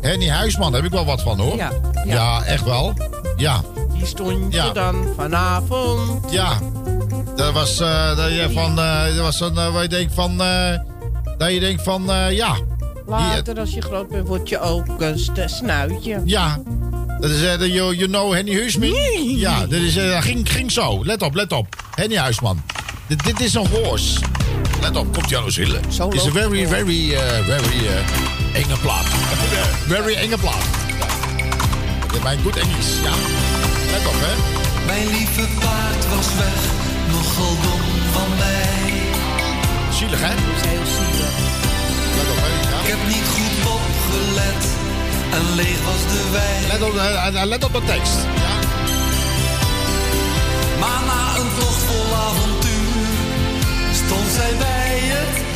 Henny 0.00 0.28
Huisman, 0.28 0.72
daar 0.72 0.82
heb 0.82 0.90
ik 0.90 0.96
wel 0.96 1.06
wat 1.06 1.22
van 1.22 1.38
hoor. 1.38 1.56
Ja, 1.56 1.70
ja. 2.04 2.14
ja. 2.14 2.44
echt 2.44 2.64
wel. 2.64 2.94
Ja. 3.36 3.60
Die 3.92 4.06
stond 4.06 4.54
je 4.54 4.70
dan 4.72 5.06
vanavond. 5.16 6.30
Ja, 6.30 6.58
dat 7.36 7.52
was, 7.52 7.80
eh, 7.80 8.16
dat 8.16 8.30
je 8.30 8.50
van, 8.52 8.78
eh, 8.78 9.04
dat 9.04 9.16
was 9.16 9.40
een, 9.40 9.58
eh, 9.58 9.72
waar 9.72 9.82
je 9.82 9.88
denkt 9.88 10.14
van, 10.14 10.40
eh, 10.40 10.78
dat 11.38 11.52
je 11.52 11.60
denkt 11.60 11.82
van, 11.82 12.02
ja, 12.30 12.56
Later, 13.06 13.58
als 13.60 13.74
je 13.74 13.82
groot 13.82 14.08
bent, 14.08 14.28
word 14.28 14.48
je 14.48 14.60
ook 14.60 14.86
een 14.98 15.18
snuitje. 15.46 16.22
ja. 16.24 16.60
Dat 17.20 17.30
is, 17.30 17.40
de 17.58 17.72
you, 17.72 17.96
you 17.96 18.08
know 18.08 18.32
Henny 18.32 18.54
Huisman? 18.54 18.94
Ja, 19.36 19.60
dat, 19.60 19.72
is, 19.80 19.94
dat 19.94 20.22
ging, 20.22 20.52
ging 20.52 20.72
zo. 20.72 21.04
Let 21.04 21.22
op, 21.22 21.34
let 21.34 21.52
op. 21.52 21.66
Henny 21.94 22.16
Huisman. 22.16 22.62
Dit, 23.06 23.24
dit 23.24 23.40
is 23.40 23.54
een 23.54 23.66
horse. 23.66 24.20
Let 24.80 24.96
op, 24.96 25.12
komt 25.12 25.44
ons 25.44 25.56
hillen. 25.56 25.92
Zo 25.92 26.08
is 26.08 26.22
very, 26.22 26.66
very, 26.66 27.16
very 27.46 27.86
enge 28.52 28.76
plaat. 28.80 29.06
very 29.86 30.14
enge 30.14 30.38
plaat. 30.38 30.64
Ja. 32.12 32.22
Mijn 32.22 32.40
goed 32.42 32.56
Engels, 32.56 32.88
ja. 33.02 33.14
Let 33.90 34.06
op, 34.06 34.18
hè. 34.26 34.34
Mijn 34.86 35.06
lieve 35.06 35.46
paard 35.60 36.08
was 36.08 36.26
weg, 36.38 36.60
nogal 37.12 37.54
dom 37.62 37.82
van 38.12 38.28
mij. 38.38 38.92
Zielig, 39.92 40.20
hè? 40.20 40.34
Dat 40.34 40.56
is 40.60 40.68
heel 40.68 40.86
zielig. 40.96 41.34
Let 42.16 42.28
op, 42.32 42.38
hè. 42.44 42.50
Ja. 42.70 42.80
Ik 42.82 42.88
heb 42.94 43.02
niet 43.14 43.26
goed 43.34 43.56
opgelet 43.76 44.62
en 45.36 45.54
leeg 45.54 45.80
was 45.84 46.02
de 46.12 46.22
wijn. 46.32 46.62
Let 46.72 46.82
op, 46.88 46.96
eh, 46.96 47.42
eh, 47.42 47.46
let 47.46 47.64
op 47.64 47.72
de 47.72 47.82
tekst. 47.84 48.16
Ja. 48.44 48.54
Maar 50.80 51.02
na 51.10 51.40
een 51.40 51.50
tocht 51.58 51.82
vol 51.88 52.14
avontuur 52.28 53.06
stond 53.92 54.28
zij 54.36 54.52
bij 54.58 54.98
het. 55.14 55.49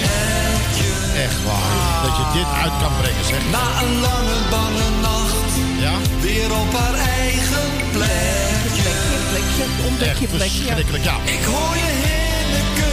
Echt 1.15 1.43
waar. 1.45 2.03
Dat 2.05 2.17
je 2.17 2.25
dit 2.39 2.47
uit 2.63 2.73
kan 2.83 2.93
brengen, 3.01 3.25
zeg. 3.25 3.41
Na 3.51 3.67
een 3.83 3.95
lange 4.01 4.39
bange 4.51 4.89
nacht 5.01 5.53
Ja? 5.85 5.95
weer 6.21 6.51
op 6.63 6.73
haar 6.79 6.95
eigen 6.95 7.69
plekje. 7.93 8.93
Plekje, 9.31 9.65
ontdek 9.89 10.17
je 10.19 10.27
plekje. 10.27 10.63
verschrikkelijk, 10.65 11.05
ja. 11.05 11.17
Ik 11.25 11.45
hoor 11.45 11.75
je 11.85 11.91
hinneke, 12.05 12.93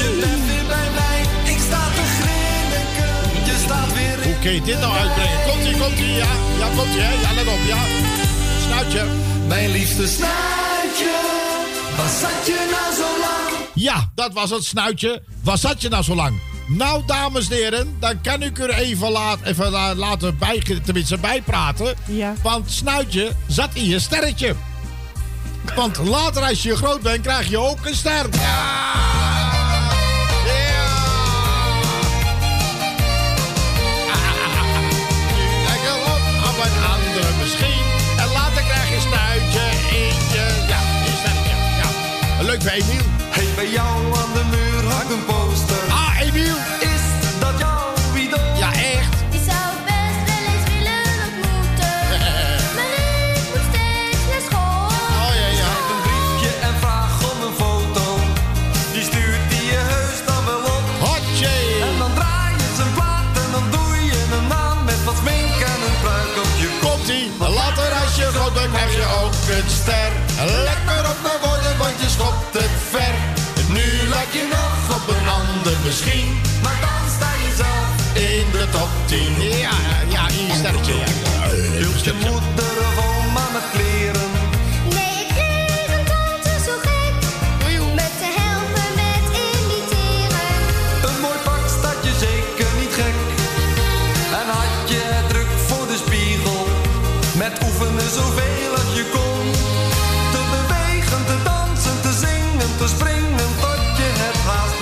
je 0.00 0.08
bent 0.20 0.42
weer 0.50 0.66
bij 0.74 0.88
mij. 1.00 1.18
Ik 1.52 1.58
sta 1.66 1.82
te 1.96 2.04
grinniken, 2.18 3.44
je 3.48 3.56
staat 3.64 3.90
weer 3.98 4.18
in. 4.22 4.32
Hoe 4.32 4.38
kun 4.42 4.52
je 4.54 4.62
dit 4.62 4.80
nou 4.80 4.92
uitbrengen? 4.96 5.38
Komt 5.48 5.64
ie, 5.70 5.76
komt 5.82 5.98
ie, 5.98 6.12
ja. 6.22 6.32
Ja, 6.60 6.66
komt 6.76 6.94
ie, 6.94 7.00
hè. 7.00 7.12
Ja, 7.24 7.30
let 7.34 7.46
op, 7.46 7.62
ja. 7.72 7.80
Snuitje. 8.66 9.04
Mijn 9.46 9.70
liefste 9.70 10.06
snuitje, 10.08 11.12
waar 11.96 12.12
zat 12.20 12.46
je 12.46 12.58
nou 12.74 12.94
zo 13.00 13.08
lang? 13.24 13.66
Ja, 13.74 14.10
dat 14.14 14.32
was 14.32 14.50
het 14.50 14.64
snuitje. 14.64 15.22
Waar 15.42 15.58
zat 15.58 15.82
je 15.82 15.88
nou 15.88 16.02
zo 16.02 16.14
lang? 16.14 16.40
Nou, 16.66 17.02
dames 17.06 17.50
en 17.50 17.56
heren, 17.56 17.96
dan 17.98 18.20
kan 18.20 18.42
ik 18.42 18.58
u 18.58 18.64
even, 18.64 19.10
laat, 19.10 19.38
even 19.42 19.70
laten 19.96 20.38
bij, 20.38 20.62
tenminste 20.84 21.18
bijpraten. 21.18 21.94
Ja. 22.06 22.34
Want 22.42 22.70
snuitje 22.70 23.32
zat 23.46 23.70
in 23.72 23.84
je 23.84 23.98
sterretje. 23.98 24.54
Want 25.76 25.98
later 25.98 26.42
als 26.42 26.62
je 26.62 26.76
groot 26.76 27.00
bent, 27.00 27.20
krijg 27.20 27.48
je 27.48 27.58
ook 27.58 27.86
een 27.86 27.94
ster. 27.94 28.26
Ja! 28.32 28.84
leuk 42.44 42.62
bij 42.62 42.74
Emiel. 42.74 43.04
Hey, 43.30 43.46
bij 43.54 43.70
jou 43.70 44.16
aan 44.16 44.32
de 44.32 44.53
misschien. 75.94 76.28
Maar 76.62 76.78
dan 76.80 77.10
sta 77.16 77.30
je 77.44 77.52
zelf 77.56 77.86
in 78.14 78.46
de 78.52 78.66
top 78.70 78.88
10. 79.06 79.18
Ja, 79.58 79.70
ja, 80.08 80.26
je 80.28 80.54
sterretje. 80.54 80.94
Ja. 80.94 81.78
Hield 81.78 82.04
je 82.04 82.12
moeder 82.12 82.53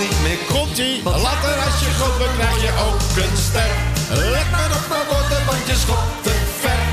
niet 0.03 0.21
meer 0.21 0.37
kon. 0.47 0.51
Komt-ie, 0.57 1.03
later 1.03 1.55
als 1.65 1.77
je 1.83 1.91
bent, 2.17 2.35
krijg 2.37 2.61
je 2.61 2.71
ook 2.87 3.01
een 3.23 3.37
ster. 3.47 3.75
Let 4.33 4.49
maar 4.51 4.71
op 4.79 4.85
mijn 4.89 5.05
woorden, 5.09 5.45
want 5.45 5.63
je 5.69 5.75
schopt 5.85 6.25
het 6.29 6.47
ver. 6.61 6.85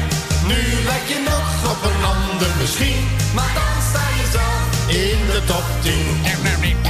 Nu 0.51 0.61
lijk 0.89 1.07
je 1.12 1.20
nog 1.31 1.47
op 1.73 1.81
een 1.89 2.03
ander 2.15 2.53
misschien. 2.61 3.03
Maar 3.37 3.53
dan 3.59 3.74
sta 3.91 4.05
je 4.19 4.27
zelf 4.37 4.62
in 5.03 5.19
de 5.32 5.41
top 5.47 5.66
10. 5.82 6.90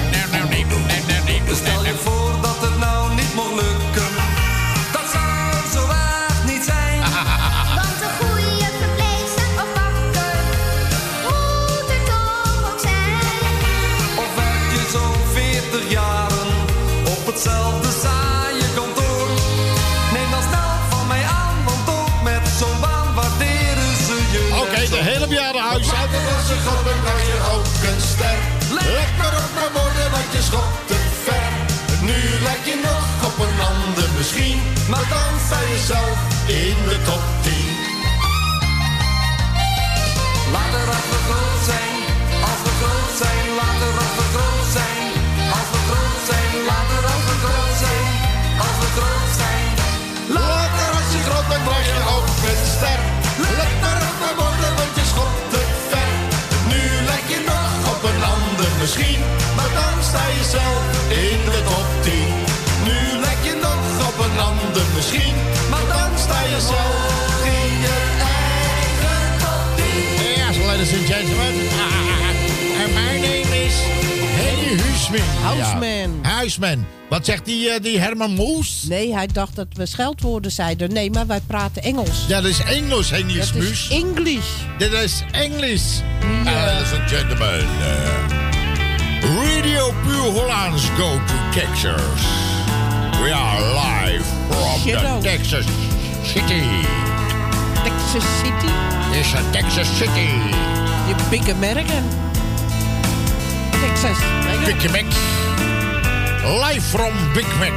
Uit 26.68 26.86
en 26.92 27.02
als 27.12 27.22
je 27.32 27.38
ook 27.54 27.66
een 27.90 28.00
ster. 28.12 28.38
Let 28.76 29.10
maar 29.18 29.34
op 29.44 29.50
mijn 29.58 29.72
woorden, 29.76 30.10
want 30.14 30.28
je 30.36 30.42
schopt 30.48 30.88
het 30.94 31.12
ver. 31.26 31.52
Nu 32.08 32.18
lijk 32.46 32.64
je 32.70 32.76
nog 32.88 33.06
op 33.28 33.36
een 33.46 33.58
ander 33.72 34.08
misschien. 34.18 34.58
Maar 34.90 35.06
dan 35.14 35.32
sta 35.46 35.58
je 35.72 35.78
zelf 35.92 36.18
in 36.62 36.76
de 36.88 36.98
top 37.08 37.24
10. 37.42 37.52
Later 40.54 40.86
als 40.96 41.06
we 41.12 41.18
groot 41.28 41.60
zijn, 41.70 41.98
als 42.50 42.60
we 42.66 42.72
groot 42.80 43.12
zijn, 43.22 43.44
later 43.60 43.92
als 44.02 44.14
we 44.18 44.26
groot 44.34 44.68
zijn. 44.78 45.06
Als 45.56 45.68
we 45.72 45.80
groot 45.88 46.20
zijn, 46.30 46.52
later 46.70 47.02
als 47.12 47.24
we 47.28 47.36
groot 47.44 47.76
zijn, 47.84 48.08
als 48.66 48.76
we 48.82 48.88
groot 48.96 49.30
zijn. 49.42 49.66
Later 50.38 50.88
als 50.98 51.08
je 51.14 51.20
groot 51.28 51.46
bent, 51.50 51.64
krijg 51.68 51.86
je 51.92 52.00
ook 52.16 52.28
een 52.50 52.62
ster. 52.74 53.09
Misschien. 58.80 59.18
Maar 59.56 59.70
dan 59.80 60.02
sta 60.10 60.22
je 60.38 60.44
zelf 60.56 60.82
in 61.08 61.38
de 61.50 61.60
top 61.72 61.88
10. 62.02 62.12
Nu 62.86 62.96
lijk 63.20 63.40
je 63.48 63.54
nog 63.62 64.08
op 64.08 64.16
een 64.26 64.38
ander 64.50 64.82
misschien. 64.94 65.34
Maar 65.70 65.86
dan 65.96 66.10
sta 66.18 66.40
je 66.52 66.60
zelf 66.72 67.44
in 67.44 67.70
je 67.86 67.96
eigen 68.40 69.22
top 69.44 69.66
10. 69.76 69.84
Yes, 70.36 70.66
ladies 70.66 70.92
and 70.98 71.06
gentlemen. 71.14 71.68
En 72.84 72.92
mijn 72.92 73.20
name 73.20 73.64
is 73.66 73.74
Henny 74.40 74.80
Huisman. 74.82 75.28
Huisman. 75.42 76.20
Ja. 76.22 76.28
Huisman. 76.30 76.86
Wat 77.08 77.24
zegt 77.24 77.44
die, 77.44 77.70
eh, 77.70 77.82
die 77.82 77.98
Herman 77.98 78.30
Moes? 78.34 78.82
Nee, 78.88 79.14
hij 79.14 79.26
dacht 79.32 79.56
dat 79.56 79.66
we 79.72 79.86
scheldwoorden 79.86 80.50
zeiden. 80.52 80.92
Nee, 80.92 81.10
maar 81.10 81.26
wij 81.26 81.40
praten 81.46 81.82
Engels. 81.82 82.24
Ja, 82.28 82.40
dat 82.40 82.50
is 82.50 82.60
Engels, 82.62 83.10
Henny 83.10 83.34
Dat 83.38 83.54
is. 83.54 83.88
English. 83.90 84.46
Dit 84.78 84.92
is 84.92 85.22
Engels. 85.32 85.82
Ladies 86.44 86.92
and 87.00 87.08
gentlemen. 87.10 87.58
eh, 87.58 88.49
Radio 89.22 89.92
Puur 90.02 90.32
Hollands 90.32 90.88
go 90.96 91.18
to 91.20 91.36
Texas. 91.52 92.00
We 93.20 93.30
are 93.30 93.60
live 93.76 94.24
from 94.48 94.80
Shadow. 94.80 95.20
the 95.20 95.28
Texas 95.28 95.66
City. 96.24 96.64
Texas 97.84 98.24
City. 98.40 98.72
It's 99.12 99.34
a 99.36 99.42
Texas 99.52 99.88
City. 99.98 100.32
Je 101.06 101.14
big 101.30 101.48
American. 101.50 102.04
Texas. 103.84 104.18
Big 104.64 104.80
Mac. 104.90 105.04
Live 106.64 106.84
from 106.84 107.12
Big 107.34 107.48
Mac. 107.60 107.76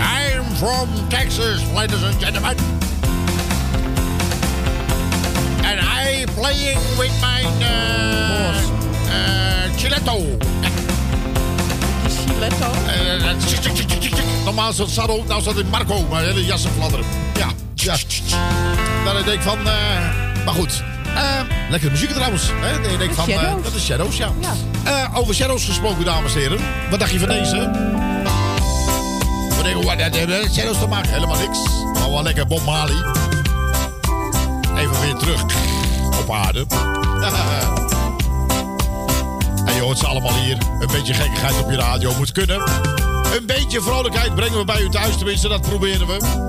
I'm 0.00 0.44
from 0.56 0.88
Texas, 1.10 1.70
ladies 1.72 2.02
and 2.02 2.18
gentlemen. 2.18 2.87
Playing 6.38 6.78
with 6.98 7.12
my 7.20 7.42
uh, 7.60 8.54
uh, 9.10 9.76
Chiletto. 9.76 10.16
Chiletto? 12.08 12.70
Normaal 14.44 14.72
zat 14.72 14.90
Sarro, 14.90 15.24
nou 15.26 15.42
zat 15.42 15.56
het 15.56 15.70
Marco, 15.70 16.06
maar 16.10 16.22
hele 16.22 16.44
jassen 16.44 16.70
fladderen. 16.70 17.06
Ja, 17.34 17.48
ja. 17.74 17.96
Dan 19.04 19.14
denk 19.14 19.26
ik 19.26 19.42
van, 19.42 19.58
eh, 19.58 20.44
maar 20.44 20.54
goed. 20.54 20.82
Eh, 21.14 21.22
lekkere 21.70 21.90
muziek 21.90 22.10
trouwens. 22.10 22.50
Hè? 22.54 22.80
Denk 22.98 23.10
ik 23.10 23.12
van, 23.12 23.28
eh, 23.28 23.54
dat 23.62 23.74
is 23.74 23.84
Shadows, 23.84 24.16
ja. 24.16 24.32
Eh, 24.84 25.18
over 25.18 25.34
Shadows 25.34 25.64
gesproken, 25.64 26.04
dames 26.04 26.34
en 26.34 26.40
heren. 26.40 26.58
Wat 26.90 26.98
dacht 26.98 27.10
je 27.12 27.18
van 27.18 27.28
deze? 27.28 27.70
We 29.56 29.62
denken, 29.62 29.84
wat 29.84 29.96
met 29.96 30.54
Shadows 30.54 30.78
te 30.78 30.86
maken? 30.86 31.10
Helemaal 31.12 31.38
niks. 31.38 31.58
Maar 31.94 32.10
wel 32.10 32.22
lekker 32.22 32.46
Bob 32.46 32.64
Marley. 32.64 32.96
Even 34.76 35.00
weer 35.00 35.14
terug 35.14 35.44
En 39.66 39.74
je 39.74 39.80
hoort 39.80 39.98
ze 39.98 40.06
allemaal 40.06 40.34
hier. 40.34 40.58
Een 40.80 40.88
beetje 40.92 41.14
gekkigheid 41.14 41.62
op 41.62 41.70
je 41.70 41.76
radio 41.76 42.14
moet 42.18 42.32
kunnen. 42.32 42.60
Een 43.36 43.46
beetje 43.46 43.80
vrolijkheid 43.80 44.34
brengen 44.34 44.58
we 44.58 44.64
bij 44.64 44.80
u 44.80 44.88
thuis. 44.88 45.16
Tenminste, 45.16 45.48
dat 45.48 45.60
proberen 45.60 46.06
we. 46.06 46.46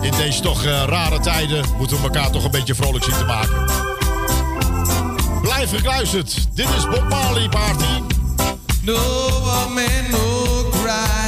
In 0.00 0.10
deze 0.10 0.40
toch 0.40 0.64
eh, 0.64 0.84
rare 0.86 1.20
tijden 1.20 1.64
moeten 1.78 1.96
we 1.96 2.02
elkaar 2.02 2.30
toch 2.30 2.44
een 2.44 2.50
beetje 2.50 2.74
vrolijk 2.74 3.04
zien 3.04 3.14
te 3.14 3.24
maken. 3.24 3.64
Blijf 5.42 5.70
gekluisterd. 5.70 6.46
Dit 6.54 6.68
is 6.76 6.88
Bob 6.88 7.08
Marley 7.08 7.48
Party. 7.48 8.02
No 8.82 8.98
woman, 9.30 10.10
no 10.10 10.68
cry. 10.70 11.23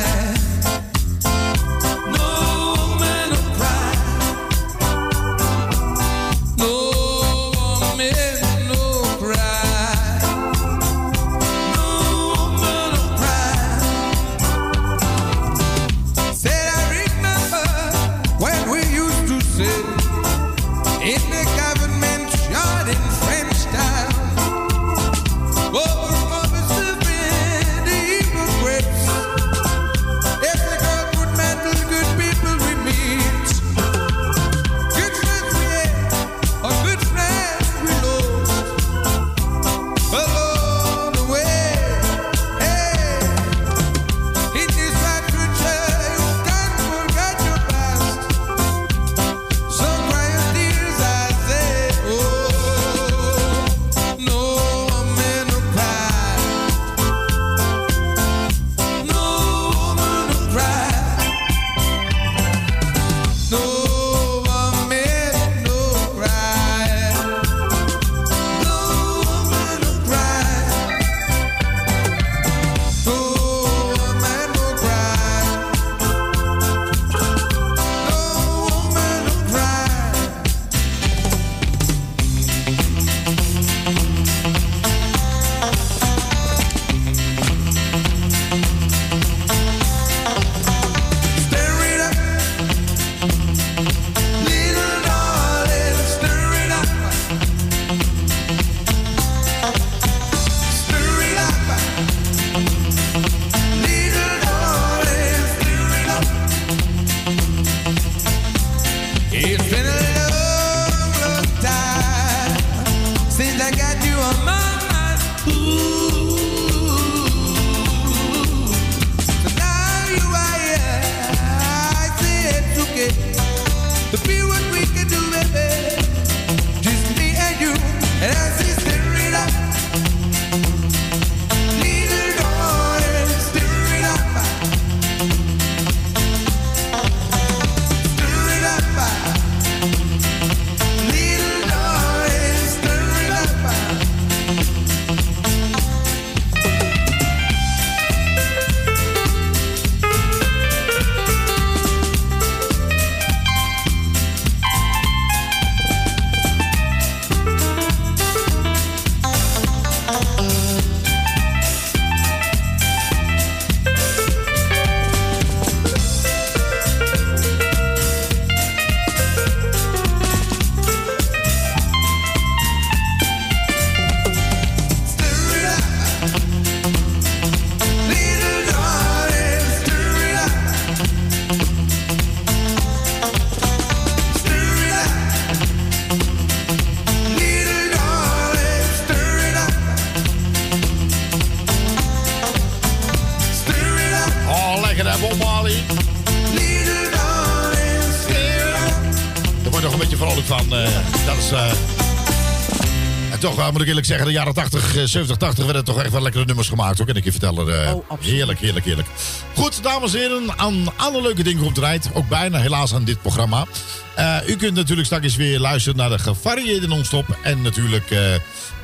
Moet 203.77 203.85
ik 203.85 203.89
eerlijk 203.95 204.07
zeggen, 204.07 204.27
de 204.27 204.33
jaren 204.33 204.55
80, 204.55 204.97
eh, 204.97 205.05
70, 205.05 205.37
80 205.37 205.65
werden 205.65 205.85
toch 205.85 206.03
echt 206.03 206.13
wel 206.13 206.23
lekkere 206.23 206.45
nummers 206.45 206.69
gemaakt. 206.69 206.97
Hoor, 206.97 207.07
kan 207.07 207.17
ik 207.17 207.25
je 207.25 207.31
vertellen. 207.31 207.85
eh. 207.85 207.95
heerlijk, 208.21 208.59
heerlijk, 208.59 208.85
heerlijk. 208.85 209.09
Goed, 209.55 209.83
dames 209.83 210.15
en 210.15 210.21
heren, 210.21 210.59
aan 210.59 210.97
alle 210.97 211.23
leuke 211.23 211.43
dingen 211.43 211.63
komt 211.63 211.77
eruit. 211.77 212.11
Ook 212.13 212.29
bijna 212.29 212.59
helaas 212.59 212.95
aan 212.95 213.05
dit 213.05 213.23
programma. 213.23 213.67
Eh, 214.15 214.37
u 214.47 214.57
kunt 214.57 214.75
natuurlijk 214.75 215.07
straks 215.07 215.37
weer 215.37 215.61
luisteren 215.61 215.99
naar 215.99 216.11
de 216.11 216.19
gevarieerde 216.19 216.87
non-stop. 216.87 217.39
En 217.43 217.63
natuurlijk 217.63 218.11
eh, 218.11 218.35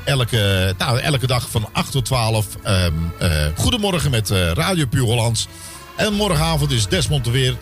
elke, 0.03 0.73
nou, 0.77 0.99
elke 0.99 1.27
dag 1.27 1.49
van 1.49 1.69
8 1.71 1.91
tot 1.91 2.05
12. 2.05 2.45
ehm, 2.63 2.93
eh, 3.19 3.45
goedemorgen 3.55 4.11
met 4.11 4.29
Radio 4.53 4.85
Puur 4.85 5.03
Hollands. 5.03 5.47
En 5.95 6.13
morgenavond 6.13 6.71
is 6.71 6.87
Desmond 6.87 7.25
er 7.25 7.31
weer. 7.31 7.57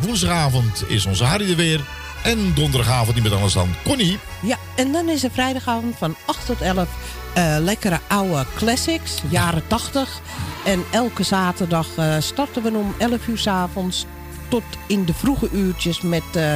Woensdagavond 0.00 0.84
is 0.86 1.06
onze 1.06 1.24
Harry 1.24 1.50
er 1.50 1.56
weer. 1.56 1.80
En 2.22 2.52
donderdagavond 2.54 3.14
niet 3.14 3.24
meer 3.24 3.34
anders 3.34 3.52
dan 3.52 3.74
Connie. 3.84 4.18
Ja, 4.42 4.56
en 4.76 4.92
dan 4.92 5.08
is 5.08 5.24
er 5.24 5.30
vrijdagavond 5.30 5.96
van 5.96 6.16
8 6.26 6.46
tot 6.46 6.60
11 6.60 6.88
eh, 7.34 7.56
lekkere 7.60 7.98
oude 8.08 8.46
classics, 8.54 9.22
jaren 9.28 9.62
80. 9.66 10.20
En 10.64 10.84
elke 10.90 11.22
zaterdag 11.22 11.86
eh, 11.96 12.16
starten 12.18 12.62
we 12.62 12.70
om 12.70 12.94
11 12.98 13.26
uur 13.26 13.38
s 13.38 13.46
avonds 13.46 14.06
tot 14.48 14.62
in 14.86 15.04
de 15.04 15.14
vroege 15.14 15.48
uurtjes 15.52 16.00
met 16.00 16.22
eh, 16.32 16.54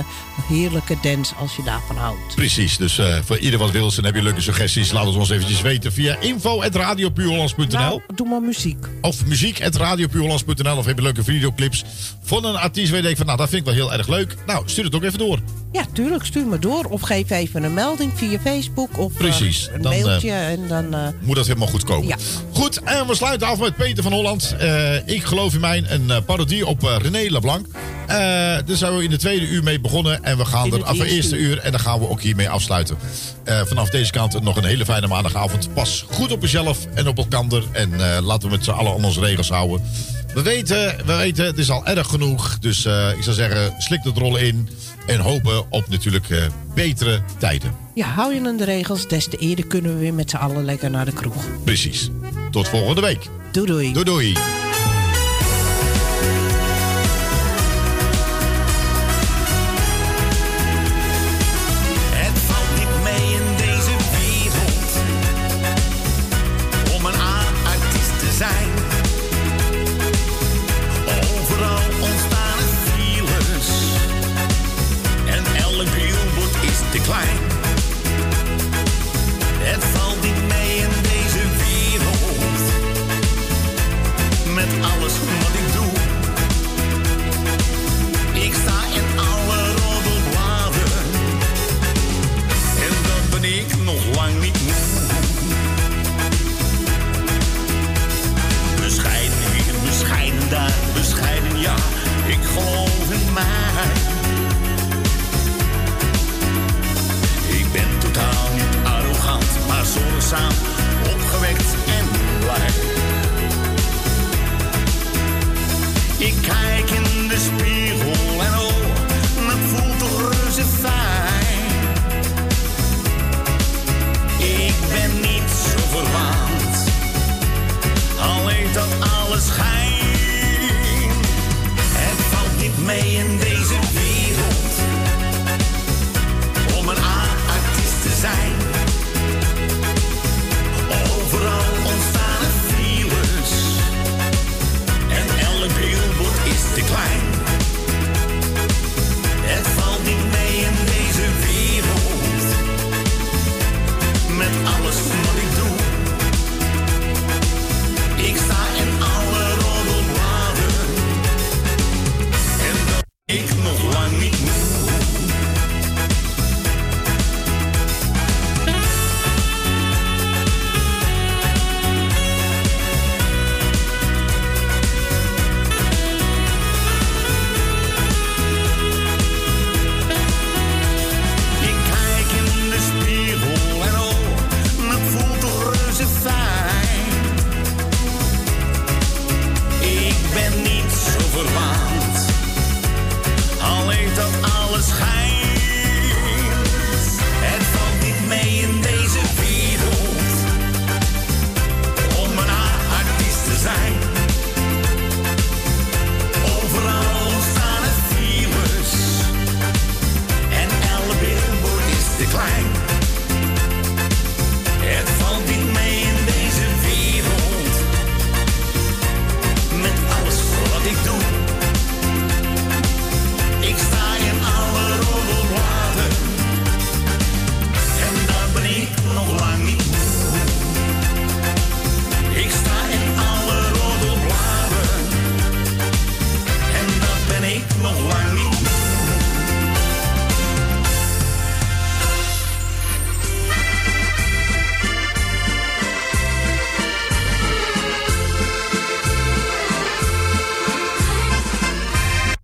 heerlijke 0.48 0.96
dance 1.02 1.34
als 1.34 1.56
je 1.56 1.62
daarvan 1.62 1.96
houdt. 1.96 2.34
Precies, 2.34 2.76
dus 2.76 3.00
voor 3.24 3.38
ieder 3.38 3.58
wat 3.58 3.70
wil 3.70 3.92
en 3.96 4.04
heb 4.04 4.14
je 4.14 4.22
leuke 4.22 4.40
suggesties, 4.40 4.92
laat 4.92 5.06
het 5.06 5.16
ons 5.16 5.30
eventjes 5.30 5.60
weten 5.60 5.92
via 5.92 6.16
info.radiopuurhollands.nl 6.20 7.66
Nou, 7.68 8.00
doe 8.14 8.28
maar 8.28 8.42
muziek. 8.42 8.86
Of 9.00 9.26
muziek.radiopuurhollands.nl 9.26 10.76
of 10.76 10.86
heb 10.86 10.96
je 10.96 11.02
leuke 11.02 11.24
videoclips 11.24 11.84
van 12.22 12.44
een 12.44 12.56
artiest 12.56 12.88
waar 12.88 12.96
je 12.96 13.02
denkt 13.02 13.18
van 13.18 13.26
nou 13.26 13.38
dat 13.38 13.48
vind 13.48 13.60
ik 13.60 13.74
wel 13.74 13.86
heel 13.86 13.92
erg 13.92 14.08
leuk. 14.08 14.34
Nou, 14.46 14.62
stuur 14.68 14.84
het 14.84 14.94
ook 14.94 15.02
even 15.02 15.18
door. 15.18 15.38
Ja, 15.72 15.84
tuurlijk, 15.92 16.24
stuur 16.24 16.46
me 16.46 16.58
door. 16.58 16.84
Of 16.84 17.00
geef 17.00 17.30
even 17.30 17.62
een 17.62 17.74
melding 17.74 18.12
via 18.14 18.38
Facebook 18.38 18.98
of 18.98 19.12
eh, 19.12 19.18
Precies, 19.18 19.68
een 19.72 19.82
dan, 19.82 19.92
eh, 19.92 20.04
mailtje. 20.04 20.32
en 20.32 20.68
dan, 20.68 20.94
eh, 20.94 21.08
Moet 21.20 21.36
dat 21.36 21.46
helemaal 21.46 21.68
goed 21.68 21.84
komen. 21.84 22.08
Ja. 22.08 22.16
Goed, 22.52 22.80
en 22.84 23.06
we 23.06 23.14
sluiten 23.14 23.46
af 23.46 23.58
met 23.58 23.76
Peter 23.76 24.02
van 24.02 24.12
Holland. 24.12 24.56
Ik 25.06 25.24
geloof 25.24 25.54
in 25.54 25.60
mij, 25.60 25.84
een 25.88 26.24
parodie 26.24 26.66
op 26.66 26.82
René 26.82 27.30
Leblanc. 27.30 27.66
Daar 28.06 28.62
zijn 28.66 28.96
we 28.96 29.04
in 29.04 29.10
de 29.10 29.16
tweede 29.16 29.46
uur 29.46 29.62
mee 29.62 29.80
begonnen. 29.80 30.24
En 30.24 30.36
we 30.36 30.44
gaan 30.44 30.72
er 30.72 30.84
af 30.84 30.88
het 30.88 30.98
eerste 30.98 31.14
eerste 31.14 31.36
uur. 31.36 31.58
En 31.58 31.70
dan 31.70 31.80
gaan 31.80 31.98
we 32.00 32.08
ook 32.08 32.20
hiermee 32.22 32.48
afsluiten. 32.50 32.96
Vanaf 33.44 33.90
deze 33.90 34.12
kant 34.12 34.42
nog 34.42 34.56
een 34.56 34.64
hele 34.64 34.84
fijne 34.84 35.06
maandagavond. 35.06 35.74
Pas 35.74 36.04
goed 36.10 36.32
op 36.32 36.42
jezelf 36.42 36.86
en 36.94 37.08
op 37.08 37.18
elkaar. 37.18 37.62
En 37.72 37.90
laten 38.22 38.48
we 38.48 38.54
met 38.54 38.64
z'n 38.64 38.70
allen 38.70 38.92
aan 38.92 39.04
onze 39.04 39.20
regels 39.20 39.48
houden. 39.48 39.82
We 40.34 40.42
weten, 40.42 40.96
we 41.06 41.16
weten, 41.16 41.44
het 41.44 41.58
is 41.58 41.70
al 41.70 41.86
erg 41.86 42.06
genoeg. 42.06 42.58
Dus 42.58 42.84
eh, 42.84 43.08
ik 43.16 43.22
zou 43.22 43.36
zeggen, 43.36 43.74
slik 43.78 44.00
het 44.02 44.18
rollen 44.18 44.40
in. 44.46 44.68
En 45.06 45.20
hopen 45.20 45.70
op 45.70 45.88
natuurlijk 45.88 46.30
eh, 46.30 46.42
betere 46.74 47.22
tijden. 47.38 47.74
ja, 47.94 48.06
hou 48.06 48.34
je 48.34 48.40
aan 48.46 48.56
de 48.56 48.64
regels, 48.64 49.08
des 49.08 49.28
te 49.28 49.36
eerder 49.36 49.66
kunnen 49.66 49.94
we 49.94 50.00
weer 50.00 50.14
met 50.14 50.30
z'n 50.30 50.36
allen 50.36 50.64
lekker 50.64 50.90
naar 50.90 51.04
de 51.04 51.12
kroeg. 51.12 51.44
Precies. 51.64 52.10
Tot 52.50 52.68
volgende 52.68 53.00
week. 53.00 53.28
Doei 53.52 53.66
doei. 53.66 53.92
Doei 53.92 54.04
doei. 54.04 54.59